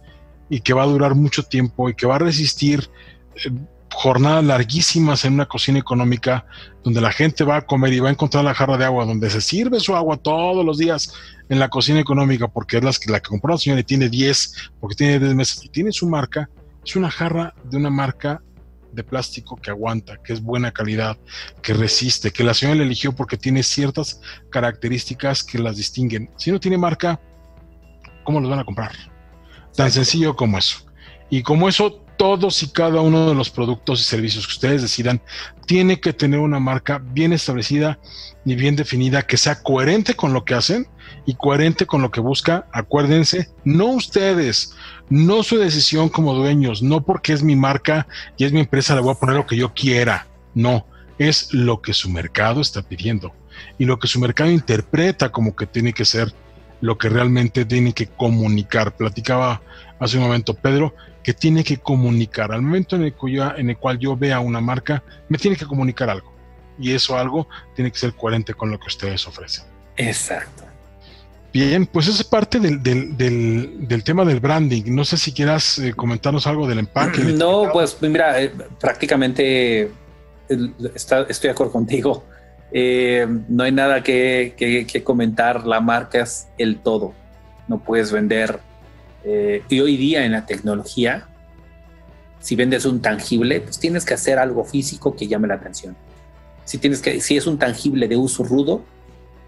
y 0.51 0.59
que 0.59 0.73
va 0.73 0.83
a 0.83 0.87
durar 0.87 1.15
mucho 1.15 1.43
tiempo 1.43 1.89
y 1.89 1.95
que 1.95 2.05
va 2.05 2.17
a 2.17 2.19
resistir 2.19 2.89
eh, 3.35 3.49
jornadas 3.89 4.43
larguísimas 4.43 5.23
en 5.23 5.33
una 5.33 5.45
cocina 5.45 5.79
económica 5.79 6.45
donde 6.83 6.99
la 6.99 7.13
gente 7.13 7.45
va 7.45 7.55
a 7.55 7.61
comer 7.61 7.93
y 7.93 8.01
va 8.01 8.09
a 8.09 8.11
encontrar 8.11 8.43
la 8.43 8.53
jarra 8.53 8.77
de 8.77 8.83
agua 8.83 9.05
donde 9.05 9.29
se 9.29 9.39
sirve 9.39 9.79
su 9.79 9.95
agua 9.95 10.17
todos 10.17 10.65
los 10.65 10.77
días 10.77 11.13
en 11.47 11.57
la 11.57 11.69
cocina 11.69 12.01
económica 12.01 12.49
porque 12.49 12.77
es 12.77 12.83
la 12.83 12.91
que, 12.91 13.11
la 13.11 13.21
que 13.21 13.29
compró 13.29 13.53
la 13.53 13.57
señora 13.57 13.79
y 13.79 13.85
tiene 13.85 14.09
10, 14.09 14.71
porque 14.81 14.95
tiene 14.95 15.19
10 15.19 15.35
meses 15.35 15.63
y 15.63 15.69
tiene 15.69 15.93
su 15.93 16.07
marca, 16.07 16.49
es 16.85 16.95
una 16.97 17.09
jarra 17.09 17.53
de 17.63 17.77
una 17.77 17.89
marca 17.89 18.41
de 18.91 19.05
plástico 19.05 19.55
que 19.55 19.71
aguanta, 19.71 20.17
que 20.21 20.33
es 20.33 20.41
buena 20.41 20.71
calidad, 20.71 21.17
que 21.61 21.73
resiste, 21.73 22.31
que 22.31 22.43
la 22.43 22.53
señora 22.53 22.83
eligió 22.83 23.13
porque 23.13 23.37
tiene 23.37 23.63
ciertas 23.63 24.19
características 24.49 25.43
que 25.43 25.59
las 25.59 25.77
distinguen. 25.77 26.29
Si 26.35 26.51
no 26.51 26.59
tiene 26.59 26.77
marca, 26.77 27.21
¿cómo 28.25 28.41
los 28.41 28.49
van 28.49 28.59
a 28.59 28.65
comprar? 28.65 29.10
Tan 29.75 29.91
sencillo 29.91 30.35
como 30.35 30.57
eso. 30.57 30.79
Y 31.29 31.43
como 31.43 31.69
eso, 31.69 32.01
todos 32.17 32.61
y 32.61 32.67
cada 32.67 33.01
uno 33.01 33.29
de 33.29 33.33
los 33.33 33.49
productos 33.49 33.99
y 33.99 34.03
servicios 34.03 34.45
que 34.45 34.53
ustedes 34.53 34.81
decidan 34.83 35.21
tiene 35.65 35.99
que 35.99 36.13
tener 36.13 36.39
una 36.39 36.59
marca 36.59 37.01
bien 37.03 37.33
establecida 37.33 37.97
y 38.45 38.55
bien 38.55 38.75
definida 38.75 39.23
que 39.23 39.37
sea 39.37 39.63
coherente 39.63 40.13
con 40.13 40.33
lo 40.33 40.45
que 40.45 40.53
hacen 40.53 40.87
y 41.25 41.33
coherente 41.35 41.85
con 41.85 42.01
lo 42.01 42.11
que 42.11 42.19
busca. 42.21 42.67
Acuérdense, 42.73 43.49
no 43.63 43.87
ustedes, 43.87 44.75
no 45.09 45.41
su 45.41 45.57
decisión 45.57 46.09
como 46.09 46.35
dueños, 46.35 46.83
no 46.83 47.03
porque 47.03 47.33
es 47.33 47.41
mi 47.41 47.55
marca 47.55 48.07
y 48.37 48.45
es 48.45 48.51
mi 48.51 48.59
empresa 48.59 48.93
le 48.93 49.01
voy 49.01 49.13
a 49.13 49.19
poner 49.19 49.35
lo 49.35 49.47
que 49.47 49.57
yo 49.57 49.73
quiera. 49.73 50.27
No, 50.53 50.85
es 51.17 51.53
lo 51.53 51.81
que 51.81 51.93
su 51.93 52.09
mercado 52.09 52.61
está 52.61 52.81
pidiendo 52.81 53.33
y 53.77 53.85
lo 53.85 53.99
que 53.99 54.07
su 54.07 54.19
mercado 54.19 54.51
interpreta 54.51 55.31
como 55.31 55.55
que 55.55 55.65
tiene 55.65 55.93
que 55.93 56.05
ser 56.05 56.33
lo 56.81 56.97
que 56.97 57.09
realmente 57.09 57.65
tiene 57.65 57.93
que 57.93 58.07
comunicar. 58.07 58.95
Platicaba 58.95 59.61
hace 59.99 60.17
un 60.17 60.23
momento 60.23 60.53
Pedro, 60.53 60.93
que 61.23 61.33
tiene 61.33 61.63
que 61.63 61.77
comunicar. 61.77 62.51
Al 62.51 62.61
momento 62.61 62.95
en 62.95 63.03
el, 63.03 63.13
cual 63.13 63.55
en 63.57 63.69
el 63.69 63.77
cual 63.77 63.99
yo 63.99 64.17
vea 64.17 64.39
una 64.39 64.59
marca, 64.59 65.03
me 65.29 65.37
tiene 65.37 65.55
que 65.55 65.65
comunicar 65.65 66.09
algo. 66.09 66.33
Y 66.79 66.93
eso 66.93 67.17
algo 67.17 67.47
tiene 67.75 67.91
que 67.91 67.99
ser 67.99 68.13
coherente 68.13 68.53
con 68.53 68.71
lo 68.71 68.79
que 68.79 68.87
ustedes 68.87 69.27
ofrecen. 69.27 69.65
Exacto. 69.97 70.63
Bien, 71.53 71.85
pues 71.85 72.07
esa 72.07 72.21
es 72.21 72.27
parte 72.27 72.59
del, 72.59 72.81
del, 72.81 74.03
tema 74.03 74.23
del 74.23 74.39
branding. 74.39 74.83
No 74.87 75.03
sé 75.03 75.17
si 75.17 75.33
quieras 75.33 75.79
eh, 75.79 75.93
comentarnos 75.93 76.47
algo 76.47 76.65
del 76.65 76.79
empaque. 76.79 77.21
No, 77.21 77.69
pues 77.73 77.97
mira, 78.01 78.41
eh, 78.41 78.51
prácticamente 78.79 79.91
está, 80.95 81.23
estoy 81.23 81.49
de 81.49 81.51
acuerdo 81.51 81.73
contigo. 81.73 82.23
Eh, 82.71 83.27
no 83.49 83.63
hay 83.63 83.71
nada 83.71 84.01
que, 84.01 85.03
comentar. 85.03 85.65
La 85.65 85.81
marca 85.81 86.21
es 86.21 86.47
el 86.57 86.79
todo. 86.79 87.13
No 87.67 87.79
puedes 87.79 88.11
vender 88.11 88.59
eh, 89.23 89.63
y 89.69 89.79
hoy 89.79 89.97
día 89.97 90.25
en 90.25 90.31
la 90.31 90.45
tecnología, 90.45 91.27
si 92.39 92.55
vendes 92.55 92.85
un 92.85 93.01
tangible, 93.01 93.61
pues 93.61 93.79
tienes 93.79 94.03
que 94.03 94.13
hacer 94.13 94.39
algo 94.39 94.65
físico 94.65 95.15
que 95.15 95.27
llame 95.27 95.47
la 95.47 95.55
atención. 95.55 95.95
Si, 96.65 96.77
tienes 96.77 97.01
que, 97.01 97.21
si 97.21 97.37
es 97.37 97.45
un 97.45 97.57
tangible 97.57 98.07
de 98.07 98.17
uso 98.17 98.43
rudo, 98.43 98.83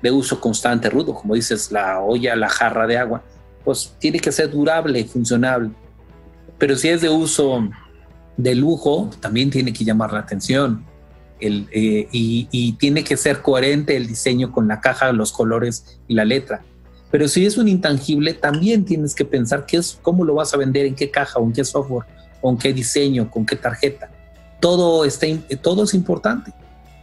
de 0.02 0.12
uso 0.12 0.40
constante 0.40 0.90
rudo, 0.90 1.16
como 1.16 1.36
dices, 1.36 1.72
la 1.72 2.02
olla, 2.02 2.36
la 2.36 2.50
jarra 2.50 2.86
de 2.86 2.98
agua, 2.98 3.24
pues 3.64 3.96
tiene 4.00 4.20
que 4.20 4.32
ser 4.32 4.52
durable, 4.52 5.00
y 5.00 5.06
funcionable. 5.06 5.72
Pero 6.58 6.76
si 6.76 6.90
es 6.90 7.02
de 7.02 7.10
uso 7.10 7.70
de 8.38 8.56
lujo, 8.56 9.10
también 9.20 9.50
tiene 9.50 9.74
que 9.74 9.84
llamar 9.84 10.12
la 10.12 10.20
atención. 10.20 10.86
Eh, 11.46 12.08
y, 12.12 12.48
y, 12.52 12.74
tiene 12.74 13.04
que 13.04 13.18
ser 13.18 13.42
coherente 13.42 13.98
el 13.98 14.08
diseño 14.08 14.54
con 14.54 14.70
la 14.70 14.80
caja, 14.80 15.12
los 15.12 15.34
colores 15.34 16.00
y 16.08 16.14
la 16.14 16.24
letra. 16.24 16.64
Pero 17.12 17.28
si 17.28 17.46
es 17.46 17.58
un 17.58 17.68
intangible, 17.68 18.34
también 18.34 18.86
tienes 18.86 19.14
que 19.14 19.26
pensar 19.26 19.66
qué 19.66 19.78
es, 19.78 20.00
cómo 20.02 20.24
lo 20.24 20.36
vas 20.36 20.54
a 20.54 20.58
vender, 20.58 20.86
en 20.86 20.96
qué 20.96 21.12
caja, 21.12 21.40
o 21.40 21.44
en 21.46 21.52
qué 21.52 21.66
software, 21.66 22.08
o 22.42 22.50
en 22.50 22.58
qué 22.58 22.72
diseño, 22.72 23.30
con 23.30 23.46
qué 23.46 23.58
tarjeta. 23.58 24.10
Todo, 24.62 25.04
está, 25.04 25.28
todo 25.62 25.84
es 25.84 25.94
importante. 25.94 26.54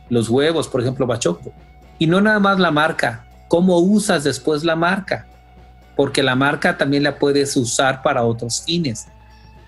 Los 0.09 0.30
huevos, 0.30 0.68
por 0.68 0.80
ejemplo, 0.80 1.07
Bachoco. 1.07 1.53
Y 1.99 2.07
no 2.07 2.22
nada 2.22 2.38
más 2.38 2.59
la 2.59 2.70
marca, 2.70 3.26
cómo 3.49 3.78
usas 3.78 4.24
después 4.24 4.64
la 4.64 4.74
marca. 4.74 5.26
Porque 5.97 6.22
la 6.22 6.34
marca 6.34 6.78
también 6.78 7.03
la 7.03 7.18
puedes 7.18 7.55
usar 7.57 8.03
para 8.03 8.24
otros 8.24 8.62
fines. 8.62 9.07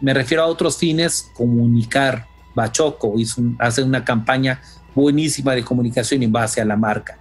Me 0.00 0.14
refiero 0.14 0.42
a 0.42 0.46
otros 0.46 0.78
fines, 0.78 1.26
comunicar. 1.36 2.26
Bachoco 2.54 3.14
hace 3.58 3.82
una 3.82 4.04
campaña 4.04 4.60
buenísima 4.94 5.54
de 5.54 5.64
comunicación 5.64 6.22
en 6.22 6.32
base 6.32 6.60
a 6.60 6.64
la 6.64 6.76
marca 6.76 7.18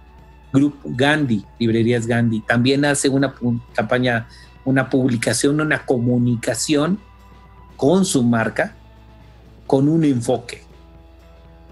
Grupo 0.52 0.90
Gandhi, 0.92 1.44
Librerías 1.58 2.06
Gandhi, 2.06 2.40
también 2.40 2.84
hace 2.84 3.08
una 3.08 3.34
campaña, 3.74 4.28
una 4.64 4.90
publicación, 4.90 5.60
una 5.60 5.86
comunicación 5.86 7.00
con 7.76 8.04
su 8.04 8.22
marca, 8.22 8.74
con 9.66 9.88
un 9.88 10.04
enfoque. 10.04 10.62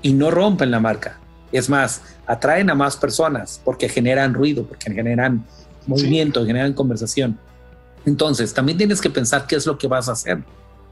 Y 0.03 0.15
no 0.15 0.31
rompen 0.31 0.71
la 0.71 0.81
marca. 0.81 1.19
Es 1.53 1.69
más, 1.69 2.01
atraen 2.27 2.71
a 2.71 2.75
más 2.75 2.97
personas 2.97 3.61
porque 3.65 3.89
generan 3.89 4.33
ruido, 4.33 4.65
porque 4.65 4.91
generan 4.91 5.45
movimiento, 5.87 6.47
generan 6.47 6.73
conversación. 6.73 7.39
Entonces, 8.07 8.55
también 8.55 8.79
tienes 8.79 9.01
que 9.01 9.11
pensar 9.11 9.47
qué 9.47 9.57
es 9.57 9.67
lo 9.67 9.77
que 9.77 9.89
vas 9.89 10.09
a 10.09 10.13
hacer. 10.13 10.43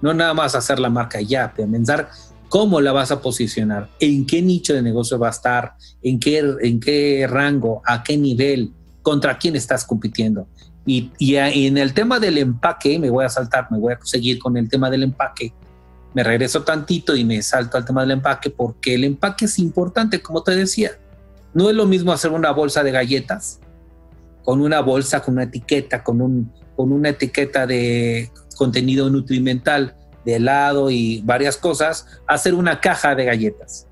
No 0.02 0.12
nada 0.12 0.34
más 0.34 0.54
hacer 0.54 0.78
la 0.78 0.90
marca 0.90 1.20
ya, 1.22 1.52
pensar 1.54 2.10
cómo 2.48 2.80
la 2.80 2.92
vas 2.92 3.10
a 3.10 3.20
posicionar, 3.20 3.88
en 4.00 4.26
qué 4.26 4.42
nicho 4.42 4.74
de 4.74 4.82
negocio 4.82 5.18
va 5.18 5.28
a 5.28 5.30
estar, 5.30 5.74
en 6.02 6.18
qué, 6.18 6.38
en 6.60 6.80
qué 6.80 7.26
rango, 7.28 7.82
a 7.84 8.02
qué 8.02 8.16
nivel, 8.16 8.72
contra 9.02 9.38
quién 9.38 9.56
estás 9.56 9.84
compitiendo. 9.84 10.48
Y, 10.86 11.10
y, 11.18 11.36
en 11.36 11.76
el 11.76 11.92
tema 11.92 12.18
del 12.18 12.38
empaque, 12.38 12.98
me 12.98 13.10
voy 13.10 13.24
a 13.24 13.28
saltar, 13.28 13.68
me 13.70 13.78
voy 13.78 13.92
a 13.92 13.98
seguir 14.02 14.38
con 14.38 14.56
el 14.56 14.68
tema 14.68 14.88
del 14.90 15.02
empaque. 15.02 15.52
Me 16.14 16.24
regreso 16.24 16.62
tantito 16.62 17.14
y 17.14 17.24
me 17.24 17.42
salto 17.42 17.76
al 17.76 17.84
tema 17.84 18.00
del 18.00 18.12
empaque 18.12 18.48
porque 18.48 18.94
el 18.94 19.04
empaque 19.04 19.44
es 19.44 19.58
importante, 19.58 20.22
como 20.22 20.42
te 20.42 20.56
decía. 20.56 20.92
No 21.52 21.68
es 21.68 21.76
lo 21.76 21.84
mismo 21.84 22.12
hacer 22.12 22.30
una 22.30 22.50
bolsa 22.52 22.82
de 22.82 22.90
galletas 22.90 23.60
con 24.48 24.62
una 24.62 24.80
bolsa, 24.80 25.20
con 25.20 25.34
una 25.34 25.42
etiqueta, 25.42 26.02
con, 26.02 26.22
un, 26.22 26.50
con 26.74 26.90
una 26.90 27.10
etiqueta 27.10 27.66
de 27.66 28.30
contenido 28.56 29.10
nutrimental 29.10 29.94
de 30.28 30.34
helado 30.34 30.90
y 30.90 31.22
varias 31.24 31.56
cosas, 31.56 32.06
hacer 32.26 32.52
una 32.52 32.80
caja 32.80 33.14
de 33.14 33.24
galletas 33.24 33.86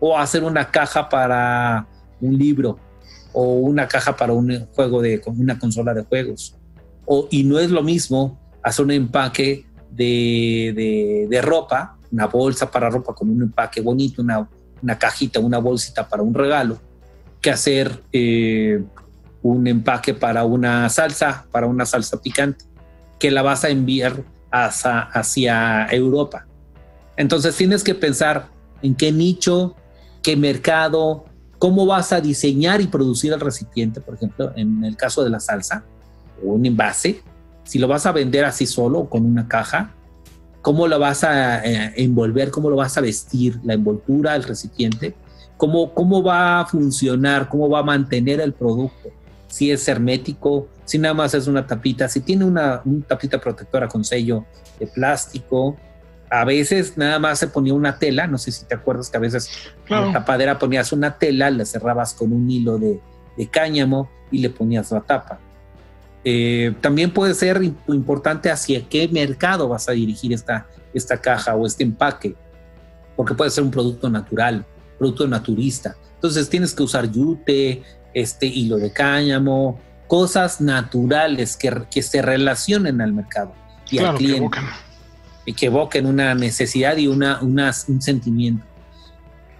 o 0.00 0.16
hacer 0.18 0.42
una 0.42 0.70
caja 0.70 1.06
para 1.06 1.86
un 2.18 2.38
libro 2.38 2.78
o 3.34 3.56
una 3.56 3.86
caja 3.86 4.16
para 4.16 4.32
un 4.32 4.66
juego 4.74 5.02
de 5.02 5.20
una 5.26 5.58
consola 5.58 5.92
de 5.92 6.02
juegos. 6.02 6.56
O, 7.04 7.28
y 7.30 7.44
no 7.44 7.58
es 7.58 7.70
lo 7.70 7.82
mismo 7.82 8.40
hacer 8.62 8.86
un 8.86 8.92
empaque 8.92 9.66
de, 9.90 11.28
de, 11.28 11.42
ropa, 11.42 11.98
una 12.10 12.26
bolsa 12.26 12.70
para 12.70 12.88
ropa 12.88 13.14
con 13.14 13.28
un 13.28 13.42
empaque 13.42 13.82
bonito, 13.82 14.22
una, 14.22 14.48
una 14.82 14.98
cajita, 14.98 15.40
una 15.40 15.58
bolsita 15.58 16.08
para 16.08 16.22
un 16.22 16.32
regalo, 16.32 16.78
que 17.38 17.50
hacer 17.50 18.02
eh, 18.14 18.82
un 19.42 19.66
empaque 19.66 20.14
para 20.14 20.44
una 20.44 20.88
salsa, 20.88 21.44
para 21.52 21.66
una 21.66 21.84
salsa 21.84 22.18
picante, 22.22 22.64
que 23.18 23.30
la 23.30 23.42
vas 23.42 23.64
a 23.64 23.68
enviar 23.68 24.24
hacia, 24.52 25.86
Europa. 25.90 26.46
Entonces 27.16 27.56
tienes 27.56 27.82
que 27.82 27.94
pensar 27.94 28.48
en 28.82 28.94
qué 28.94 29.12
nicho, 29.12 29.74
qué 30.22 30.36
mercado, 30.36 31.24
cómo 31.58 31.86
vas 31.86 32.12
a 32.12 32.20
diseñar 32.20 32.80
y 32.80 32.86
producir 32.86 33.32
el 33.32 33.40
recipiente, 33.40 34.00
por 34.00 34.14
ejemplo, 34.14 34.52
en 34.56 34.84
el 34.84 34.96
caso 34.96 35.24
de 35.24 35.30
la 35.30 35.40
salsa 35.40 35.84
o 36.44 36.52
un 36.52 36.66
envase, 36.66 37.22
si 37.64 37.78
lo 37.78 37.88
vas 37.88 38.06
a 38.06 38.12
vender 38.12 38.44
así 38.44 38.66
solo 38.66 39.00
o 39.00 39.08
con 39.08 39.24
una 39.24 39.46
caja, 39.46 39.94
cómo 40.62 40.86
lo 40.86 40.98
vas 40.98 41.24
a 41.24 41.64
eh, 41.64 41.92
envolver, 41.96 42.50
cómo 42.50 42.70
lo 42.70 42.76
vas 42.76 42.96
a 42.96 43.00
vestir, 43.00 43.60
la 43.64 43.74
envoltura, 43.74 44.34
el 44.34 44.42
recipiente, 44.42 45.14
cómo, 45.56 45.94
cómo 45.94 46.22
va 46.22 46.60
a 46.60 46.66
funcionar, 46.66 47.48
cómo 47.48 47.68
va 47.68 47.80
a 47.80 47.84
mantener 47.84 48.40
el 48.40 48.52
producto, 48.52 49.10
si 49.52 49.70
es 49.70 49.86
hermético, 49.86 50.66
si 50.86 50.98
nada 50.98 51.12
más 51.12 51.34
es 51.34 51.46
una 51.46 51.66
tapita, 51.66 52.08
si 52.08 52.20
tiene 52.20 52.46
una, 52.46 52.82
tapita 53.06 53.38
protectora 53.38 53.86
con 53.86 54.02
sello 54.02 54.46
de 54.80 54.86
plástico, 54.86 55.76
a 56.30 56.46
veces 56.46 56.96
nada 56.96 57.18
más 57.18 57.38
se 57.38 57.48
ponía 57.48 57.74
una 57.74 57.98
tela, 57.98 58.26
no 58.26 58.38
sé 58.38 58.50
si 58.50 58.64
te 58.64 58.74
acuerdas 58.74 59.10
que 59.10 59.18
a 59.18 59.20
veces 59.20 59.50
en 59.90 60.06
la 60.06 60.10
tapadera 60.10 60.58
ponías 60.58 60.90
una 60.94 61.18
tela, 61.18 61.50
la 61.50 61.66
cerrabas 61.66 62.14
con 62.14 62.32
un 62.32 62.50
hilo 62.50 62.78
de, 62.78 62.98
cáñamo 63.50 64.08
y 64.30 64.38
le 64.38 64.48
ponías 64.48 64.90
la 64.90 65.02
tapa. 65.02 65.38
Eh, 66.24 66.74
también 66.80 67.12
puede 67.12 67.34
ser 67.34 67.60
importante 67.88 68.50
hacia 68.50 68.88
qué 68.88 69.06
mercado 69.08 69.68
vas 69.68 69.86
a 69.86 69.92
dirigir 69.92 70.32
esta, 70.32 70.66
esta 70.94 71.18
caja 71.18 71.54
o 71.54 71.66
este 71.66 71.82
empaque, 71.82 72.34
porque 73.16 73.34
puede 73.34 73.50
ser 73.50 73.64
un 73.64 73.70
producto 73.70 74.08
natural, 74.08 74.64
producto 74.96 75.28
naturista. 75.28 75.94
Entonces 76.14 76.48
tienes 76.48 76.72
que 76.72 76.84
usar 76.84 77.10
yute, 77.10 77.82
este 78.14 78.46
hilo 78.46 78.76
de 78.76 78.92
cáñamo, 78.92 79.78
cosas 80.06 80.60
naturales 80.60 81.56
que, 81.56 81.72
que 81.90 82.02
se 82.02 82.20
relacionen 82.20 83.00
al 83.00 83.12
mercado 83.12 83.54
y 83.90 83.98
al 83.98 84.16
cliente. 84.16 84.58
y 85.46 85.54
que 85.54 85.66
evoquen 85.66 86.06
una 86.06 86.34
necesidad 86.34 86.96
y 86.96 87.06
una, 87.06 87.40
un 87.40 88.02
sentimiento. 88.02 88.64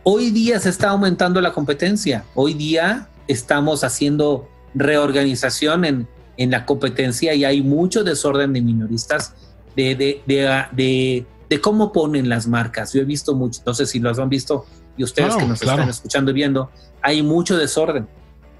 Hoy 0.04 0.30
día 0.30 0.58
se 0.58 0.68
está 0.68 0.90
aumentando 0.90 1.40
la 1.40 1.52
competencia. 1.52 2.24
Hoy 2.34 2.54
día 2.54 3.08
estamos 3.28 3.84
haciendo 3.84 4.48
reorganización 4.74 5.84
en, 5.84 6.08
en 6.36 6.50
la 6.50 6.66
competencia 6.66 7.34
y 7.34 7.44
hay 7.44 7.62
mucho 7.62 8.04
desorden 8.04 8.52
de 8.52 8.62
minoristas 8.62 9.34
de, 9.76 9.94
de, 9.94 10.22
de, 10.26 11.26
de, 11.48 11.60
cómo 11.60 11.92
ponen 11.92 12.28
las 12.28 12.46
marcas. 12.46 12.92
Yo 12.92 13.00
he 13.00 13.04
visto 13.04 13.34
mucho, 13.34 13.62
no 13.64 13.74
sé 13.74 13.86
si 13.86 14.00
los 14.00 14.18
han 14.18 14.28
visto 14.28 14.66
y 14.96 15.04
ustedes 15.04 15.34
que 15.36 15.46
nos 15.46 15.62
están 15.62 15.88
escuchando 15.88 16.30
y 16.30 16.34
viendo, 16.34 16.70
hay 17.00 17.22
mucho 17.22 17.56
desorden 17.56 18.06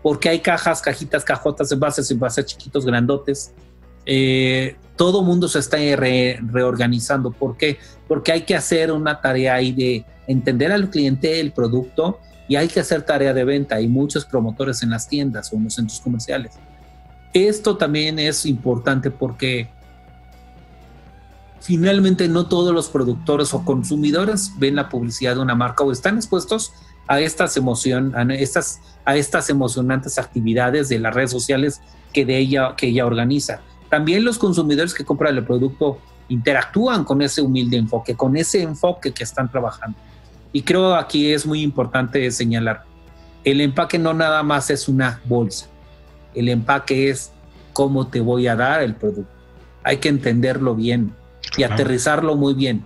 porque 0.03 0.29
hay 0.29 0.41
cajas, 0.41 0.83
cajitas, 0.83 1.25
cajotas, 1.25 1.71
envases, 1.71 2.11
envases 2.11 2.47
chiquitos, 2.47 2.85
grandotes. 2.85 3.53
Eh, 4.05 4.77
todo 4.97 5.23
mundo 5.23 5.49
se 5.49 5.61
está 5.61 5.79
reorganizando. 5.97 7.31
¿Por 7.31 7.57
qué? 7.57 7.79
Porque 8.09 8.33
hay 8.33 8.43
que 8.43 8.57
hacer 8.57 8.91
una 8.91 9.21
tarea 9.21 9.55
ahí 9.55 9.73
de 9.73 10.05
entender 10.27 10.73
al 10.73 10.91
cliente 10.91 11.41
el 11.41 11.53
producto 11.53 12.19
y 12.49 12.57
hay 12.57 12.69
que 12.69 12.81
hacer 12.81 13.03
tarea 13.03 13.33
de 13.33 13.45
venta. 13.45 13.77
Hay 13.77 13.87
muchos 13.87 14.25
promotores 14.25 14.83
en 14.83 14.91
las 14.91 15.09
tiendas 15.09 15.53
o 15.53 15.57
en 15.57 15.65
los 15.65 15.75
centros 15.75 16.01
comerciales. 16.01 16.55
Esto 17.33 17.77
también 17.77 18.19
es 18.19 18.45
importante 18.45 19.11
porque 19.11 19.71
finalmente 21.61 22.29
no 22.29 22.47
todos 22.47 22.75
los 22.75 22.89
productores 22.89 23.55
o 23.55 23.65
consumidores 23.65 24.53
ven 24.59 24.75
la 24.75 24.89
publicidad 24.89 25.37
de 25.37 25.43
una 25.43 25.55
marca 25.55 25.85
o 25.85 25.93
están 25.93 26.17
expuestos 26.17 26.73
a 27.07 27.21
estas 27.21 27.57
emoción, 27.57 28.15
a 28.15 28.23
estas, 28.35 28.81
a 29.05 29.17
estas 29.17 29.51
emocionantes 29.51 30.19
actividades 30.19 30.89
de 30.89 30.99
las 30.99 31.15
redes 31.15 31.31
sociales 31.31 31.81
que 32.13 32.25
de 32.25 32.39
ella, 32.39 32.75
que 32.77 32.89
ella 32.89 33.07
organiza. 33.07 33.61
También 33.91 34.25
los 34.25 34.39
consumidores 34.39 34.95
que 34.95 35.05
compran 35.05 35.37
el 35.37 35.45
producto 35.45 35.99
interactúan 36.29 37.05
con 37.05 37.21
ese 37.23 37.43
humilde 37.43 37.77
enfoque, 37.77 38.15
con 38.15 38.37
ese 38.37 38.63
enfoque 38.63 39.13
que 39.13 39.25
están 39.25 39.51
trabajando. 39.51 39.99
Y 40.53 40.63
creo 40.63 40.95
aquí 40.95 41.33
es 41.33 41.47
muy 41.47 41.63
importante 41.63 42.31
señalar, 42.31 42.85
el 43.45 43.61
empaque 43.61 43.99
no 43.99 44.15
nada 44.15 44.43
más 44.43 44.71
es 44.71 44.89
una 44.89 45.21
bolsa, 45.25 45.67
el 46.35 46.49
empaque 46.49 47.11
es 47.11 47.33
cómo 47.73 48.07
te 48.07 48.21
voy 48.21 48.47
a 48.47 48.57
dar 48.57 48.83
el 48.83 48.95
producto. 48.95 49.33
Hay 49.83 49.97
que 49.97 50.09
entenderlo 50.09 50.75
bien 50.75 51.15
y 51.57 51.65
aterrizarlo 51.65 52.37
muy 52.37 52.55
bien. 52.55 52.85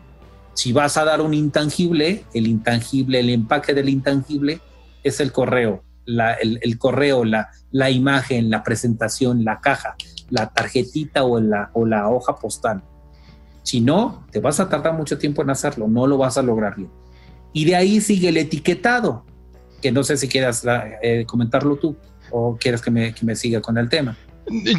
Si 0.56 0.72
vas 0.72 0.96
a 0.96 1.04
dar 1.04 1.20
un 1.20 1.34
intangible, 1.34 2.24
el 2.32 2.46
intangible, 2.46 3.20
el 3.20 3.28
empaque 3.28 3.74
del 3.74 3.90
intangible 3.90 4.60
es 5.04 5.20
el 5.20 5.30
correo, 5.30 5.84
el, 6.06 6.78
correo, 6.78 7.26
la, 7.26 7.50
la 7.72 7.90
imagen, 7.90 8.48
la 8.48 8.62
presentación, 8.62 9.44
la 9.44 9.60
caja, 9.60 9.96
la 10.30 10.48
tarjetita 10.48 11.24
o 11.24 11.38
la, 11.40 11.68
o 11.74 11.84
la 11.84 12.08
hoja 12.08 12.36
postal. 12.36 12.82
Si 13.64 13.82
no, 13.82 14.24
te 14.32 14.40
vas 14.40 14.58
a 14.58 14.66
tardar 14.70 14.94
mucho 14.94 15.18
tiempo 15.18 15.42
en 15.42 15.50
hacerlo, 15.50 15.88
no 15.88 16.06
lo 16.06 16.16
vas 16.16 16.38
a 16.38 16.42
lograr 16.42 16.74
bien. 16.74 16.90
Y 17.52 17.66
de 17.66 17.76
ahí 17.76 18.00
sigue 18.00 18.30
el 18.30 18.38
etiquetado, 18.38 19.26
que 19.82 19.92
no 19.92 20.04
sé 20.04 20.16
si 20.16 20.26
quieras 20.26 20.64
eh, 21.02 21.26
comentarlo 21.26 21.76
tú 21.76 21.98
o 22.30 22.56
quieres 22.56 22.80
que 22.80 22.90
me, 22.90 23.12
que 23.12 23.26
me 23.26 23.36
siga 23.36 23.60
con 23.60 23.76
el 23.76 23.90
tema. 23.90 24.16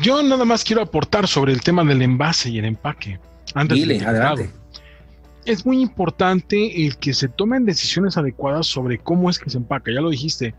Yo 0.02 0.24
nada 0.24 0.44
más 0.44 0.64
quiero 0.64 0.82
aportar 0.82 1.28
sobre 1.28 1.54
el 1.54 1.62
tema 1.62 1.84
del 1.84 2.02
envase 2.02 2.50
y 2.50 2.58
el 2.58 2.66
empaque. 2.66 3.20
Antes 3.54 3.78
Dile, 3.78 4.04
adelante 4.04 4.50
es 5.48 5.66
muy 5.66 5.82
importante 5.82 6.86
el 6.86 6.98
que 6.98 7.14
se 7.14 7.30
tomen 7.30 7.66
decisiones 7.66 8.18
adecuadas 8.18 8.68
sobre 8.68 8.98
cómo 8.98 9.30
es 9.30 9.40
que 9.40 9.50
se 9.50 9.58
empaca. 9.58 9.92
Ya 9.92 10.02
lo 10.02 10.10
dijiste, 10.10 10.54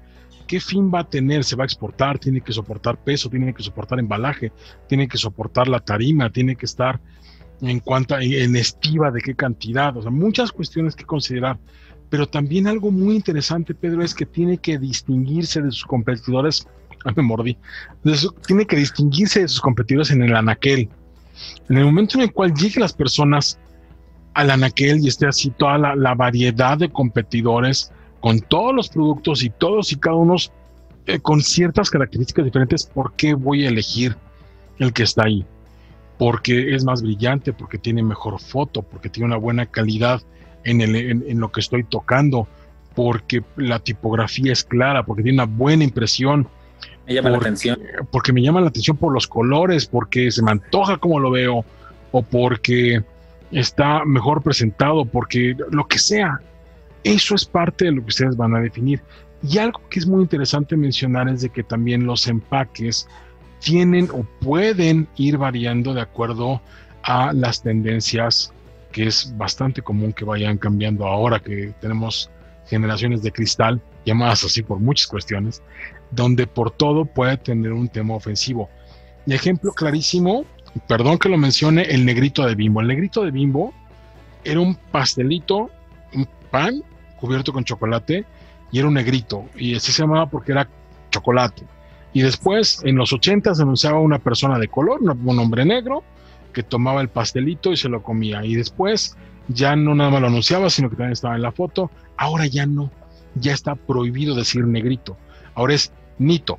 qué 0.47 0.61
fin 0.61 0.91
va 0.93 1.01
a 1.01 1.09
tener, 1.09 1.45
se 1.45 1.57
va 1.57 1.65
a 1.65 1.67
exportar, 1.67 2.19
tiene 2.19 2.41
que 2.41 2.55
soportar 2.55 2.97
peso, 2.97 3.29
tiene 3.29 3.53
que 3.53 3.63
soportar 3.63 3.99
embalaje, 3.99 4.51
tiene 4.89 5.07
que 5.07 5.19
soportar 5.19 5.69
la 5.69 5.81
tarima, 5.81 6.31
tiene 6.31 6.57
que 6.57 6.65
estar 6.65 6.99
en 7.61 7.81
cuanto 7.81 8.19
en 8.19 8.57
estiva 8.57 9.11
de 9.11 9.21
qué 9.21 9.35
cantidad, 9.35 9.95
o 9.95 10.01
sea, 10.01 10.11
muchas 10.11 10.53
cuestiones 10.53 10.97
que 10.97 11.05
considerar. 11.05 11.59
Pero 12.09 12.27
también 12.27 12.67
algo 12.67 12.91
muy 12.91 13.15
interesante, 13.15 13.75
Pedro, 13.75 14.03
es 14.03 14.15
que 14.15 14.25
tiene 14.25 14.57
que 14.57 14.79
distinguirse 14.79 15.61
de 15.61 15.71
sus 15.71 15.85
competidores. 15.85 16.67
Me 17.17 17.23
mordí. 17.23 17.59
tiene 18.47 18.67
que 18.67 18.77
distinguirse 18.77 19.43
de 19.43 19.49
sus 19.49 19.61
competidores 19.61 20.11
en 20.11 20.23
el 20.23 20.35
anaquel. 20.35 20.89
En 21.69 21.77
el 21.77 21.85
momento 21.85 22.17
en 22.17 22.23
el 22.25 22.33
cual 22.33 22.55
lleguen 22.55 22.81
las 22.81 22.95
personas 22.95 23.59
al 24.39 24.53
anaquel 24.53 25.01
y 25.01 25.09
esté 25.09 25.27
así 25.27 25.51
toda 25.51 25.97
la, 25.97 26.15
variedad 26.15 26.79
de 26.79 26.89
competidores 26.89 27.91
con 28.21 28.39
todos 28.39 28.73
los 28.73 28.89
productos 28.89 29.43
y 29.43 29.51
todos 29.51 29.91
y 29.91 29.97
cada 29.97 30.15
uno 30.15 30.37
eh, 31.07 31.19
con 31.19 31.43
ciertas 31.43 31.91
características 31.91 32.45
diferentes, 32.45 32.87
¿por 32.87 33.15
qué 33.15 33.35
voy 33.35 33.67
a 33.67 33.69
elegir 33.69 34.15
el 34.79 34.93
que 34.93 35.03
está 35.03 35.25
ahí? 35.25 35.45
Porque 36.19 36.73
es 36.73 36.85
más 36.85 37.03
brillante, 37.03 37.53
porque 37.53 37.79
tiene 37.79 38.01
mejor 38.05 38.41
foto, 38.41 38.83
porque 38.83 39.09
tiene 39.09 39.27
una 39.27 39.39
buena 39.39 39.67
calidad 39.67 40.23
en, 40.63 40.83
el, 40.83 40.95
en, 40.95 41.41
lo 41.41 41.51
que 41.51 41.59
estoy 41.59 41.83
tocando, 41.83 42.47
porque 42.95 43.43
la 43.57 43.81
tipografía 43.81 44.53
es 44.53 44.63
clara, 44.63 45.05
porque 45.05 45.25
tiene 45.25 45.43
una 45.43 45.53
buena 45.53 45.83
impresión. 45.83 46.47
Me 47.09 47.15
llama 47.15 47.31
la 47.31 47.39
atención. 47.39 47.81
Porque 48.13 48.33
me 48.33 48.41
llama 48.41 48.61
la 48.61 48.69
atención 48.69 48.97
por 48.99 49.13
los 49.13 49.27
colores, 49.27 49.87
porque 49.87 50.31
se 50.31 50.45
me 50.45 50.53
antoja 50.53 50.99
como 50.99 51.19
lo 51.19 51.33
veo, 51.33 51.65
o 52.13 52.23
porque 52.23 53.03
está 53.53 54.05
mejor 54.05 54.43
presentado, 54.43 55.05
porque 55.05 55.57
lo 55.71 55.87
que 55.87 55.99
sea, 55.99 56.41
eso 57.05 57.35
es 57.35 57.45
parte 57.45 57.87
de 57.87 57.93
lo 57.93 58.03
que 58.03 58.09
ustedes 58.09 58.37
van 58.37 58.55
a 58.55 58.61
definir. 58.61 59.03
Y 59.43 59.59
algo 59.59 59.81
que 59.89 60.01
es 60.01 60.07
muy 60.07 60.23
interesante 60.23 60.77
mencionar 60.77 61.29
es 61.29 61.43
de 61.43 61.51
que 61.51 61.63
también 61.63 62.07
los 62.07 62.27
empaques 62.27 63.09
tienen 63.61 64.09
o 64.13 64.25
pueden 64.41 65.09
ir 65.17 65.39
variando 65.39 65.95
de 65.95 66.01
acuerdo 66.01 66.61
a 67.03 67.33
las 67.33 67.63
tendencias, 67.63 68.53
que 68.93 69.07
es 69.07 69.33
bastante 69.37 69.83
común 69.83 70.13
que 70.13 70.25
vayan 70.25 70.59
cambiando 70.59 71.07
ahora 71.07 71.41
que 71.41 71.73
tenemos 71.81 72.31
generaciones 72.67 73.23
de 73.23 73.33
cristal, 73.33 73.81
llamadas 74.05 74.45
así 74.45 74.63
por 74.63 74.79
muchas 74.79 75.07
cuestiones, 75.07 75.63
donde 76.11 76.47
por 76.47 76.71
todo 76.71 77.05
puede 77.05 77.37
tener 77.37 77.73
un 77.73 77.89
tema 77.89 78.15
ofensivo. 78.15 78.69
Ejemplo 79.27 79.73
clarísimo 79.73 80.45
perdón 80.87 81.19
que 81.19 81.29
lo 81.29 81.39
mencione, 81.39 81.83
el 81.83 82.05
negrito 82.05 82.47
de 82.47 82.55
bimbo. 82.55 82.81
El 82.81 82.89
negrito 82.89 83.25
de 83.25 83.31
bimbo 83.31 83.73
era 84.45 84.61
un 84.61 84.75
pastelito, 84.75 85.71
un 86.15 86.29
pan 86.51 86.83
cubierto 87.21 87.53
con 87.53 87.65
chocolate 87.65 88.25
y 88.71 88.79
era 88.79 88.89
un 88.89 88.95
negrito. 88.95 89.45
Y 89.57 89.75
así 89.75 89.93
se 89.93 90.03
llamaba 90.03 90.27
porque 90.27 90.53
era 90.53 90.69
chocolate. 91.11 91.65
Y 92.13 92.23
después, 92.23 92.83
en 92.85 92.97
los 92.97 93.13
80 93.13 93.55
se 93.55 93.63
anunciaba 93.63 94.01
una 94.01 94.19
persona 94.19 94.59
de 94.59 94.69
color, 94.69 95.01
un 95.03 95.39
hombre 95.39 95.65
negro, 95.65 96.03
que 96.53 96.63
tomaba 96.63 97.01
el 97.01 97.09
pastelito 97.09 97.73
y 97.73 97.77
se 97.77 97.89
lo 97.89 98.03
comía. 98.03 98.45
Y 98.45 98.55
después 98.55 99.17
ya 99.49 99.77
no 99.77 99.95
nada 99.95 100.11
más 100.11 100.21
lo 100.21 100.27
anunciaba, 100.29 100.71
sino 100.71 100.89
que 100.89 100.97
también 100.97 101.13
estaba 101.13 101.37
en 101.37 101.43
la 101.43 101.53
foto. 101.53 101.91
Ahora 102.17 102.47
ya 102.47 102.67
no, 102.67 102.91
ya 103.35 103.53
está 103.53 103.75
prohibido 103.75 104.35
decir 104.35 104.65
negrito. 104.65 105.17
Ahora 105.55 105.75
es 105.75 105.93
nito. 106.19 106.59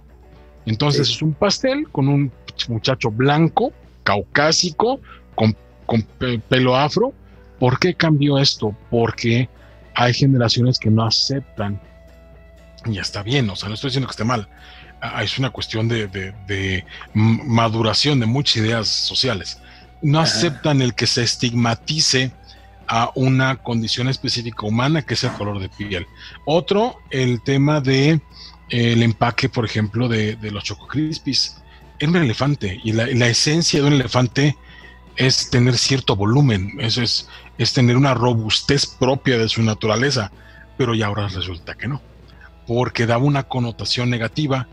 Entonces 0.66 1.10
es 1.10 1.22
un 1.22 1.34
pastel 1.34 1.90
con 1.92 2.08
un 2.08 2.32
muchacho 2.68 3.10
blanco 3.10 3.74
caucásico, 4.10 5.00
con, 5.36 5.56
pelo 6.50 6.76
afro. 6.76 7.14
¿Por 7.60 7.78
qué 7.78 7.94
cambió 7.94 8.40
esto? 8.40 8.76
Porque 8.90 9.48
hay 9.94 10.14
generaciones 10.14 10.80
que 10.80 10.90
no 10.90 11.06
aceptan, 11.06 11.80
y 12.86 12.98
está 12.98 13.22
bien, 13.22 13.50
o 13.50 13.56
sea, 13.56 13.68
no 13.68 13.76
estoy 13.76 13.90
diciendo 13.90 14.08
que 14.08 14.14
esté 14.14 14.24
mal, 14.24 14.48
ah, 15.02 15.24
es 15.24 15.38
una 15.38 15.50
cuestión 15.50 15.88
de, 15.88 16.86
maduración 17.14 18.20
de 18.20 18.26
muchas 18.26 18.58
ideas 18.58 18.88
sociales. 18.88 19.60
No 20.02 20.22
aceptan 20.22 20.82
el 20.82 20.96
que 20.96 21.06
se 21.06 21.24
estigmatice 21.24 22.32
a 22.88 23.12
una 23.16 23.58
condición 23.58 24.08
específica 24.08 24.66
humana 24.66 25.02
que 25.02 25.14
es 25.16 25.24
el 25.24 25.34
color 25.34 25.60
de 25.60 25.70
piel. 25.70 26.08
Otro, 26.46 26.96
el 27.12 27.44
tema 27.44 27.82
de 27.82 28.22
el 28.70 29.04
empaque, 29.04 29.50
por 29.50 29.66
ejemplo, 29.66 30.08
de, 30.08 30.36
de 30.38 30.52
los 30.52 30.64
Choco 30.64 30.88
Crispies 30.88 31.59
es 32.00 32.08
un 32.08 32.16
elefante 32.16 32.80
y 32.84 32.94
la, 32.94 33.28
esencia 33.28 33.82
de 33.82 33.88
un 33.88 33.94
elefante 33.94 34.58
es 35.16 35.50
tener 35.50 35.78
cierto 35.78 36.16
volumen, 36.16 36.78
eso 36.80 37.02
es, 37.02 37.28
es 37.58 37.74
tener 37.74 37.98
una 37.98 38.14
robustez 38.14 38.86
propia 38.88 39.38
de 39.38 39.50
su 39.50 39.62
naturaleza, 39.62 40.32
pero 40.78 40.96
ya 40.96 41.08
ahora 41.08 41.28
resulta 41.28 41.76
que 41.76 41.90
no, 41.90 42.02
porque 42.66 43.06
daba 43.06 43.26
una 43.26 43.44
connotación 43.44 44.10
negativa, 44.10 44.68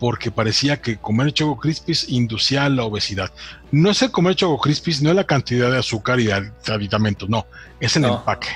porque 0.00 0.32
parecía 0.32 0.80
que 0.80 0.96
comer 0.96 1.32
Choco 1.32 1.60
Crispies 1.60 2.08
inducía 2.08 2.68
la 2.68 2.82
obesidad. 2.82 3.32
No 3.70 3.90
es 3.90 4.02
el 4.02 4.10
comer 4.10 4.34
Choco 4.34 4.60
Crispies, 4.60 5.00
no 5.00 5.10
es 5.10 5.16
la 5.16 5.24
cantidad 5.24 5.70
de 5.70 5.78
azúcar 5.78 6.18
y 6.18 6.24
de 6.24 6.52
aditamentos, 6.66 7.28
no, 7.28 7.46
es 7.78 7.96
el 7.96 8.06
empaque. 8.06 8.48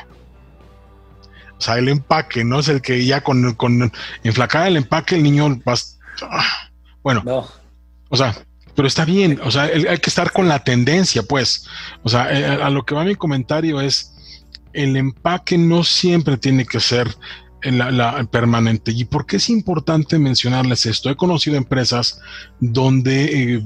O 1.57 1.61
sea, 1.61 1.79
el 1.79 1.89
empaque, 1.89 2.45
no 2.45 2.59
es 2.59 2.69
el 2.69 2.83
que 2.83 3.05
ya 3.07 3.23
con, 3.23 3.55
con 3.55 3.93
enflacar 4.25 4.67
el 4.67 4.77
empaque 4.77 5.15
el 5.15 5.23
niño 5.23 5.61
va... 5.67 5.75
Ah, 6.23 6.71
bueno, 7.03 7.23
no 7.25 7.66
o 8.09 8.17
sea, 8.17 8.35
pero 8.75 8.89
está 8.89 9.05
bien, 9.05 9.41
o 9.43 9.51
sea, 9.51 9.65
hay 9.65 9.99
que 9.99 10.11
estar 10.11 10.33
con 10.33 10.49
la 10.49 10.63
tendencia, 10.63 11.23
pues. 11.23 11.67
O 12.03 12.09
sea, 12.11 12.31
eh, 12.31 12.45
a 12.45 12.69
lo 12.69 12.85
que 12.85 12.95
va 12.95 13.05
mi 13.05 13.15
comentario 13.15 13.81
es, 13.81 14.13
el 14.75 14.97
empaque 14.97 15.57
no 15.57 15.83
siempre 15.83 16.37
tiene 16.37 16.67
que 16.67 16.81
ser 16.81 17.09
la, 17.63 18.23
permanente. 18.31 18.93
¿Y 18.93 19.07
por 19.07 19.25
qué 19.27 19.37
es 19.37 19.49
importante 19.49 20.19
mencionarles 20.19 20.85
esto? 20.85 21.09
He 21.09 21.17
conocido 21.17 21.57
empresas 21.57 22.21
donde 22.61 23.55
eh, 23.55 23.65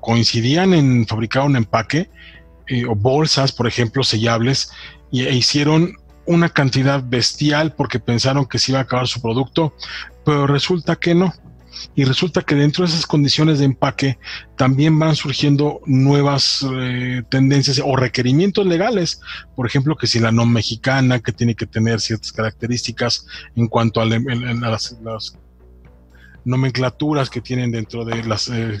coincidían 0.00 0.74
en 0.74 1.06
fabricar 1.06 1.44
un 1.44 1.56
empaque 1.56 2.10
eh, 2.68 2.84
o 2.84 2.94
bolsas, 2.94 3.50
por 3.52 3.66
ejemplo, 3.66 4.04
sellables, 4.04 4.70
y, 5.10 5.22
e 5.22 5.34
hicieron 5.34 5.94
una 6.26 6.48
cantidad 6.48 7.02
bestial 7.02 7.72
porque 7.74 7.98
pensaron 7.98 8.46
que 8.46 8.58
se 8.58 8.72
iba 8.72 8.78
a 8.78 8.82
acabar 8.82 9.08
su 9.08 9.20
producto, 9.20 9.74
pero 10.24 10.46
resulta 10.46 10.96
que 10.96 11.14
no. 11.14 11.32
Y 11.94 12.04
resulta 12.04 12.42
que 12.42 12.54
dentro 12.54 12.84
de 12.84 12.90
esas 12.90 13.06
condiciones 13.06 13.58
de 13.58 13.66
empaque 13.66 14.18
también 14.56 14.98
van 14.98 15.16
surgiendo 15.16 15.80
nuevas 15.86 16.64
eh, 16.72 17.22
tendencias 17.28 17.80
o 17.84 17.96
requerimientos 17.96 18.66
legales. 18.66 19.20
Por 19.54 19.66
ejemplo, 19.66 19.96
que 19.96 20.06
si 20.06 20.20
la 20.20 20.32
no 20.32 20.46
mexicana, 20.46 21.20
que 21.20 21.32
tiene 21.32 21.54
que 21.54 21.66
tener 21.66 22.00
ciertas 22.00 22.32
características 22.32 23.26
en 23.56 23.68
cuanto 23.68 24.00
a, 24.00 24.06
las, 24.06 24.96
nomenclaturas 26.44 27.30
que 27.30 27.40
tienen 27.40 27.72
dentro 27.72 28.04
de 28.04 28.22
las 28.24 28.48
eh, 28.48 28.78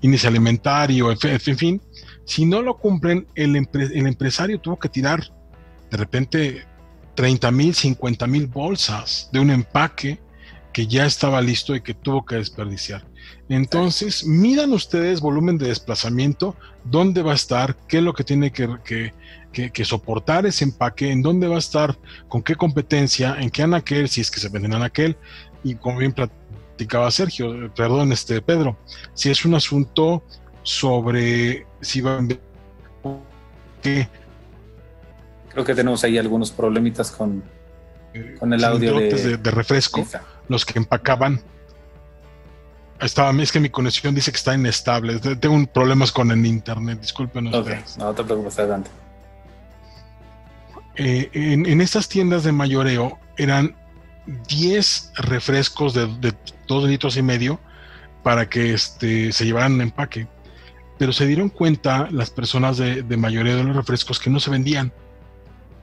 índice 0.00 0.28
alimentario, 0.28 1.10
en 1.10 1.40
fin, 1.40 1.82
si 2.24 2.46
no 2.46 2.62
lo 2.62 2.78
cumplen, 2.78 3.26
el, 3.34 3.56
el 3.56 4.06
empresario 4.06 4.58
tuvo 4.60 4.78
que 4.78 4.88
tirar 4.88 5.22
de 5.90 5.96
repente 5.98 6.66
30 7.14 7.50
mil, 7.50 7.74
50 7.74 8.26
mil 8.26 8.46
bolsas 8.46 9.28
de 9.32 9.40
un 9.40 9.50
empaque 9.50 10.18
que 10.72 10.86
ya 10.86 11.06
estaba 11.06 11.40
listo 11.40 11.74
y 11.74 11.80
que 11.80 11.94
tuvo 11.94 12.24
que 12.24 12.36
desperdiciar. 12.36 13.04
Entonces, 13.48 14.24
midan 14.24 14.72
ustedes 14.72 15.20
volumen 15.20 15.58
de 15.58 15.68
desplazamiento, 15.68 16.56
dónde 16.84 17.22
va 17.22 17.32
a 17.32 17.34
estar, 17.34 17.76
qué 17.88 17.98
es 17.98 18.02
lo 18.02 18.14
que 18.14 18.24
tiene 18.24 18.50
que, 18.52 19.12
soportar 19.84 20.46
ese 20.46 20.64
empaque, 20.64 21.10
en 21.10 21.22
dónde 21.22 21.48
va 21.48 21.56
a 21.56 21.58
estar, 21.58 21.98
con 22.28 22.42
qué 22.42 22.54
competencia, 22.54 23.36
en 23.38 23.50
qué 23.50 23.62
anaquel, 23.62 24.08
si 24.08 24.20
es 24.20 24.30
que 24.30 24.40
se 24.40 24.48
venden 24.48 24.74
anaquel, 24.74 25.16
y 25.62 25.74
como 25.74 25.98
bien 25.98 26.12
platicaba 26.12 27.10
Sergio, 27.10 27.72
perdón, 27.74 28.12
este 28.12 28.40
Pedro, 28.40 28.76
si 29.14 29.30
es 29.30 29.44
un 29.44 29.54
asunto 29.54 30.24
sobre 30.62 31.66
si 31.80 32.00
va 32.00 32.18
a 32.18 32.26
que 33.82 34.08
Creo 35.52 35.64
que 35.64 35.74
tenemos 35.74 36.02
ahí 36.04 36.16
algunos 36.16 36.50
problemitas 36.50 37.10
con, 37.10 37.42
con 38.38 38.52
el 38.54 38.64
audio 38.64 38.98
de, 38.98 39.36
de, 39.36 39.50
refresco, 39.50 40.02
los 40.48 40.64
que 40.64 40.78
empacaban. 40.78 41.40
Estaba, 43.00 43.32
es 43.42 43.50
que 43.50 43.60
mi 43.60 43.68
conexión 43.68 44.14
dice 44.14 44.30
que 44.30 44.36
está 44.36 44.54
inestable. 44.54 45.18
Tengo 45.18 45.66
problemas 45.66 46.12
con 46.12 46.30
el 46.30 46.46
internet, 46.46 47.00
disculpen 47.00 47.44
No 47.50 47.62
te 47.64 48.24
preocupes, 48.24 48.58
adelante. 48.58 48.90
Eh, 50.94 51.30
en, 51.32 51.80
estas 51.80 52.08
tiendas 52.08 52.44
de 52.44 52.52
mayoreo 52.52 53.18
eran 53.36 53.74
10 54.48 55.12
refrescos 55.16 55.94
de, 55.94 56.06
de 56.18 56.34
2 56.68 56.84
litros 56.84 57.16
y 57.16 57.22
medio 57.22 57.58
para 58.22 58.48
que 58.48 58.74
este, 58.74 59.32
se 59.32 59.44
llevaran 59.44 59.72
un 59.74 59.80
empaque. 59.80 60.28
Pero 60.98 61.12
se 61.12 61.26
dieron 61.26 61.48
cuenta 61.48 62.08
las 62.12 62.30
personas 62.30 62.76
de, 62.76 63.02
de 63.02 63.16
mayoreo 63.16 63.56
de 63.56 63.64
los 63.64 63.74
refrescos 63.74 64.20
que 64.20 64.30
no 64.30 64.38
se 64.38 64.50
vendían 64.50 64.92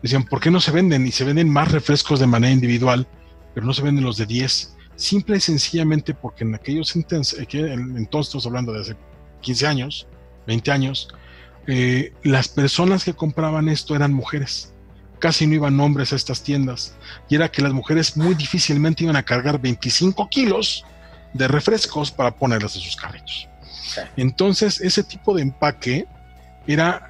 decían, 0.01 0.23
¿por 0.23 0.39
qué 0.39 0.51
no 0.51 0.59
se 0.59 0.71
venden? 0.71 1.05
Y 1.05 1.11
se 1.11 1.23
venden 1.23 1.49
más 1.49 1.71
refrescos 1.71 2.19
de 2.19 2.27
manera 2.27 2.53
individual, 2.53 3.07
pero 3.53 3.65
no 3.65 3.73
se 3.73 3.81
venden 3.81 4.03
los 4.03 4.17
de 4.17 4.25
10. 4.25 4.75
Simple 4.95 5.37
y 5.37 5.39
sencillamente 5.39 6.13
porque 6.13 6.43
en 6.43 6.55
aquellos 6.55 6.95
entonces, 6.95 7.39
estamos 7.39 8.45
hablando 8.45 8.73
de 8.73 8.81
hace 8.81 8.97
15 9.41 9.67
años, 9.67 10.07
20 10.47 10.71
años, 10.71 11.07
eh, 11.67 12.13
las 12.23 12.47
personas 12.47 13.03
que 13.03 13.13
compraban 13.13 13.69
esto 13.69 13.95
eran 13.95 14.13
mujeres. 14.13 14.73
Casi 15.19 15.47
no 15.47 15.55
iban 15.55 15.79
hombres 15.79 16.13
a 16.13 16.15
estas 16.15 16.43
tiendas. 16.43 16.95
Y 17.29 17.35
era 17.35 17.49
que 17.49 17.61
las 17.61 17.73
mujeres 17.73 18.17
muy 18.17 18.35
difícilmente 18.35 19.03
iban 19.03 19.15
a 19.15 19.23
cargar 19.23 19.59
25 19.61 20.27
kilos 20.29 20.85
de 21.33 21.47
refrescos 21.47 22.11
para 22.11 22.35
ponerlas 22.35 22.75
en 22.75 22.81
sus 22.81 22.95
carritos. 22.95 23.47
Entonces, 24.15 24.81
ese 24.81 25.03
tipo 25.03 25.35
de 25.35 25.41
empaque 25.43 26.05
era 26.67 27.08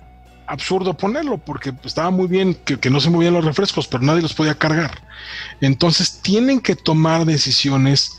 absurdo 0.50 0.96
ponerlo 0.96 1.38
porque 1.38 1.74
estaba 1.84 2.10
muy 2.10 2.28
bien 2.28 2.56
que, 2.56 2.90
no 2.90 3.00
se 3.00 3.10
movían 3.10 3.34
los 3.36 3.46
refrescos, 3.46 3.88
pero 3.88 4.04
nadie 4.04 4.22
los 4.22 4.34
podía 4.34 4.56
cargar. 4.56 4.92
Entonces 5.62 6.22
tienen 6.22 6.60
que 6.60 6.76
tomar 6.76 7.26
decisiones 7.26 8.18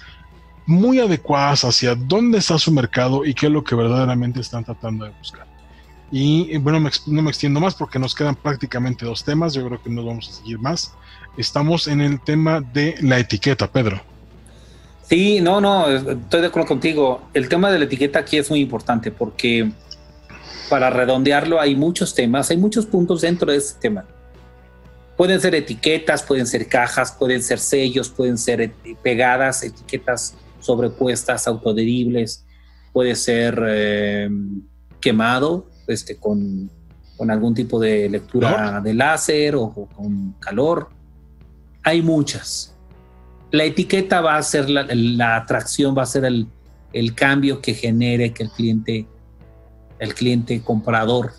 muy 0.65 1.01
adecuadas 1.01 1.65
hacia 1.65 1.95
dónde 1.97 2.39
está 2.39 2.57
su 2.59 2.71
mercado 2.71 3.25
y 3.25 3.35
qué 3.35 3.47
es 3.47 3.53
lo 3.53 3.65
que 3.65 3.75
verdaderamente 3.75 4.41
están 4.41 4.65
tratando 4.65 5.05
de 5.05 5.11
buscar. 5.11 5.47
Y 6.13 6.57
bueno, 6.59 6.89
no 7.07 7.23
me 7.23 7.31
extiendo 7.31 7.61
más 7.61 7.75
porque 7.75 7.99
nos 7.99 8.15
quedan 8.15 8.37
prácticamente 8.37 9.05
dos 9.05 9.25
temas, 9.25 9.53
yo 9.55 9.67
creo 9.67 9.83
que 9.83 9.91
no 9.91 10.05
vamos 10.05 10.29
a 10.29 10.33
seguir 10.33 10.59
más. 10.59 10.95
Estamos 11.37 11.89
en 11.89 12.01
el 12.01 12.21
tema 12.21 12.61
de 12.61 12.97
la 13.01 13.19
etiqueta, 13.19 13.71
Pedro. 13.71 14.01
Sí, 15.03 15.41
no, 15.41 15.61
no, 15.61 15.89
estoy 15.89 16.41
de 16.41 16.47
acuerdo 16.47 16.69
contigo. 16.69 17.23
El 17.35 17.49
tema 17.49 17.71
de 17.73 17.81
la 17.81 17.85
etiqueta 17.87 18.21
aquí 18.21 18.39
es 18.39 18.49
muy 18.51 18.61
importante 18.61 19.11
porque 19.11 19.73
para 20.71 20.89
redondearlo, 20.89 21.61
hay 21.61 21.75
muchos 21.75 22.15
temas, 22.15 22.51
hay 22.51 22.57
muchos 22.57 22.87
puntos 22.87 23.21
dentro 23.21 23.51
de 23.51 23.59
este 23.59 23.81
tema. 23.81 24.07
Pueden 25.17 25.41
ser 25.41 25.55
etiquetas, 25.55 26.23
pueden 26.23 26.47
ser 26.47 26.69
cajas, 26.69 27.13
pueden 27.13 27.43
ser 27.43 27.59
sellos, 27.59 28.09
pueden 28.09 28.39
ser 28.39 28.73
pegadas, 29.03 29.65
etiquetas 29.65 30.35
sobrepuestas, 30.61 31.47
autoderibles, 31.47 32.47
puede 32.93 33.17
ser 33.17 33.61
em, 33.67 34.63
quemado 35.01 35.67
este, 35.89 36.17
con, 36.17 36.71
con, 37.17 37.31
algún 37.31 37.55
tipo 37.55 37.79
de 37.81 38.09
lectura 38.09 38.81
de 38.81 38.95
láser 38.95 39.57
o, 39.57 39.73
con 39.73 40.33
calor. 40.35 40.89
Hay 41.83 42.01
muchas. 42.01 42.75
La 43.51 43.65
etiqueta 43.65 44.21
va 44.21 44.37
a 44.37 44.43
ser 44.43 44.71
la, 44.71 44.87
la 44.91 45.37
atracción, 45.37 45.97
va 45.99 46.05
a 46.05 46.07
ser 46.07 46.25
el, 46.25 46.47
el 46.93 47.15
cambio 47.15 47.61
que 47.61 47.75
genere 47.75 48.33
que 48.33 48.45
el 48.45 48.51
cliente 48.51 49.07
el 50.01 50.15
cliente 50.15 50.61
comprador 50.63 51.33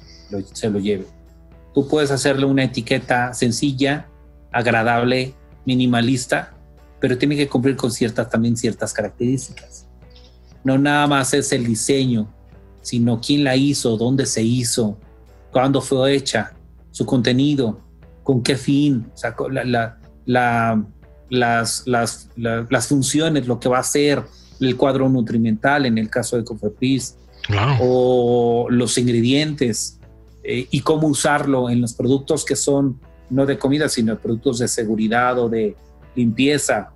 se 0.54 0.70
lo 0.70 0.80
lleve. 0.80 1.06
Tú 1.74 1.88
puedes 1.88 2.12
hacerle 2.12 2.46
una 2.46 2.64
etiqueta 2.64 3.34
sencilla, 3.34 4.08
agradable, 4.52 5.34
minimalista, 5.66 6.54
pero 7.00 7.18
tiene 7.18 7.36
que 7.36 7.50
cumplir 7.50 7.76
con 7.76 7.92
ciertas 7.92 8.30
también 8.30 8.56
ciertas 8.56 8.94
características. 8.94 9.88
No 10.64 10.78
nada 10.78 11.08
más 11.08 11.34
es 11.34 11.52
el 11.52 11.66
diseño, 11.66 12.32
sino 12.82 13.20
quién 13.20 13.44
la 13.44 13.56
hizo, 13.56 13.98
dónde 13.98 14.26
se 14.26 14.44
hizo, 14.44 14.98
cuándo 15.52 15.82
fue 15.82 16.14
hecha, 16.14 16.54
su 16.92 17.06
contenido, 17.06 17.80
con 18.24 18.44
qué 18.44 18.56
fin, 18.56 19.12
las, 20.26 20.78
funciones, 22.88 23.48
lo 23.48 23.60
que 23.60 23.70
va 23.70 23.80
a 23.80 23.84
ser 23.84 24.24
el 24.60 24.78
cuadro 24.78 25.10
nutrimental 25.10 25.88
en 25.88 25.98
el 25.98 26.10
caso 26.10 26.38
de 26.38 26.44
Cofepris, 26.44 27.18
o 27.80 28.68
los 28.70 28.98
ingredientes 28.98 30.00
eh, 30.44 30.68
y 30.72 30.82
cómo 30.82 31.08
usarlo 31.08 31.70
en 31.70 31.82
los 31.82 31.94
productos 31.94 32.46
que 32.46 32.56
son 32.56 33.00
no 33.30 33.46
de 33.46 33.58
comida, 33.58 33.88
sino 33.90 34.18
productos 34.20 34.60
de 34.60 34.68
seguridad 34.68 35.40
o 35.40 35.50
de 35.50 35.76
limpieza, 36.16 36.92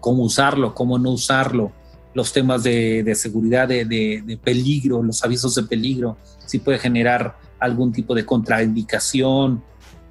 cómo 0.00 0.24
usarlo, 0.24 0.74
cómo 0.74 0.98
no 0.98 1.10
usarlo, 1.10 1.72
los 2.14 2.32
temas 2.32 2.62
de, 2.62 3.10
seguridad, 3.14 3.68
de, 3.68 4.38
peligro, 4.42 5.02
los 5.02 5.24
avisos 5.24 5.54
de 5.54 5.62
peligro, 5.62 6.18
si 6.44 6.58
puede 6.58 6.78
generar 6.78 7.38
algún 7.58 7.92
tipo 7.92 8.14
de 8.14 8.26
contraindicación, 8.26 9.62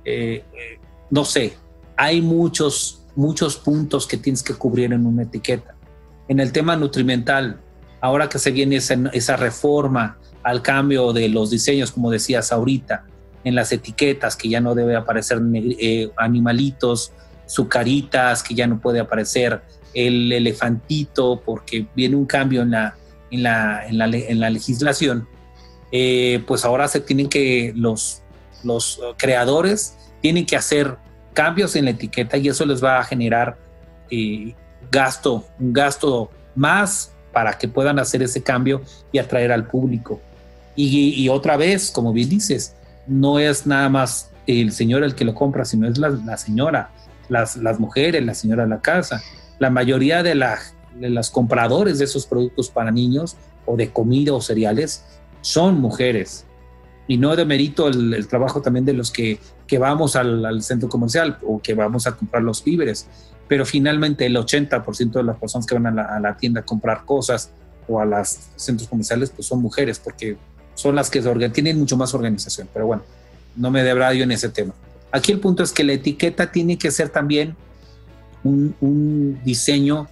eh, 0.03 0.43
eh, 0.53 0.79
no 1.11 1.25
sé, 1.25 1.53
hay 1.95 2.21
muchos, 2.21 3.03
muchos 3.15 3.57
puntos 3.57 4.07
que 4.07 4.17
tienes 4.17 4.41
que 4.41 4.55
cubrir 4.55 4.93
en 4.93 5.05
una 5.05 5.23
etiqueta. 5.23 5.75
En 6.27 6.39
el 6.39 6.51
tema 6.51 6.75
nutrimental, 6.75 7.61
ahora 8.01 8.27
que 8.27 8.39
se 8.39 8.51
viene 8.51 8.77
esa, 8.77 9.37
reforma 9.37 10.17
al 10.43 10.61
cambio 10.61 11.13
de 11.13 11.29
los 11.29 11.51
diseños, 11.51 11.91
como 11.91 12.11
decías 12.11 12.51
ahorita, 12.51 13.05
en 13.43 13.55
las 13.55 13.71
etiquetas, 13.71 14.35
que 14.35 14.49
ya 14.49 14.59
no 14.59 14.75
debe 14.75 14.95
aparecer 14.95 15.39
eh, 15.53 16.11
animalitos, 16.17 17.13
sucaritas, 17.45 18.43
que 18.43 18.55
ya 18.55 18.67
no 18.67 18.79
puede 18.79 18.99
aparecer 18.99 19.61
el 19.93 20.31
elefantito, 20.31 21.41
porque 21.45 21.87
viene 21.95 22.15
un 22.15 22.25
cambio 22.25 22.61
en 22.61 22.71
la, 22.71 22.95
en 23.29 23.43
la, 23.43 23.85
en 23.87 24.39
la, 24.39 24.49
legislación, 24.49 25.27
eh, 25.91 26.43
pues 26.47 26.65
ahora 26.65 26.87
se 26.87 27.01
tienen 27.01 27.29
que, 27.29 27.73
los, 27.75 28.23
los 28.63 28.99
creadores 29.17 29.97
tienen 30.21 30.45
que 30.45 30.55
hacer 30.55 30.97
cambios 31.33 31.75
en 31.75 31.85
la 31.85 31.91
etiqueta 31.91 32.37
y 32.37 32.47
eso 32.47 32.65
les 32.65 32.83
va 32.83 32.99
a 32.99 33.03
generar 33.03 33.57
eh, 34.09 34.55
gasto, 34.91 35.45
un 35.59 35.73
gasto 35.73 36.29
más 36.55 37.13
para 37.31 37.57
que 37.57 37.67
puedan 37.67 37.99
hacer 37.99 38.21
ese 38.23 38.41
cambio 38.41 38.81
y 39.11 39.19
atraer 39.19 39.51
al 39.51 39.67
público. 39.67 40.19
Y, 40.75 41.27
otra 41.29 41.57
vez, 41.57 41.91
como 41.91 42.13
bien 42.13 42.29
dices, 42.29 42.75
no 43.05 43.39
es 43.39 43.67
nada 43.67 43.89
más 43.89 44.29
el 44.47 44.71
señor 44.71 45.03
el 45.03 45.15
que 45.15 45.25
lo 45.25 45.35
compra, 45.35 45.65
sino 45.65 45.87
es 45.87 45.97
la, 45.97 46.37
señora, 46.37 46.89
las, 47.29 47.57
las, 47.57 47.79
mujeres, 47.79 48.25
la 48.25 48.33
señora 48.33 48.63
de 48.63 48.69
la 48.69 48.81
casa. 48.81 49.21
La 49.59 49.69
mayoría 49.69 50.23
de, 50.23 50.33
la, 50.33 50.59
de 50.95 51.09
los 51.09 51.29
compradores 51.29 51.99
de 51.99 52.05
esos 52.05 52.25
productos 52.25 52.69
para 52.69 52.89
niños 52.89 53.35
o 53.65 53.75
de 53.75 53.91
comida 53.91 54.33
o 54.33 54.41
cereales 54.41 55.03
son 55.41 55.79
mujeres. 55.79 56.45
Y 57.07 57.17
no 57.17 57.35
demerito 57.35 57.87
el, 57.87 58.13
el 58.13 58.27
trabajo 58.27 58.61
también 58.61 58.85
de 58.85 58.93
los 58.93 59.11
que, 59.11 59.39
que 59.67 59.77
vamos 59.77 60.15
al, 60.15 60.45
al 60.45 60.63
centro 60.63 60.87
comercial 60.87 61.37
o 61.45 61.61
que 61.61 61.73
vamos 61.73 62.07
a 62.07 62.15
comprar 62.15 62.43
los 62.43 62.63
víveres 62.63 63.07
pero 63.51 63.65
finalmente 63.65 64.25
el 64.25 64.37
80% 64.37 65.11
de 65.11 65.23
las 65.23 65.37
personas 65.37 65.67
que 65.67 65.77
van 65.77 65.99
a 65.99 66.19
la, 66.21 66.37
tienda 66.37 66.61
a 66.61 66.63
comprar 66.63 67.03
cosas 67.03 67.49
o 67.85 67.99
a 67.99 68.05
los 68.05 68.39
centros 68.55 68.87
comerciales, 68.87 69.29
pues 69.29 69.45
son 69.45 69.61
mujeres, 69.61 69.99
porque 69.99 70.37
son 70.73 70.95
las 70.95 71.09
que 71.09 71.19
tienen 71.49 71.77
mucho 71.77 71.97
más 71.97 72.13
organización. 72.13 72.69
Pero 72.71 72.85
bueno, 72.87 73.03
no 73.57 73.69
me 73.69 73.83
debrado 73.83 74.13
yo 74.13 74.23
en 74.23 74.31
ese 74.31 74.47
tema. 74.47 74.73
Aquí 75.11 75.33
el 75.33 75.41
punto 75.41 75.63
es 75.63 75.73
que 75.73 75.83
la 75.83 75.91
etiqueta 75.91 76.49
tiene 76.49 76.77
que 76.77 76.91
ser 76.91 77.09
también 77.09 77.57
un, 78.45 78.73
un 78.79 79.41
diseño 79.43 80.07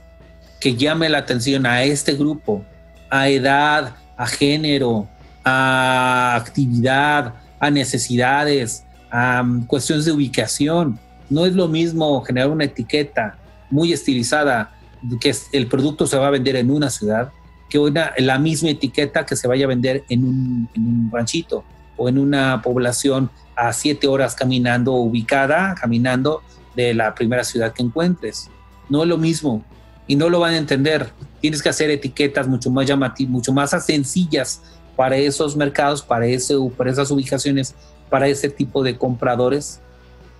que 0.59 0.75
llame 0.75 1.07
la 1.07 1.19
atención 1.19 1.65
a 1.65 1.83
este 1.83 2.15
grupo, 2.15 2.65
a 3.09 3.29
edad, 3.29 3.95
a 4.17 4.27
género, 4.27 5.07
a 5.45 6.35
actividad, 6.35 7.35
a 7.57 7.71
necesidades, 7.71 8.83
a 9.09 9.39
um, 9.41 9.65
cuestiones 9.65 10.03
de 10.03 10.11
ubicación. 10.11 10.99
No 11.29 11.45
es 11.45 11.53
lo 11.53 11.67
mismo 11.67 12.21
generar 12.21 12.49
una 12.49 12.65
etiqueta 12.65 13.37
muy 13.69 13.93
estilizada 13.93 14.75
que 15.21 15.33
el 15.53 15.67
producto 15.67 16.07
se 16.07 16.17
va 16.17 16.27
a 16.27 16.31
vender 16.31 16.55
en 16.55 16.71
una 16.71 16.89
ciudad 16.89 17.31
que 17.69 17.79
la 18.17 18.39
misma 18.39 18.69
etiqueta 18.69 19.25
que 19.25 19.35
se 19.35 19.47
vaya 19.47 19.65
a 19.65 19.67
vender 19.67 20.03
en 20.09 20.25
un, 20.25 20.69
en 20.73 20.87
un 20.87 21.11
ranchito 21.11 21.63
o 21.97 22.09
en 22.09 22.17
una 22.17 22.61
población 22.61 23.29
a 23.55 23.71
siete 23.73 24.07
horas 24.07 24.33
caminando, 24.33 24.93
ubicada, 24.93 25.75
caminando 25.75 26.41
de 26.75 26.93
la 26.93 27.13
primera 27.13 27.43
ciudad 27.43 27.73
que 27.73 27.83
encuentres. 27.83 28.49
No 28.89 29.03
es 29.03 29.09
lo 29.09 29.17
mismo 29.17 29.63
y 30.07 30.15
no 30.15 30.29
lo 30.29 30.39
van 30.39 30.53
a 30.53 30.57
entender. 30.57 31.11
Tienes 31.41 31.61
que 31.61 31.69
hacer 31.69 31.91
etiquetas 31.91 32.47
mucho 32.47 32.71
más 32.71 32.87
llamativas, 32.87 33.31
mucho 33.31 33.53
más 33.53 33.69
sencillas 33.85 34.61
para 34.95 35.17
esos 35.17 35.55
mercados, 35.55 36.01
para, 36.01 36.25
ese, 36.25 36.55
para 36.75 36.89
esas 36.89 37.11
ubicaciones, 37.11 37.75
para 38.09 38.27
ese 38.27 38.49
tipo 38.49 38.83
de 38.83 38.97
compradores. 38.97 39.79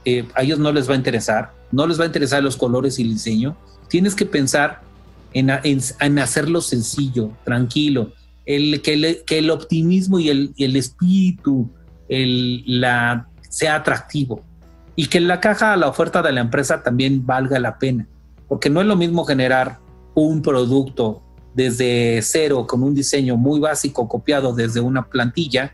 Eh, 0.06 0.28
a 0.36 0.44
ellos 0.44 0.60
no 0.60 0.72
les 0.72 0.90
va 0.90 0.94
a 0.94 0.98
interesar, 0.98 1.52
no 1.72 1.86
les 1.86 2.00
va 2.00 2.04
a 2.04 2.08
interesar 2.08 2.44
los 2.44 2.58
colores 2.58 3.00
y 3.00 3.04
el 3.04 3.10
diseño. 3.10 3.58
Tienes 3.88 4.16
que 4.16 4.26
pensar 4.26 4.82
en, 5.34 5.50
en, 5.50 6.20
hacerlo 6.20 6.62
sencillo, 6.62 7.32
tranquilo, 7.44 8.12
el, 8.46 8.82
que, 8.82 9.24
que 9.26 9.40
el 9.40 9.50
optimismo 9.52 10.20
y 10.20 10.30
el, 10.30 10.54
el 10.58 10.76
espíritu 10.76 11.70
el, 12.08 12.64
la, 12.82 13.28
sea 13.50 13.76
atractivo. 13.76 14.42
Y 14.96 15.08
que 15.08 15.20
la 15.22 15.40
caja, 15.40 15.78
la 15.78 15.88
oferta 15.88 16.22
de 16.22 16.32
la 16.32 16.42
empresa 16.42 16.84
también 16.84 17.26
valga 17.26 17.60
la 17.60 17.78
pena. 17.78 18.08
Porque 18.48 18.70
no 18.70 18.82
es 18.82 18.88
lo 18.88 18.96
mismo 18.96 19.24
generar 19.26 19.80
un 20.14 20.42
producto 20.42 21.22
desde 21.54 22.22
cero 22.22 22.66
con 22.68 22.84
un 22.84 22.94
diseño 22.94 23.38
muy 23.38 23.60
básico 23.60 24.08
copiado 24.08 24.54
desde 24.54 24.82
una 24.82 25.08
plantilla 25.08 25.74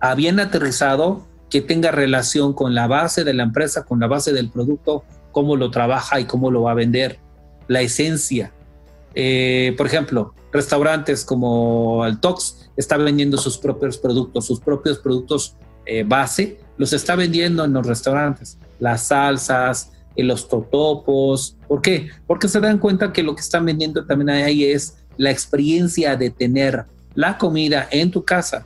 a 0.00 0.14
bien 0.14 0.40
aterrizado 0.40 1.26
que 1.52 1.60
tenga 1.60 1.90
relación 1.90 2.54
con 2.54 2.74
la 2.74 2.86
base 2.86 3.24
de 3.24 3.34
la 3.34 3.42
empresa, 3.42 3.84
con 3.84 4.00
la 4.00 4.06
base 4.06 4.32
del 4.32 4.48
producto, 4.48 5.04
cómo 5.32 5.54
lo 5.54 5.70
trabaja 5.70 6.18
y 6.18 6.24
cómo 6.24 6.50
lo 6.50 6.62
va 6.62 6.70
a 6.70 6.74
vender, 6.74 7.18
la 7.68 7.82
esencia. 7.82 8.54
Eh, 9.14 9.74
por 9.76 9.86
ejemplo, 9.86 10.32
restaurantes 10.50 11.26
como 11.26 12.06
el 12.06 12.20
Tox 12.20 12.70
está 12.78 12.96
vendiendo 12.96 13.36
sus 13.36 13.58
propios 13.58 13.98
productos, 13.98 14.46
sus 14.46 14.60
propios 14.60 14.98
productos 14.98 15.54
eh, 15.84 16.04
base, 16.04 16.58
los 16.78 16.94
está 16.94 17.16
vendiendo 17.16 17.66
en 17.66 17.74
los 17.74 17.86
restaurantes, 17.86 18.56
las 18.80 19.08
salsas, 19.08 19.92
en 20.16 20.28
los 20.28 20.48
totopos. 20.48 21.58
¿Por 21.68 21.82
qué? 21.82 22.08
Porque 22.26 22.48
se 22.48 22.60
dan 22.60 22.78
cuenta 22.78 23.12
que 23.12 23.22
lo 23.22 23.34
que 23.34 23.42
están 23.42 23.66
vendiendo 23.66 24.06
también 24.06 24.30
ahí 24.30 24.64
es 24.64 24.96
la 25.18 25.30
experiencia 25.30 26.16
de 26.16 26.30
tener 26.30 26.86
la 27.14 27.36
comida 27.36 27.88
en 27.90 28.10
tu 28.10 28.24
casa 28.24 28.64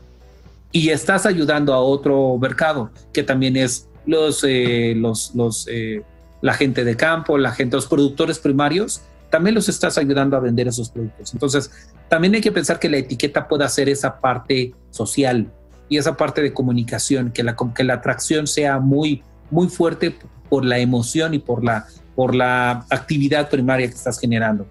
y 0.73 0.91
estás 0.91 1.27
ayudando 1.27 1.73
a 1.73 1.81
otro 1.81 2.37
mercado 2.39 2.91
que 3.12 3.23
también 3.23 3.57
es 3.57 3.89
los, 4.05 4.45
eh, 4.45 4.95
los, 4.97 5.35
los 5.35 5.67
eh, 5.71 6.03
la 6.43 6.55
gente 6.55 6.85
de 6.85 6.97
campo, 6.97 7.39
la 7.39 7.53
gente, 7.53 7.77
los 7.77 7.87
productores 7.87 8.39
primarios, 8.39 9.01
también 9.31 9.55
los 9.55 9.69
estás 9.69 9.99
ayudando 9.99 10.37
a 10.37 10.41
vender 10.41 10.69
esos 10.69 10.91
productos. 10.91 11.33
Entonces, 11.33 11.71
también 12.09 12.35
hay 12.35 12.41
que 12.41 12.53
pensar 12.53 12.79
que 12.79 12.89
la 12.89 12.99
etiqueta 12.99 13.49
pueda 13.49 13.69
ser 13.69 13.89
esa 13.89 14.21
parte 14.21 14.75
social 14.91 15.51
y 15.89 15.99
esa 15.99 16.17
parte 16.17 16.43
de 16.43 16.53
comunicación, 16.53 17.33
que 17.33 17.43
la, 17.43 17.57
que 17.75 17.85
la 17.85 17.95
atracción 17.95 18.47
sea 18.47 18.79
muy, 18.79 19.23
muy 19.51 19.69
fuerte 19.69 20.17
por 20.49 20.64
la 20.64 20.79
emoción 20.79 21.35
y 21.35 21.39
por 21.39 21.64
la, 21.64 21.87
por 22.14 22.35
la 22.35 22.87
actividad 22.91 23.49
primaria 23.49 23.89
que 23.89 23.95
estás 23.95 24.19
generando. 24.19 24.67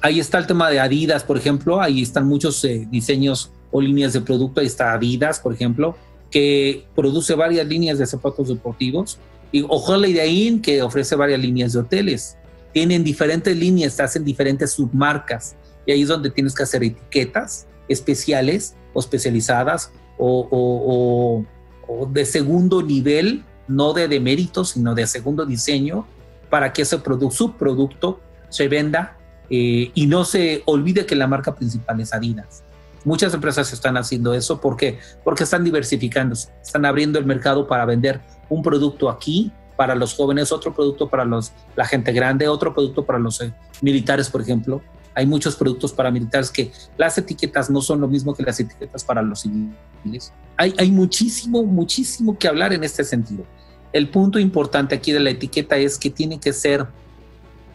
Ahí 0.00 0.20
está 0.20 0.38
el 0.38 0.46
tema 0.46 0.68
de 0.68 0.80
Adidas, 0.80 1.24
por 1.24 1.38
ejemplo, 1.38 1.80
ahí 1.80 2.02
están 2.02 2.26
muchos 2.26 2.62
eh, 2.64 2.86
diseños 2.90 3.50
o 3.74 3.80
líneas 3.80 4.12
de 4.12 4.20
producto, 4.20 4.60
ahí 4.60 4.66
está 4.66 4.92
Adidas, 4.92 5.40
por 5.40 5.52
ejemplo, 5.52 5.96
que 6.30 6.86
produce 6.94 7.34
varias 7.34 7.66
líneas 7.66 7.98
de 7.98 8.06
zapatos 8.06 8.48
deportivos, 8.48 9.18
y 9.50 9.64
Holiday 9.68 10.46
Inn, 10.46 10.62
que 10.62 10.80
ofrece 10.80 11.16
varias 11.16 11.40
líneas 11.40 11.72
de 11.72 11.80
hoteles. 11.80 12.36
Tienen 12.72 13.02
diferentes 13.02 13.56
líneas, 13.56 13.98
hacen 13.98 14.24
diferentes 14.24 14.70
submarcas, 14.70 15.56
y 15.86 15.90
ahí 15.90 16.02
es 16.02 16.08
donde 16.08 16.30
tienes 16.30 16.54
que 16.54 16.62
hacer 16.62 16.84
etiquetas 16.84 17.66
especiales 17.88 18.76
o 18.92 19.00
especializadas 19.00 19.90
o, 20.18 21.44
o 21.88 22.06
de 22.06 22.24
segundo 22.26 22.80
nivel 22.80 23.42
no 23.66 23.92
de 23.92 24.06
demérito, 24.06 24.64
sino 24.64 24.94
de 24.94 25.08
segundo 25.08 25.44
diseño, 25.44 26.06
para 26.48 26.72
que 26.72 26.82
ese 26.82 26.98
producto, 26.98 27.34
subproducto 27.34 28.20
se 28.50 28.68
venda 28.68 29.16
eh, 29.50 29.90
y 29.94 30.06
no 30.06 30.24
se 30.24 30.62
olvide 30.66 31.06
que 31.06 31.16
la 31.16 31.26
marca 31.26 31.56
principal 31.56 32.00
es 32.00 32.12
Adidas. 32.14 32.62
Muchas 33.04 33.34
empresas 33.34 33.72
están 33.72 33.96
haciendo 33.96 34.34
eso 34.34 34.60
porque 34.60 34.98
porque 35.22 35.44
están 35.44 35.64
diversificando, 35.64 36.34
están 36.34 36.84
abriendo 36.86 37.18
el 37.18 37.26
mercado 37.26 37.66
para 37.66 37.84
vender 37.84 38.20
un 38.48 38.62
producto 38.62 39.10
aquí 39.10 39.52
para 39.76 39.94
los 39.94 40.14
jóvenes, 40.14 40.52
otro 40.52 40.74
producto 40.74 41.08
para 41.08 41.24
los 41.24 41.52
la 41.76 41.84
gente 41.84 42.12
grande, 42.12 42.48
otro 42.48 42.72
producto 42.72 43.04
para 43.04 43.18
los 43.18 43.40
eh, 43.40 43.52
militares, 43.82 44.30
por 44.30 44.40
ejemplo. 44.40 44.82
Hay 45.16 45.26
muchos 45.26 45.54
productos 45.54 45.92
para 45.92 46.10
militares 46.10 46.50
que 46.50 46.72
las 46.96 47.16
etiquetas 47.18 47.70
no 47.70 47.80
son 47.80 48.00
lo 48.00 48.08
mismo 48.08 48.34
que 48.34 48.42
las 48.42 48.58
etiquetas 48.58 49.04
para 49.04 49.22
los 49.22 49.42
civiles. 49.42 50.32
Hay, 50.56 50.74
hay 50.76 50.90
muchísimo, 50.90 51.62
muchísimo 51.62 52.36
que 52.36 52.48
hablar 52.48 52.72
en 52.72 52.82
este 52.82 53.04
sentido. 53.04 53.44
El 53.92 54.08
punto 54.08 54.40
importante 54.40 54.94
aquí 54.96 55.12
de 55.12 55.20
la 55.20 55.30
etiqueta 55.30 55.76
es 55.76 55.98
que 55.98 56.10
tiene 56.10 56.40
que 56.40 56.52
ser 56.52 56.88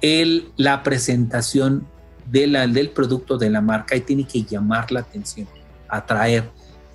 el, 0.01 0.51
la 0.57 0.83
presentación 0.83 1.87
del 2.31 2.91
producto 2.91 3.37
de 3.37 3.49
la 3.49 3.61
marca 3.61 3.95
y 3.95 4.01
tiene 4.01 4.25
que 4.25 4.43
llamar 4.43 4.91
la 4.91 5.01
atención, 5.01 5.47
atraer. 5.87 6.49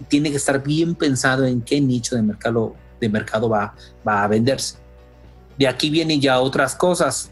tiene 0.09 0.31
que 0.31 0.37
estar 0.37 0.63
bien 0.63 0.95
pensado 0.95 1.45
en 1.45 1.61
qué 1.63 1.81
nicho 1.81 2.17
de 2.17 2.23
mercado, 2.23 3.49
va, 3.49 3.75
a 4.05 4.29
venderse. 4.29 4.77
De 5.59 5.69
aquí 5.69 5.91
vienen 5.91 6.21
ya 6.21 6.41
otras 6.41 6.75
cosas, 6.75 7.31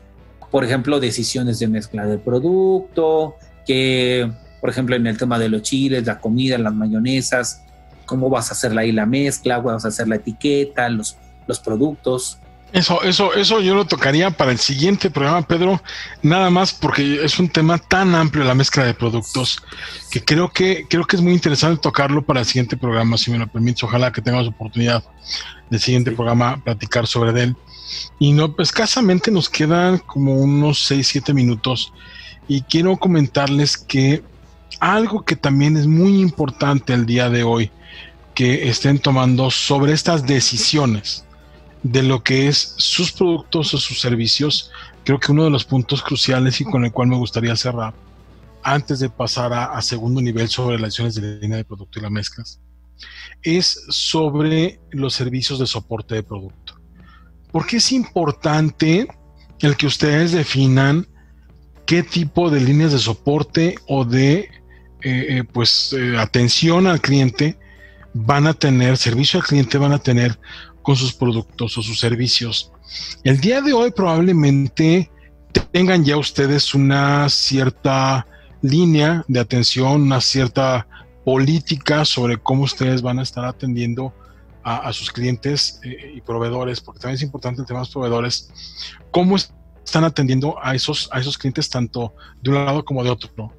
por 0.50 0.64
ejemplo, 0.64 1.00
decisiones 1.00 1.58
de 1.58 1.68
mezcla 1.68 2.06
del 2.06 2.20
producto, 2.20 3.36
que, 3.66 4.30
por 4.60 4.70
ejemplo, 4.70 4.96
en 4.96 5.06
el 5.06 5.16
tema 5.16 5.38
de 5.38 5.48
los 5.48 5.62
chiles, 5.62 6.06
la 6.06 6.20
comida, 6.20 6.58
las 6.58 6.74
mayonesas, 6.74 7.62
cómo 8.04 8.28
vas 8.28 8.50
a 8.50 8.54
hacer 8.54 8.76
ahí 8.78 8.92
la 8.92 9.06
mezcla, 9.06 9.58
vas 9.58 9.84
a 9.84 9.88
hacer 9.88 10.08
la 10.08 10.16
etiqueta, 10.16 10.88
los 10.88 11.16
productos. 11.64 12.38
Eso, 12.72 13.02
eso, 13.02 13.34
eso 13.34 13.60
yo 13.60 13.74
lo 13.74 13.84
tocaría 13.84 14.30
para 14.30 14.50
el 14.50 14.58
siguiente 14.58 15.10
programa, 15.10 15.42
Pedro, 15.42 15.82
nada 16.22 16.48
más 16.48 16.72
porque 16.72 17.22
es 17.22 17.38
un 17.38 17.50
tema 17.50 17.76
tan 17.76 18.14
amplio 18.14 18.44
la 18.44 18.54
mezcla 18.54 18.82
de 18.84 18.94
productos 18.94 19.58
que 20.10 20.24
creo 20.24 20.50
que 20.50 20.86
creo 20.88 21.04
que 21.04 21.16
es 21.16 21.22
muy 21.22 21.34
interesante 21.34 21.82
tocarlo 21.82 22.22
para 22.22 22.40
el 22.40 22.46
siguiente 22.46 22.78
programa, 22.78 23.18
si 23.18 23.30
me 23.30 23.36
lo 23.36 23.46
permites. 23.46 23.84
Ojalá 23.84 24.10
que 24.10 24.22
tengamos 24.22 24.48
oportunidad 24.48 25.04
del 25.68 25.80
siguiente 25.80 26.12
programa 26.12 26.62
platicar 26.64 27.06
sobre 27.06 27.42
él. 27.42 27.56
Y 28.18 28.32
no, 28.32 28.56
pues, 28.56 28.68
escasamente 28.68 29.30
nos 29.30 29.50
quedan 29.50 29.98
como 29.98 30.36
unos 30.36 30.86
6, 30.86 31.06
7 31.06 31.34
minutos 31.34 31.92
y 32.48 32.62
quiero 32.62 32.96
comentarles 32.96 33.76
que 33.76 34.22
algo 34.80 35.26
que 35.26 35.36
también 35.36 35.76
es 35.76 35.86
muy 35.86 36.22
importante 36.22 36.94
el 36.94 37.04
día 37.04 37.28
de 37.28 37.42
hoy 37.42 37.70
que 38.34 38.70
estén 38.70 38.98
tomando 38.98 39.50
sobre 39.50 39.92
estas 39.92 40.26
decisiones 40.26 41.26
de 41.82 42.02
lo 42.02 42.22
que 42.22 42.48
es 42.48 42.74
sus 42.76 43.12
productos 43.12 43.74
o 43.74 43.78
sus 43.78 44.00
servicios, 44.00 44.70
creo 45.04 45.18
que 45.18 45.32
uno 45.32 45.44
de 45.44 45.50
los 45.50 45.64
puntos 45.64 46.02
cruciales 46.02 46.60
y 46.60 46.64
con 46.64 46.84
el 46.84 46.92
cual 46.92 47.08
me 47.08 47.16
gustaría 47.16 47.56
cerrar, 47.56 47.94
antes 48.62 49.00
de 49.00 49.10
pasar 49.10 49.52
a, 49.52 49.80
segundo 49.82 50.20
nivel 50.20 50.48
sobre 50.48 50.78
las 50.78 50.88
acciones 50.88 51.16
de 51.16 51.40
línea 51.40 51.56
de 51.56 51.64
producto 51.64 51.98
y 51.98 52.02
las 52.02 52.12
mezclas, 52.12 52.60
es 53.42 53.84
sobre 53.88 54.80
los 54.90 55.14
servicios 55.14 55.58
de 55.58 55.66
soporte 55.66 56.14
de 56.14 56.22
producto. 56.22 56.80
Porque 57.50 57.78
es 57.78 57.90
importante 57.90 59.08
el 59.58 59.76
que 59.76 59.86
ustedes 59.86 60.32
definan 60.32 61.08
qué 61.86 62.04
tipo 62.04 62.50
de 62.50 62.60
líneas 62.60 62.92
de 62.92 62.98
soporte 62.98 63.74
o 63.88 64.04
de 64.04 64.48
eh, 65.04 65.26
eh, 65.38 65.44
pues 65.52 65.92
eh, 65.92 66.16
atención 66.16 66.86
al 66.86 67.00
cliente 67.00 67.58
van 68.14 68.46
a 68.46 68.54
tener, 68.54 68.96
servicio 68.96 69.40
al 69.40 69.46
cliente 69.46 69.78
van 69.78 69.92
a 69.92 69.98
tener 69.98 70.38
con 70.82 70.96
sus 70.96 71.12
productos 71.12 71.78
o 71.78 71.82
sus 71.82 71.98
servicios. 71.98 72.72
El 73.24 73.40
día 73.40 73.60
de 73.60 73.72
hoy 73.72 73.90
probablemente 73.90 75.10
tengan 75.72 76.04
ya 76.04 76.16
ustedes 76.16 76.74
una 76.74 77.28
cierta 77.28 78.26
línea 78.60 79.24
de 79.28 79.40
atención, 79.40 80.02
una 80.02 80.20
cierta 80.20 80.86
política 81.24 82.04
sobre 82.04 82.36
cómo 82.36 82.64
ustedes 82.64 83.02
van 83.02 83.18
a 83.18 83.22
estar 83.22 83.44
atendiendo 83.44 84.12
a, 84.64 84.92
sus 84.92 85.10
clientes 85.10 85.80
eh, 85.82 86.12
y 86.14 86.20
proveedores, 86.20 86.80
porque 86.80 87.00
también 87.00 87.16
es 87.16 87.22
importante 87.22 87.60
el 87.60 87.66
tema 87.66 87.80
de 87.80 87.86
los 87.86 87.92
proveedores, 87.92 88.48
cómo 89.10 89.34
están 89.36 90.04
atendiendo 90.04 90.56
a 90.62 90.76
esos, 90.76 91.08
a 91.10 91.18
esos 91.18 91.36
clientes 91.36 91.68
tanto 91.68 92.14
de 92.40 92.50
un 92.50 92.64
lado 92.64 92.84
como 92.84 93.02
de 93.02 93.10
otro. 93.10 93.52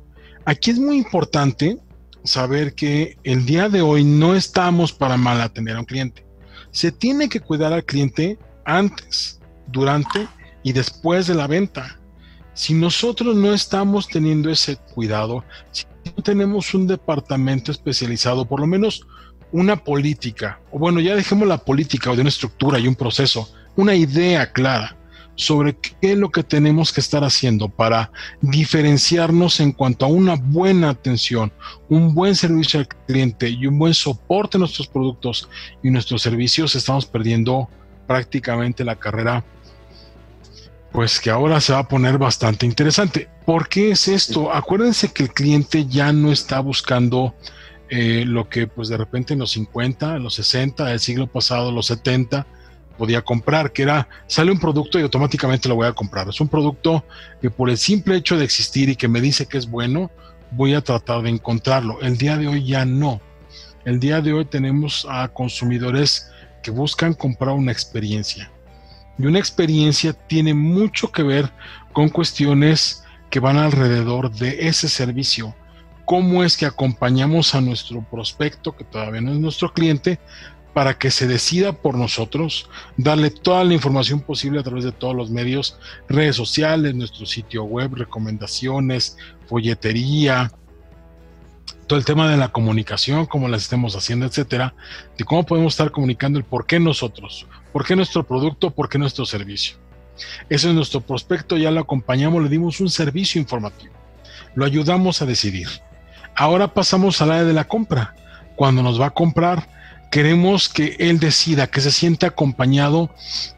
Aquí 0.46 0.72
es 0.72 0.80
muy 0.80 0.98
importante 0.98 1.78
saber 2.24 2.74
que 2.74 3.18
el 3.26 3.46
día 3.46 3.68
de 3.68 3.82
hoy 3.82 4.06
no 4.06 4.34
estamos 4.34 4.94
para 4.94 5.18
mal 5.18 5.42
atender 5.42 5.76
a 5.76 5.80
un 5.80 5.86
cliente 5.86 6.26
Se 6.74 6.92
tiene 6.92 7.30
que 7.30 7.40
cuidar 7.40 7.72
al 7.72 7.86
cliente 7.86 8.38
antes, 8.66 9.40
durante 9.68 10.28
y 10.64 10.74
después 10.74 11.28
de 11.28 11.36
la 11.36 11.48
venta. 11.48 12.00
Si 12.56 12.74
nosotros 12.74 13.36
no 13.36 13.54
estamos 13.54 14.08
teniendo 14.08 14.50
ese 14.50 14.76
cuidado, 14.76 15.46
si 15.72 15.86
no 16.06 16.24
tenemos 16.24 16.74
un 16.74 16.88
departamento 16.88 17.72
especializado, 17.72 18.46
por 18.46 18.60
lo 18.60 18.68
menos 18.68 19.06
una 19.52 19.76
política, 19.76 20.60
o 20.72 20.80
bueno, 20.80 21.00
ya 21.00 21.16
dejemos 21.16 21.48
la 21.48 21.60
política 21.60 22.12
o 22.12 22.16
de 22.16 22.22
una 22.22 22.30
estructura 22.30 22.80
y 22.80 22.88
un 22.88 22.96
proceso, 22.96 23.48
una 23.76 23.96
idea 23.96 24.52
clara 24.52 24.98
sobre 25.36 25.76
qué 25.76 26.12
es 26.12 26.18
lo 26.18 26.30
que 26.30 26.44
tenemos 26.44 26.92
que 26.92 27.02
estar 27.02 27.24
haciendo 27.24 27.70
para 27.70 28.12
diferenciarnos 28.42 29.60
en 29.60 29.72
cuanto 29.72 30.06
a 30.06 30.10
una 30.10 30.36
buena 30.36 30.90
atención, 30.90 31.52
un 31.90 32.14
buen 32.14 32.36
servicio 32.36 32.80
al 32.80 32.88
cliente 32.88 33.50
y 33.50 33.66
un 33.68 33.80
buen 33.80 33.94
soporte 33.94 34.58
a 34.58 34.60
nuestros 34.60 34.88
productos 34.88 35.50
y 35.82 35.90
nuestros 35.90 36.22
servicios, 36.22 36.76
estamos 36.76 37.06
perdiendo 37.06 37.70
prácticamente 38.08 38.84
la 38.84 38.96
carrera, 38.96 39.44
pues 40.92 41.20
que 41.20 41.32
ahora 41.32 41.60
se 41.60 41.74
va 41.74 41.80
a 41.80 41.88
poner 41.88 42.18
bastante 42.18 42.66
interesante. 42.66 43.28
¿Por 43.46 43.68
qué 43.68 43.92
es 43.92 44.08
esto? 44.08 44.54
Acuérdense 44.54 45.12
que 45.12 45.24
el 45.24 45.34
cliente 45.34 45.88
ya 45.88 46.14
no 46.14 46.32
está 46.32 46.60
buscando 46.60 47.34
eh, 47.90 48.24
lo 48.26 48.50
que 48.50 48.68
pues 48.68 48.90
de 48.90 48.98
repente 48.98 49.34
en 49.34 49.40
los 49.40 49.52
50, 49.52 50.18
en 50.18 50.24
los 50.24 50.36
60, 50.36 50.86
del 50.86 51.00
siglo 51.00 51.28
pasado, 51.28 51.72
los 51.72 51.88
70, 51.88 52.46
podía 52.98 53.22
comprar, 53.22 53.72
que 53.72 53.84
era, 53.84 54.08
sale 54.28 54.52
un 54.52 54.60
producto 54.60 55.00
y 55.00 55.04
automáticamente 55.04 55.70
lo 55.70 55.76
voy 55.76 55.88
a 55.88 55.94
comprar. 55.94 56.30
Es 56.30 56.40
un 56.40 56.48
producto 56.48 57.04
que 57.42 57.50
por 57.50 57.70
el 57.70 57.78
simple 57.78 58.16
hecho 58.16 58.38
de 58.38 58.46
existir 58.46 58.90
y 58.90 58.96
que 58.96 59.08
me 59.08 59.22
dice 59.22 59.46
que 59.46 59.58
es 59.58 59.70
bueno, 59.70 60.12
voy 60.52 60.74
a 60.74 60.82
tratar 60.82 61.22
de 61.22 61.30
encontrarlo. 61.30 62.00
El 62.02 62.18
día 62.18 62.38
de 62.38 62.48
hoy 62.48 62.66
ya 62.66 62.86
no. 62.86 63.22
El 63.86 64.00
día 64.00 64.22
de 64.22 64.34
hoy 64.34 64.46
tenemos 64.46 65.06
a 65.10 65.28
consumidores 65.28 66.30
que 66.62 66.72
buscan 66.72 67.14
comprar 67.14 67.56
una 67.56 67.72
experiencia. 67.72 68.50
Y 69.18 69.26
una 69.26 69.40
experiencia 69.40 70.14
tiene 70.14 70.54
mucho 70.54 71.12
que 71.12 71.24
ver 71.24 71.52
con 71.92 72.10
cuestiones 72.10 73.04
que 73.30 73.40
van 73.40 73.58
alrededor 73.58 74.32
de 74.32 74.68
ese 74.68 74.88
servicio. 74.88 75.56
Cómo 76.06 76.44
es 76.44 76.58
que 76.58 76.66
acompañamos 76.66 77.56
a 77.56 77.62
nuestro 77.62 78.02
prospecto, 78.10 78.76
que 78.76 78.84
todavía 78.84 79.22
no 79.22 79.32
es 79.32 79.40
nuestro 79.40 79.72
cliente, 79.74 80.20
para 80.74 80.98
que 80.98 81.12
se 81.12 81.28
decida 81.28 81.74
por 81.74 81.96
nosotros, 81.96 82.70
darle 82.98 83.30
toda 83.30 83.64
la 83.64 83.74
información 83.74 84.22
posible 84.22 84.60
a 84.60 84.64
través 84.64 84.84
de 84.84 84.92
todos 84.92 85.16
los 85.16 85.30
medios, 85.30 85.78
redes 86.10 86.36
sociales, 86.36 86.96
nuestro 86.96 87.26
sitio 87.26 87.64
web, 87.64 87.94
recomendaciones, 87.94 89.18
folletería, 89.48 90.52
todo 91.88 92.00
el 92.00 92.06
tema 92.06 92.30
de 92.30 92.38
la 92.38 92.48
comunicación, 92.48 93.26
cómo 93.26 93.48
la 93.48 93.58
estemos 93.58 93.96
haciendo, 93.96 94.26
etcétera, 94.26 94.74
de 95.18 95.26
cómo 95.26 95.46
podemos 95.46 95.74
estar 95.74 95.92
comunicando 95.92 96.40
el 96.40 96.46
por 96.46 96.66
qué 96.66 96.80
nosotros, 96.80 97.46
por 97.72 97.86
qué 97.86 97.96
nuestro 97.96 98.26
producto, 98.26 98.72
por 98.72 98.90
qué 98.90 98.98
nuestro 98.98 99.26
servicio. 99.26 99.78
Ese 100.50 100.70
es 100.70 100.76
nuestro 100.76 101.02
prospecto, 101.02 101.58
ya 101.58 101.72
lo 101.72 101.82
acompañamos, 101.82 102.42
le 102.42 102.50
dimos 102.50 102.80
un 102.80 102.90
servicio 102.90 103.40
informativo, 103.40 103.94
lo 104.56 104.66
ayudamos 104.66 105.22
a 105.22 105.26
decidir. 105.26 105.68
Ahora 106.36 106.74
pasamos 106.74 107.22
al 107.22 107.32
área 107.32 107.44
de 107.44 107.54
la 107.54 107.68
compra. 107.68 108.16
Cuando 108.56 108.84
nos 108.84 109.00
va 109.02 109.08
a 109.08 109.12
comprar, 109.12 109.68
queremos 110.14 110.70
que 110.70 110.96
él 111.00 111.20
decida, 111.20 111.66
que 111.66 111.82
se 111.82 111.92
sienta 111.92 112.28
acompañado 112.28 113.10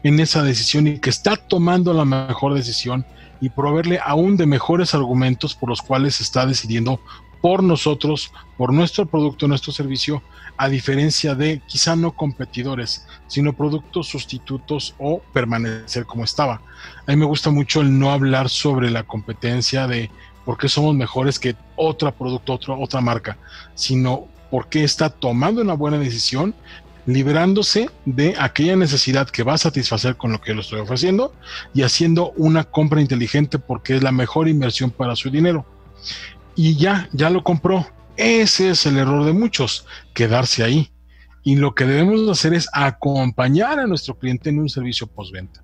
en 0.02 0.20
esa 0.20 0.42
decisión 0.42 0.86
y 0.86 0.98
que 1.00 1.10
está 1.10 1.36
tomando 1.36 1.92
la 1.92 2.06
mejor 2.06 2.54
decisión 2.54 3.04
y 3.42 3.50
proveerle 3.50 4.00
aún 4.02 4.38
de 4.38 4.46
mejores 4.46 4.94
argumentos 4.94 5.54
por 5.54 5.68
los 5.68 5.82
cuales 5.82 6.22
está 6.22 6.46
decidiendo 6.46 6.98
por 7.42 7.62
nosotros, 7.62 8.32
por 8.56 8.72
nuestro 8.72 9.04
producto, 9.04 9.46
nuestro 9.46 9.70
servicio, 9.70 10.22
a 10.56 10.70
diferencia 10.70 11.34
de 11.34 11.60
quizá 11.66 11.94
no 11.94 12.12
competidores, 12.12 13.06
sino 13.26 13.52
productos 13.52 14.08
sustitutos 14.08 14.94
o 14.98 15.20
permanecer 15.34 16.06
como 16.06 16.24
estaba. 16.24 16.62
A 17.06 17.10
mí 17.10 17.16
me 17.16 17.26
gusta 17.26 17.50
mucho 17.50 17.82
el 17.82 17.98
no 17.98 18.12
hablar 18.12 18.48
sobre 18.48 18.90
la 18.90 19.02
competencia 19.02 19.86
de 19.86 20.10
por 20.46 20.56
qué 20.56 20.70
somos 20.70 20.94
mejores 20.94 21.38
que 21.38 21.54
otro 21.76 22.10
producto, 22.14 22.54
otra, 22.54 22.74
otra 22.76 23.02
marca, 23.02 23.36
sino 23.74 24.28
porque 24.50 24.84
está 24.84 25.10
tomando 25.10 25.62
una 25.62 25.74
buena 25.74 25.98
decisión, 25.98 26.54
liberándose 27.06 27.88
de 28.04 28.34
aquella 28.38 28.76
necesidad 28.76 29.28
que 29.30 29.44
va 29.44 29.54
a 29.54 29.58
satisfacer 29.58 30.16
con 30.16 30.32
lo 30.32 30.40
que 30.40 30.54
le 30.54 30.60
estoy 30.60 30.80
ofreciendo 30.80 31.32
y 31.72 31.82
haciendo 31.82 32.32
una 32.36 32.64
compra 32.64 33.00
inteligente 33.00 33.58
porque 33.58 33.96
es 33.96 34.02
la 34.02 34.12
mejor 34.12 34.48
inversión 34.48 34.90
para 34.90 35.14
su 35.14 35.30
dinero. 35.30 35.64
Y 36.56 36.76
ya, 36.76 37.08
ya 37.12 37.30
lo 37.30 37.44
compró. 37.44 37.86
Ese 38.16 38.70
es 38.70 38.86
el 38.86 38.96
error 38.96 39.24
de 39.24 39.32
muchos, 39.32 39.86
quedarse 40.14 40.64
ahí. 40.64 40.90
Y 41.44 41.56
lo 41.56 41.74
que 41.74 41.84
debemos 41.84 42.28
hacer 42.28 42.54
es 42.54 42.68
acompañar 42.72 43.78
a 43.78 43.86
nuestro 43.86 44.18
cliente 44.18 44.50
en 44.50 44.58
un 44.58 44.68
servicio 44.68 45.06
postventa. 45.06 45.62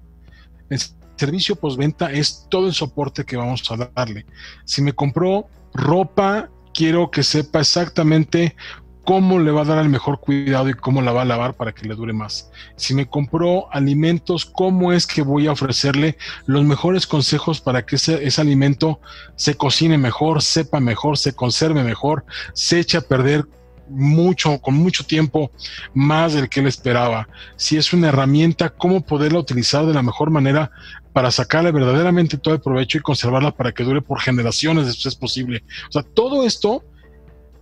El 0.71 0.81
servicio 1.17 1.57
postventa 1.57 2.13
es 2.13 2.47
todo 2.49 2.69
el 2.69 2.75
soporte 2.75 3.25
que 3.25 3.37
vamos 3.37 3.69
a 3.71 3.91
darle. 3.93 4.27
Si 4.65 4.81
me 4.81 4.93
compró 4.93 5.49
ropa 5.75 6.51
quiero 6.73 7.11
que 7.11 7.23
sepa 7.23 7.61
exactamente 7.61 8.57
cómo 9.05 9.39
le 9.39 9.51
va 9.51 9.63
a 9.63 9.65
dar 9.65 9.79
el 9.79 9.89
mejor 9.89 10.21
cuidado 10.21 10.69
y 10.69 10.75
cómo 10.75 11.03
la 11.03 11.13
va 11.13 11.23
a 11.23 11.27
lavar 11.27 11.55
para 11.55 11.73
que 11.73 11.87
le 11.87 11.95
dure 11.95 12.13
más. 12.13 12.51
Si 12.77 12.95
me 12.95 13.07
compró 13.07 13.73
alimentos, 13.73 14.45
cómo 14.47 14.93
es 14.93 15.07
que 15.07 15.23
voy 15.23 15.47
a 15.47 15.53
ofrecerle 15.53 16.17
los 16.47 16.65
mejores 16.65 17.07
consejos 17.07 17.61
para 17.61 17.85
que 17.85 17.97
ese, 17.97 18.41
alimento 18.41 19.01
se 19.37 19.57
cocine 19.57 19.99
mejor, 19.99 20.43
sepa 20.43 20.81
mejor, 20.81 21.19
se 21.19 21.35
conserve 21.35 21.83
mejor, 21.83 22.25
se 22.55 22.79
eche 22.79 22.99
a 22.99 23.03
perder 23.03 23.45
mucho, 23.89 24.59
con 24.61 24.75
mucho 24.75 25.05
tiempo 25.05 25.51
más 25.93 26.33
del 26.35 26.49
que 26.49 26.61
él 26.61 26.67
esperaba. 26.67 27.29
Si 27.57 27.77
es 27.77 27.93
una 27.93 28.09
herramienta, 28.09 28.71
cómo 28.71 29.05
poderla 29.05 29.41
utilizar 29.41 29.85
de 29.85 29.95
la 29.95 30.03
mejor 30.03 30.31
manera 30.31 30.71
para 31.13 31.31
sacarle 31.31 31.73
verdaderamente 31.73 32.39
todo 32.39 32.55
el 32.55 32.61
provecho 32.61 32.99
y 32.99 33.03
conservarla 33.03 33.53
para 33.53 33.73
que 33.73 33.85
dure 33.85 34.01
por 34.01 34.21
generaciones, 34.21 34.89
eso 34.89 35.09
es 35.09 35.15
posible. 35.15 35.65
O 35.89 35.93
sea, 35.93 36.03
todo 36.03 36.45
esto 36.47 36.85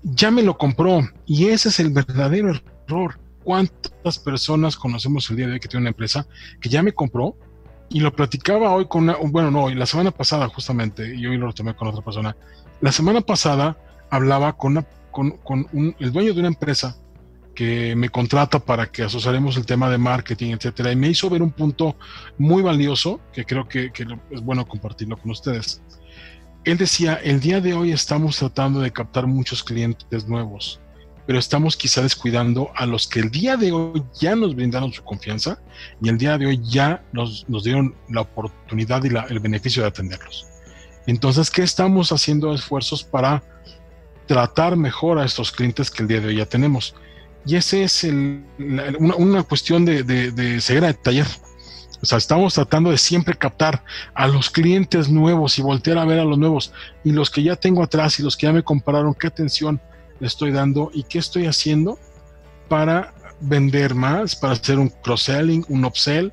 ya 0.03 0.31
me 0.31 0.43
lo 0.43 0.57
compró 0.57 1.01
y 1.27 1.49
ese 1.49 1.69
es 1.69 1.81
el 1.81 1.91
verdadero 1.91 2.53
error. 2.87 3.19
¿Cuántas 3.43 4.19
personas 4.19 4.77
conocemos 4.77 5.29
el 5.31 5.37
día 5.37 5.47
de 5.47 5.55
hoy 5.55 5.61
que 5.61 5.69
tiene 5.69 5.83
una 5.83 5.91
empresa 5.91 6.27
que 6.61 6.69
ya 6.69 6.83
me 6.83 6.93
compró 6.93 7.37
y 7.89 8.01
lo 8.01 8.15
platicaba 8.15 8.71
hoy 8.71 8.87
con 8.87 9.05
una, 9.05 9.17
bueno, 9.17 9.51
no, 9.51 9.69
la 9.71 9.87
semana 9.87 10.13
pasada 10.13 10.49
justamente, 10.49 11.15
y 11.15 11.27
hoy 11.27 11.37
lo 11.37 11.53
tomé 11.53 11.75
con 11.75 11.89
otra 11.89 12.03
persona. 12.03 12.37
La 12.81 12.93
semana 12.93 13.21
pasada 13.21 13.77
hablaba 14.11 14.57
con, 14.57 14.87
con, 15.11 15.33
con 15.39 15.67
el 15.99 16.13
dueño 16.13 16.35
de 16.35 16.41
una 16.41 16.49
empresa 16.49 16.97
que 17.61 17.95
me 17.95 18.09
contrata 18.09 18.59
para 18.59 18.87
que 18.87 19.03
asociaremos 19.03 19.55
el 19.59 19.67
tema 19.67 19.91
de 19.91 19.99
marketing, 19.99 20.55
etcétera, 20.55 20.93
y 20.93 20.97
me 20.97 21.11
hizo 21.11 21.29
ver 21.29 21.43
un 21.43 21.51
punto 21.51 21.95
muy 22.39 22.63
valioso 22.63 23.21
que 23.35 23.45
creo 23.45 23.69
que, 23.69 23.93
es 24.31 24.41
bueno 24.41 24.67
compartirlo 24.67 25.19
con 25.19 25.31
ustedes. 25.31 25.83
Él 26.65 26.79
decía, 26.79 27.21
el 27.23 27.39
día 27.39 27.61
de 27.61 27.75
hoy 27.75 27.93
estamos 27.93 28.39
tratando 28.39 28.81
de 28.81 28.91
captar 28.91 29.27
muchos 29.27 29.63
clientes 29.63 30.27
nuevos, 30.27 30.81
pero 31.27 31.39
estamos 31.39 31.77
quizá 31.77 32.01
descuidando 32.01 32.71
a 32.77 32.87
los 32.87 33.07
que 33.07 33.21
el 33.21 33.31
día 33.31 33.59
de 33.59 33.73
hoy 33.73 34.03
ya 34.19 34.35
nos 34.35 34.57
brindaron 34.57 34.91
su 34.91 35.05
confianza 35.05 35.61
y 36.01 36.09
el 36.09 36.17
día 36.17 36.39
de 36.39 36.47
hoy 36.47 36.63
ya 36.65 37.05
nos, 37.13 37.47
nos 37.47 37.65
dieron 37.65 37.95
la 38.09 38.23
oportunidad 38.23 39.05
y 39.05 39.09
el 39.09 39.39
beneficio 39.39 39.83
de 39.83 39.89
atenderlos. 39.89 40.47
Entonces, 41.07 41.51
¿qué 41.51 41.63
estamos 41.63 42.11
haciendo 42.11 42.55
esfuerzos 42.55 43.05
para 43.05 43.43
tratar 44.27 44.79
mejor 44.79 45.19
a 45.19 45.27
estos 45.27 45.53
clientes 45.53 45.91
que 45.91 46.05
el 46.05 46.09
día 46.09 46.23
de 46.23 46.29
hoy 46.29 46.37
ya 46.37 46.47
tenemos? 46.47 46.95
Y 47.47 47.57
ese 47.57 47.85
es 47.85 48.05
el, 48.05 48.45
una, 48.99 49.43
cuestión 49.43 49.85
de, 49.85 50.03
de, 50.03 50.61
ceguera 50.61 50.89
de 50.89 50.95
taller. 50.95 51.27
O 52.03 52.07
sea, 52.07 52.19
estamos 52.19 52.55
tratando 52.55 52.91
de 52.91 52.99
siempre 52.99 53.37
captar 53.37 53.83
a 54.15 54.27
los 54.27 54.51
clientes 54.51 55.09
nuevos 55.09 55.59
y 55.59 55.63
voltear 55.63 55.99
a 55.99 56.05
ver 56.05 56.19
a 56.19 56.25
los 56.25 56.39
nuevos. 56.39 56.73
Y 57.05 57.13
los 57.13 57.31
que 57.31 57.43
ya 57.43 57.57
tengo 57.57 57.83
atrás 57.83 58.19
y 58.19 58.23
los 58.23 58.37
que 58.37 58.47
ya 58.47 58.53
me 58.53 58.63
compraron, 58.63 59.15
qué 59.15 59.27
atención 59.27 59.81
le 60.19 60.27
estoy 60.27 60.51
dando 60.51 60.91
y 60.95 61.03
qué 61.05 61.19
estoy 61.19 61.47
haciendo 61.47 61.99
para 62.69 63.15
vender 63.41 63.95
más, 63.95 64.37
para 64.37 64.53
hacer 64.53 64.79
un 64.79 64.89
cross-selling, 64.89 65.65
un 65.69 65.85
upsell, 65.85 66.33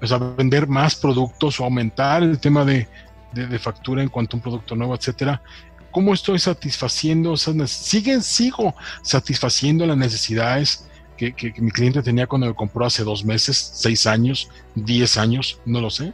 o 0.00 0.06
sea, 0.06 0.18
vender 0.18 0.66
más 0.68 0.94
productos 0.94 1.58
o 1.60 1.64
aumentar 1.64 2.22
el 2.22 2.38
tema 2.38 2.64
de, 2.64 2.88
de, 3.32 3.58
factura 3.58 4.02
en 4.02 4.08
cuanto 4.08 4.36
a 4.36 4.38
un 4.38 4.42
producto 4.42 4.76
nuevo, 4.76 4.94
etcétera 4.94 5.42
cómo 5.94 6.12
estoy 6.12 6.40
satisfaciendo 6.40 7.34
esas 7.34 7.70
siguen 7.70 8.20
sigo 8.20 8.74
satisfaciendo 9.02 9.86
las 9.86 9.96
necesidades 9.96 10.88
que, 11.16 11.54
mi 11.58 11.70
cliente 11.70 12.02
tenía 12.02 12.26
cuando 12.26 12.48
me 12.48 12.54
compró 12.54 12.84
hace 12.84 13.04
dos 13.04 13.24
meses, 13.24 13.70
seis 13.74 14.04
años, 14.04 14.50
diez 14.74 15.16
años, 15.16 15.60
no 15.64 15.80
lo 15.80 15.90
sé. 15.90 16.12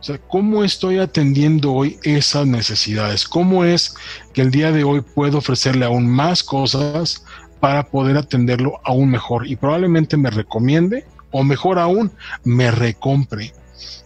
O 0.00 0.02
sea, 0.02 0.16
¿cómo 0.16 0.64
estoy 0.64 0.98
atendiendo 0.98 1.74
hoy 1.74 1.98
esas 2.02 2.46
necesidades? 2.46 3.28
¿Cómo 3.28 3.66
es 3.66 3.94
que 4.32 4.40
el 4.40 4.50
día 4.50 4.72
de 4.72 4.84
hoy 4.84 5.02
puedo 5.02 5.36
ofrecerle 5.36 5.84
aún 5.84 6.08
más 6.08 6.42
cosas 6.42 7.22
para 7.60 7.86
poder 7.86 8.16
atenderlo 8.16 8.80
aún 8.84 9.10
mejor? 9.10 9.46
Y 9.46 9.56
probablemente 9.56 10.16
me 10.16 10.30
recomiende 10.30 11.04
o 11.30 11.44
mejor 11.44 11.78
aún, 11.78 12.10
me 12.42 12.70
recompre. 12.70 13.52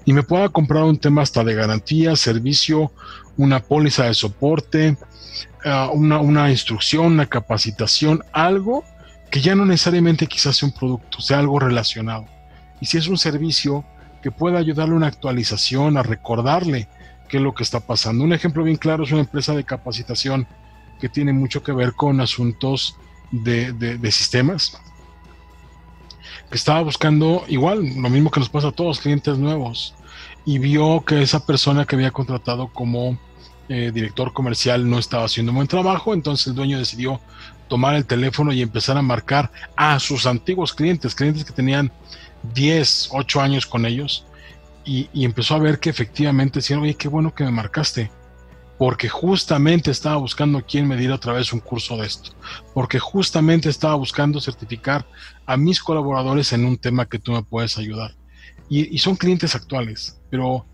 Y 0.05 0.13
me 0.13 0.25
pueda 0.25 0.49
comprar 0.49 0.83
un 0.83 0.99
tema 0.99 1.23
hasta 1.23 1.45
de 1.45 1.55
garantía, 1.55 2.17
servicio, 2.17 2.91
una 3.37 3.61
póliza 3.61 4.05
de 4.05 4.15
soporte, 4.15 4.97
uh, 5.65 5.93
una, 5.93 6.19
una, 6.21 6.51
instrucción, 6.51 7.07
una 7.07 7.27
capacitación, 7.27 8.23
algo 8.33 8.85
que 9.31 9.41
ya 9.41 9.55
no 9.55 9.65
necesariamente 9.65 10.27
quizás 10.27 10.57
sea 10.57 10.69
un 10.69 10.75
producto, 10.75 11.21
sea 11.21 11.39
algo 11.39 11.59
relacionado. 11.59 12.27
Y 12.81 12.87
si 12.87 12.99
es 12.99 13.09
un 13.09 13.19
servicio 13.19 13.85
que 14.23 14.31
pueda 14.31 14.59
ayudarle 14.59 14.95
a 14.95 14.97
una 14.97 15.07
actualización, 15.07 15.97
a 15.97 16.03
recordarle 16.03 16.89
qué 17.29 17.39
es 17.39 17.43
lo 17.43 17.55
que 17.55 17.63
está 17.63 17.81
pasando. 17.81 18.25
Un 18.25 18.33
ejemplo 18.33 18.63
bien 18.63 18.77
claro 18.77 19.05
es 19.05 19.13
una 19.13 19.23
empresa 19.23 19.55
de 19.55 19.65
capacitación 19.65 20.47
que 21.01 21.09
tiene 21.09 21.33
mucho 21.33 21.63
que 21.63 21.73
ver 21.73 21.93
con 21.95 22.21
asuntos 22.21 22.97
de, 23.31 23.73
de 23.73 24.13
sistemas, 24.13 24.81
que 26.51 26.57
estaba 26.57 26.83
buscando 26.83 27.45
igual, 27.49 27.85
lo 27.97 28.09
mismo 28.09 28.31
que 28.31 28.41
nos 28.41 28.49
pasa 28.49 28.69
a 28.69 28.73
todos, 28.73 29.01
clientes 29.01 29.39
nuevos, 29.39 29.95
y 30.45 30.59
vio 30.59 31.05
que 31.05 31.23
esa 31.23 31.47
persona 31.47 31.85
que 31.85 31.97
había 31.97 32.11
contratado 32.11 32.69
como 32.69 33.19
eh, 33.69 33.91
director 33.95 34.33
comercial 34.33 34.89
no 34.89 34.99
estaba 34.99 35.25
haciendo 35.25 35.53
un 35.53 35.57
buen 35.57 35.69
trabajo, 35.69 36.13
entonces 36.13 36.49
el 36.49 36.55
dueño 36.55 36.79
decidió 36.79 37.21
tomar 37.69 37.95
el 37.95 38.05
teléfono 38.05 38.53
y 38.53 38.61
empezar 38.61 38.99
a 38.99 39.03
marcar 39.03 39.51
a 39.75 39.99
sus 40.01 40.27
antiguos 40.27 40.75
clientes, 40.75 41.15
clientes 41.15 41.45
que 41.45 41.53
tenían 41.53 41.91
10, 42.55 43.09
8 43.13 43.41
años 43.41 43.67
con 43.67 43.87
ellos, 43.87 44.27
y, 44.85 45.09
empezó 45.25 45.55
a 45.55 45.59
ver 45.59 45.81
que 45.81 45.89
efectivamente 45.89 46.59
decían, 46.59 46.81
oye, 46.81 46.95
qué 46.95 47.09
bueno 47.09 47.35
que 47.35 47.45
me 47.45 47.51
marcaste, 47.51 48.11
porque 48.77 49.09
justamente 49.09 49.91
estaba 49.91 50.17
buscando 50.17 50.63
quién 50.67 50.87
me 50.87 50.97
diera 50.97 51.15
otra 51.15 51.33
vez 51.33 51.53
un 51.53 51.61
curso 51.61 51.97
de 51.97 52.07
esto, 52.07 52.33
porque 52.75 52.99
justamente 52.99 53.71
estaba 53.71 53.95
buscando 53.95 54.41
certificar 54.41 55.07
a 55.47 55.57
mis 55.57 55.81
colaboradores 55.81 56.53
en 56.53 56.67
un 56.67 56.77
tema 56.77 57.07
que 57.07 57.19
tú 57.19 57.33
me 57.33 57.43
puedes 57.43 57.79
ayudar. 57.79 58.15
Y, 58.69 58.95
y 58.95 58.99
son 58.99 59.17
clientes 59.17 59.55
actuales, 59.55 60.21
pero 60.35 60.67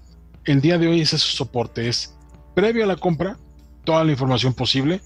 el 0.46 0.62
día 0.62 0.78
de 0.78 0.88
hoy 0.88 1.02
es 1.02 1.12
ese 1.12 1.36
soporte, 1.36 1.86
es 1.86 2.16
previo 2.54 2.84
a 2.84 2.86
la 2.86 2.96
compra, 2.96 3.36
toda 3.84 4.02
la 4.04 4.12
información 4.12 4.54
posible. 4.54 5.02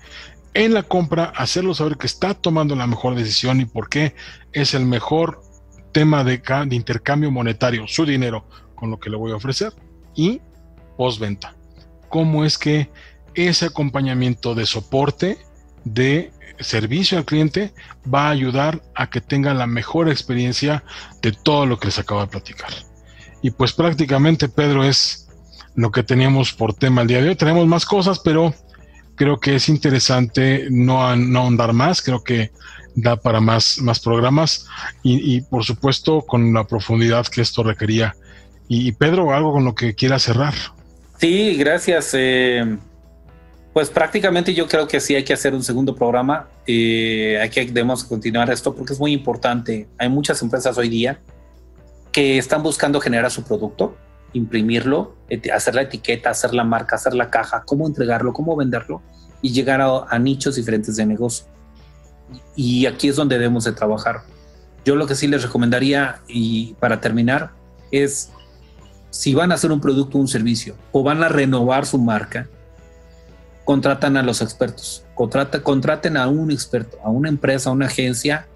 En 0.55 0.75
la 0.75 0.85
compra, 0.85 1.33
hacerlo 1.35 1.75
saber 1.75 1.97
que 1.97 2.07
está 2.07 2.35
tomando 2.35 2.77
la 2.77 2.87
mejor 2.87 3.17
decisión 3.17 3.61
y 3.61 3.65
por 3.65 3.89
qué 3.89 4.15
es 4.53 4.75
el 4.75 4.87
mejor 4.87 5.43
tema 5.91 6.23
de, 6.23 6.41
de 6.69 6.77
intercambio 6.77 7.33
monetario, 7.33 7.89
su 7.89 8.07
dinero, 8.07 8.47
con 8.77 8.93
lo 8.93 9.01
que 9.01 9.11
le 9.11 9.17
voy 9.17 9.33
a 9.33 9.35
ofrecer. 9.35 9.73
Y 10.15 10.41
postventa. 10.97 11.57
Cómo 12.09 12.45
es 12.45 12.57
que 12.57 12.93
ese 13.35 13.67
acompañamiento 13.67 14.55
de 14.55 14.67
soporte, 14.67 15.39
de 15.83 16.31
servicio 16.61 17.19
al 17.19 17.25
cliente, 17.25 17.75
va 18.07 18.29
a 18.29 18.31
ayudar 18.31 18.85
a 18.95 19.11
que 19.11 19.21
tenga 19.21 19.53
la 19.53 19.67
mejor 19.67 20.09
experiencia 20.09 20.85
de 21.23 21.33
todo 21.33 21.67
lo 21.67 21.81
que 21.81 21.87
les 21.87 21.99
acabo 21.99 22.21
de 22.21 22.29
platicar. 22.29 22.71
Y 23.45 23.51
pues 23.51 23.75
prácticamente, 23.75 24.49
Pedro, 24.49 24.85
es 24.85 25.29
lo 25.75 25.91
que 25.91 26.03
teníamos 26.03 26.55
por 26.55 26.73
tema 26.73 27.03
el 27.03 27.09
día 27.09 27.21
de 27.21 27.29
hoy. 27.29 27.37
Tenemos 27.37 27.67
más 27.67 27.85
cosas, 27.85 28.19
pero 28.21 28.55
creo 29.17 29.39
que 29.39 29.57
es 29.57 29.69
interesante 29.69 30.69
no, 30.71 31.15
no 31.15 31.41
ahondar 31.41 31.75
más. 31.75 32.01
Creo 32.01 32.25
que 32.25 32.53
da 32.95 33.17
para 33.17 33.43
más, 33.43 33.83
más 33.83 34.01
programas 34.01 34.67
y, 35.03 35.43
por 35.43 35.63
supuesto 35.63 36.23
con 36.23 36.55
la 36.55 36.65
profundidad 36.65 37.27
que 37.27 37.43
esto 37.43 37.63
requería. 37.63 38.17
Y, 38.67 38.93
Pedro, 38.93 39.31
algo 39.35 39.53
con 39.53 39.67
lo 39.67 39.75
que 39.75 39.95
quiera 39.95 40.19
cerrar. 40.19 40.55
Sí, 41.19 41.55
gracias. 41.57 42.13
Eh, 42.15 42.79
pues 43.75 43.91
prácticamente 43.91 44.55
yo 44.55 44.67
creo 44.67 44.89
que 44.89 45.01
sí 45.01 45.17
hay 45.17 45.23
que 45.23 45.35
hacer 45.35 45.53
un 45.53 45.63
segundo 45.63 45.95
programa. 45.95 46.49
Eh, 46.67 47.39
hay 47.43 47.67
debemos 47.67 48.05
continuar 48.05 48.51
esto 48.51 48.75
porque 48.75 48.95
es 48.95 48.99
muy 48.99 49.13
importante. 49.13 49.87
Hay 49.99 50.09
muchas 50.09 50.41
empresas 50.41 50.79
hoy 50.79 50.89
día 50.89 51.21
que 52.15 52.39
están 52.39 52.63
buscando 52.63 53.01
generar 53.01 53.31
su 53.31 53.43
producto 53.43 53.97
imprimirlo, 54.35 55.15
hacer 55.53 55.75
la 55.75 55.83
etiqueta, 55.83 56.31
hacer 56.31 56.53
la 56.53 56.65
marca, 56.65 56.97
hacer 56.97 57.15
la 57.15 57.31
caja, 57.31 57.63
cómo 57.65 57.87
entregarlo, 57.87 58.33
cómo 58.33 58.55
venderlo 58.57 59.01
y 59.41 59.53
llegar 59.53 59.81
a, 59.81 60.19
nichos 60.19 60.57
diferentes 60.57 60.97
de 60.97 61.07
negocio. 61.07 61.47
Y 62.57 62.87
aquí 62.87 63.09
es 63.09 63.17
donde 63.17 63.39
debemos 63.39 63.65
de 63.65 63.73
trabajar. 63.73 64.23
Yo 64.85 64.97
lo 64.97 65.07
que 65.07 65.15
sí 65.15 65.29
les 65.29 65.43
recomendaría 65.43 66.21
y 66.29 66.75
para 66.75 67.01
terminar 67.01 67.53
es 67.91 68.31
si 69.11 69.35
van 69.35 69.53
a 69.53 69.55
hacer 69.55 69.71
un 69.71 69.81
producto 69.81 70.19
o 70.19 70.21
un 70.21 70.29
servicio 70.29 70.75
o 70.93 71.03
van 71.03 71.23
a 71.23 71.29
renovar 71.29 71.87
su 71.87 71.99
marca, 71.99 72.49
contratan 73.65 74.17
a 74.17 74.23
los 74.23 74.43
expertos, 74.43 75.05
contraten 75.15 76.17
a 76.17 76.29
un 76.29 76.51
experto, 76.51 76.99
a 77.03 77.09
una 77.09 77.29
empresa, 77.29 77.71
a 77.71 77.73
una 77.73 77.87
agencia 77.87 78.47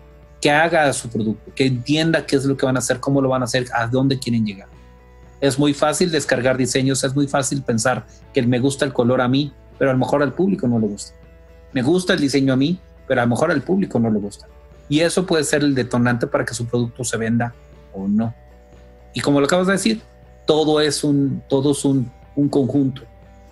que 0.41 0.51
haga 0.51 0.93
su 0.93 1.09
producto, 1.09 1.53
que 1.55 1.66
entienda 1.66 2.24
qué 2.24 2.36
es 2.36 2.45
lo 2.45 2.57
que 2.57 2.64
van 2.64 2.76
a 2.76 2.78
hacer, 2.78 3.01
cómo 3.01 3.20
lo 3.20 3.28
van 3.28 3.43
a 3.43 3.45
hacer, 3.47 3.66
a 3.74 3.86
dónde 3.86 4.18
quieren 4.18 4.47
llegar. 4.47 4.68
Es 5.41 5.59
muy 5.59 5.74
fácil 5.74 6.11
descargar 6.11 6.57
diseños, 6.57 7.03
es 7.05 7.14
muy 7.14 7.26
fácil 7.26 7.62
pensar 7.62 8.07
que 8.32 8.43
me 8.43 8.59
gusta 8.59 8.84
el 8.84 8.93
color 8.93 9.20
a 9.20 9.28
mí, 9.28 9.53
pero 9.78 9.91
a 9.91 9.95
lo 9.95 9.99
mejor 9.99 10.22
al 10.22 10.32
público 10.32 10.66
no 10.66 10.78
le 10.78 10.86
gusta. 10.86 11.14
Me 11.72 11.82
gusta 11.82 12.14
el 12.14 12.20
diseño 12.20 12.53
a 12.53 12.57
mí, 12.57 12.78
pero 13.07 13.20
a 13.20 13.24
lo 13.24 13.30
mejor 13.30 13.51
al 13.51 13.62
público 13.62 13.99
no 13.99 14.11
le 14.11 14.18
gusta. 14.18 14.47
Y 14.89 15.01
eso 15.01 15.26
puede 15.26 15.45
ser 15.45 15.62
el 15.62 15.74
detonante 15.74 16.26
para 16.26 16.45
que 16.45 16.55
su 16.55 16.66
producto 16.66 17.05
se 17.05 17.16
venda 17.16 17.55
o 17.93 18.09
no. 18.09 18.34
Y 19.14 19.20
como 19.20 19.41
lo 19.41 19.47
acabas 19.47 19.66
de 19.66 19.74
decir, 19.74 20.03
todo 20.47 20.80
es 20.80 21.05
un, 21.05 21.43
todo 21.49 21.74
un, 21.84 22.11
un 22.34 22.49
conjunto. 22.49 23.03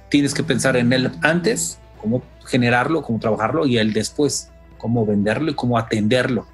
Tienes 0.09 0.34
que 0.34 0.43
pensar 0.43 0.76
en 0.76 0.93
el 0.93 1.11
antes, 1.22 1.78
cómo 2.01 2.22
generarlo, 2.45 3.03
cómo 3.03 3.18
trabajarlo, 3.18 3.66
y 3.66 3.78
el 3.78 3.93
después, 3.93 4.51
cómo 4.78 5.05
venderlo 5.05 5.51
y 5.51 5.55
cómo 5.55 5.78
atenderlo, 5.78 6.47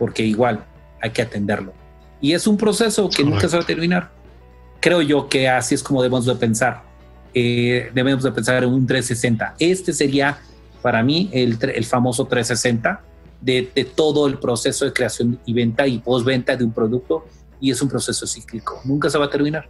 porque 0.00 0.24
igual 0.24 0.64
hay 1.00 1.10
que 1.10 1.22
atenderlo. 1.22 1.72
Y 2.20 2.32
es 2.32 2.48
un 2.48 2.56
proceso 2.56 3.08
que 3.08 3.22
nunca 3.22 3.48
se 3.48 3.56
va 3.56 3.62
a 3.62 3.66
terminar 3.66 4.10
creo 4.80 5.02
yo 5.02 5.28
que 5.28 5.48
así 5.48 5.74
es 5.74 5.82
como 5.82 6.02
debemos 6.02 6.26
de 6.26 6.34
pensar. 6.34 6.82
Eh, 7.32 7.90
debemos 7.94 8.24
de 8.24 8.32
pensar 8.32 8.64
en 8.64 8.70
un 8.70 8.86
360. 8.86 9.54
Este 9.58 9.92
sería 9.92 10.38
para 10.82 11.02
mí 11.02 11.30
el, 11.32 11.58
el 11.62 11.84
famoso 11.84 12.26
360 12.26 13.02
de, 13.40 13.70
de, 13.74 13.84
todo 13.84 14.26
el 14.26 14.38
proceso 14.38 14.84
de 14.84 14.92
creación 14.92 15.38
y 15.46 15.52
venta 15.52 15.86
y 15.86 15.98
postventa 15.98 16.56
de 16.56 16.64
un 16.64 16.72
producto 16.72 17.26
y 17.60 17.70
es 17.70 17.80
un 17.80 17.88
proceso 17.88 18.26
cíclico. 18.26 18.80
Nunca 18.84 19.08
se 19.10 19.18
va 19.18 19.26
a 19.26 19.30
terminar. 19.30 19.68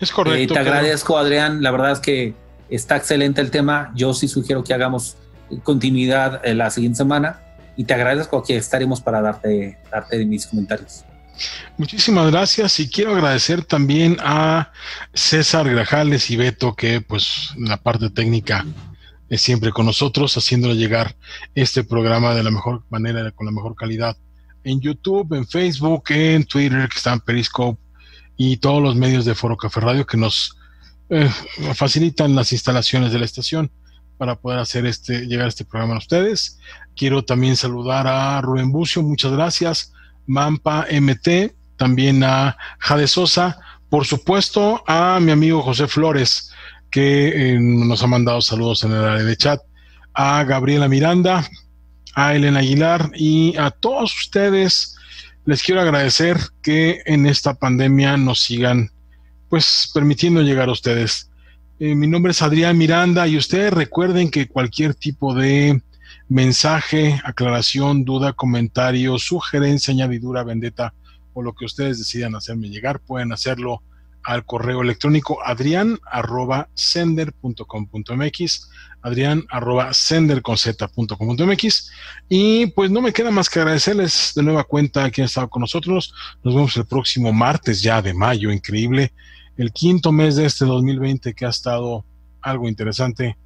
Es 0.00 0.10
correcto. 0.10 0.38
Eh, 0.38 0.46
te 0.46 0.58
agradezco, 0.58 1.18
Adrián. 1.18 1.62
La 1.62 1.70
verdad 1.70 1.92
es 1.92 1.98
que 1.98 2.34
está 2.70 2.96
excelente 2.96 3.40
el 3.40 3.50
tema. 3.50 3.92
Yo 3.94 4.14
sí 4.14 4.28
sugiero 4.28 4.64
que 4.64 4.72
hagamos 4.72 5.16
continuidad 5.62 6.40
eh, 6.44 6.54
la 6.54 6.70
siguiente 6.70 6.96
semana 6.96 7.40
y 7.76 7.84
te 7.84 7.94
agradezco 7.94 8.42
que 8.42 8.56
estaremos 8.56 9.00
para 9.00 9.20
darte, 9.20 9.78
darte 9.90 10.24
mis 10.24 10.46
comentarios. 10.46 11.04
Muchísimas 11.76 12.30
gracias 12.30 12.78
y 12.78 12.88
quiero 12.88 13.14
agradecer 13.14 13.64
también 13.64 14.16
a 14.20 14.70
César 15.12 15.68
Grajales 15.68 16.30
y 16.30 16.36
Beto 16.36 16.74
que 16.74 17.00
pues 17.00 17.50
la 17.58 17.76
parte 17.76 18.10
técnica 18.10 18.64
es 19.28 19.42
siempre 19.42 19.72
con 19.72 19.86
nosotros 19.86 20.36
haciéndole 20.36 20.76
llegar 20.76 21.16
este 21.54 21.82
programa 21.82 22.34
de 22.34 22.44
la 22.44 22.52
mejor 22.52 22.84
manera, 22.90 23.28
con 23.32 23.46
la 23.46 23.52
mejor 23.52 23.74
calidad 23.74 24.16
en 24.62 24.80
YouTube, 24.80 25.34
en 25.34 25.46
Facebook, 25.46 26.04
en 26.10 26.44
Twitter, 26.44 26.88
que 26.88 26.96
está 26.96 27.12
en 27.12 27.20
Periscope 27.20 27.80
y 28.36 28.56
todos 28.58 28.82
los 28.82 28.94
medios 28.94 29.24
de 29.24 29.34
Foro 29.34 29.56
Café 29.56 29.80
Radio 29.80 30.06
que 30.06 30.16
nos 30.16 30.56
eh, 31.10 31.28
facilitan 31.74 32.34
las 32.34 32.52
instalaciones 32.52 33.12
de 33.12 33.18
la 33.18 33.24
estación 33.24 33.70
para 34.16 34.36
poder 34.36 34.58
hacer 34.58 34.86
este, 34.86 35.26
llegar 35.26 35.48
este 35.48 35.64
programa 35.64 35.94
a 35.94 35.98
ustedes. 35.98 36.58
Quiero 36.96 37.24
también 37.24 37.56
saludar 37.56 38.06
a 38.06 38.40
Rubén 38.40 38.70
Bucio, 38.70 39.02
muchas 39.02 39.32
gracias 39.32 39.92
Mampa 40.26 40.86
MT, 40.90 41.54
también 41.76 42.24
a 42.24 42.56
Jade 42.78 43.06
Sosa, 43.06 43.58
por 43.90 44.06
supuesto 44.06 44.82
a 44.86 45.20
mi 45.20 45.32
amigo 45.32 45.62
José 45.62 45.86
Flores, 45.86 46.50
que 46.90 47.28
eh, 47.28 47.58
nos 47.60 48.02
ha 48.02 48.06
mandado 48.06 48.40
saludos 48.40 48.84
en 48.84 48.92
el 48.92 49.04
área 49.04 49.24
de 49.24 49.36
chat, 49.36 49.60
a 50.14 50.44
Gabriela 50.44 50.88
Miranda, 50.88 51.48
a 52.14 52.34
Elena 52.34 52.60
Aguilar 52.60 53.10
y 53.14 53.56
a 53.56 53.70
todos 53.70 54.16
ustedes. 54.16 54.96
Les 55.44 55.62
quiero 55.62 55.80
agradecer 55.80 56.38
que 56.62 57.02
en 57.04 57.26
esta 57.26 57.54
pandemia 57.54 58.16
nos 58.16 58.40
sigan 58.40 58.90
pues 59.48 59.90
permitiendo 59.92 60.42
llegar 60.42 60.68
a 60.68 60.72
ustedes. 60.72 61.30
Eh, 61.80 61.96
mi 61.96 62.06
nombre 62.06 62.30
es 62.30 62.40
Adrián 62.40 62.78
Miranda 62.78 63.26
y 63.26 63.36
ustedes 63.36 63.72
recuerden 63.72 64.30
que 64.30 64.46
cualquier 64.46 64.94
tipo 64.94 65.34
de 65.34 65.82
mensaje, 66.28 67.20
aclaración, 67.24 68.04
duda, 68.04 68.32
comentario, 68.32 69.18
sugerencia, 69.18 69.92
añadidura, 69.92 70.44
vendetta 70.44 70.94
o 71.32 71.42
lo 71.42 71.52
que 71.52 71.64
ustedes 71.64 71.98
decidan 71.98 72.36
hacerme 72.36 72.68
llegar, 72.68 73.00
pueden 73.00 73.32
hacerlo 73.32 73.82
al 74.22 74.44
correo 74.46 74.82
electrónico 74.82 75.44
adrián 75.44 75.98
arroba 76.10 76.68
sender.com.mx 76.74 78.70
adrián 79.02 79.44
arroba 79.50 79.90
y 82.28 82.66
pues 82.68 82.90
no 82.90 83.02
me 83.02 83.12
queda 83.12 83.30
más 83.32 83.50
que 83.50 83.58
agradecerles 83.58 84.32
de 84.34 84.42
nueva 84.44 84.62
cuenta 84.62 85.04
a 85.04 85.10
quien 85.10 85.24
ha 85.24 85.26
estado 85.26 85.50
con 85.50 85.60
nosotros. 85.60 86.14
Nos 86.44 86.54
vemos 86.54 86.76
el 86.76 86.86
próximo 86.86 87.32
martes 87.32 87.82
ya 87.82 88.00
de 88.00 88.14
mayo, 88.14 88.52
increíble 88.52 89.12
el 89.56 89.72
quinto 89.72 90.12
mes 90.12 90.36
de 90.36 90.46
este 90.46 90.64
2020 90.64 91.34
que 91.34 91.46
ha 91.46 91.50
estado 91.50 92.04
algo 92.40 92.68
interesante 92.68 93.36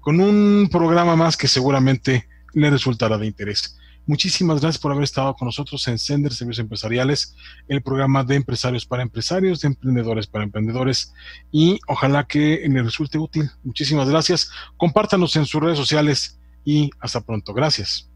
con 0.00 0.20
un 0.20 0.68
programa 0.70 1.16
más 1.16 1.36
que 1.36 1.48
seguramente 1.48 2.28
le 2.54 2.70
resultará 2.70 3.18
de 3.18 3.26
interés. 3.26 3.76
Muchísimas 4.06 4.60
gracias 4.60 4.80
por 4.80 4.92
haber 4.92 5.02
estado 5.02 5.34
con 5.34 5.46
nosotros 5.46 5.86
en 5.88 5.98
Sender 5.98 6.32
Servicios 6.32 6.62
Empresariales, 6.62 7.34
el 7.66 7.82
programa 7.82 8.22
de 8.22 8.36
empresarios 8.36 8.86
para 8.86 9.02
empresarios, 9.02 9.60
de 9.60 9.68
emprendedores 9.68 10.28
para 10.28 10.44
emprendedores, 10.44 11.12
y 11.50 11.80
ojalá 11.88 12.24
que 12.24 12.64
le 12.68 12.82
resulte 12.84 13.18
útil. 13.18 13.50
Muchísimas 13.64 14.08
gracias. 14.08 14.48
Compártanos 14.76 15.34
en 15.34 15.44
sus 15.44 15.60
redes 15.60 15.76
sociales 15.76 16.38
y 16.64 16.88
hasta 17.00 17.20
pronto. 17.20 17.52
Gracias. 17.52 18.08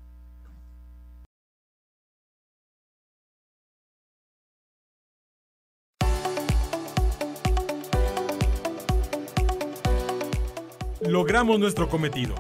Logramos 11.01 11.59
nuestro 11.59 11.89
cometido. 11.89 12.35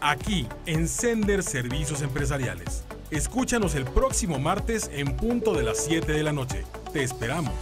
Aquí, 0.00 0.46
en 0.64 0.88
Sender 0.88 1.42
Servicios 1.42 2.00
Empresariales. 2.00 2.82
Escúchanos 3.10 3.74
el 3.74 3.84
próximo 3.84 4.38
martes 4.38 4.90
en 4.94 5.16
punto 5.16 5.52
de 5.52 5.64
las 5.64 5.84
7 5.84 6.10
de 6.10 6.22
la 6.22 6.32
noche. 6.32 6.64
Te 6.94 7.02
esperamos. 7.02 7.52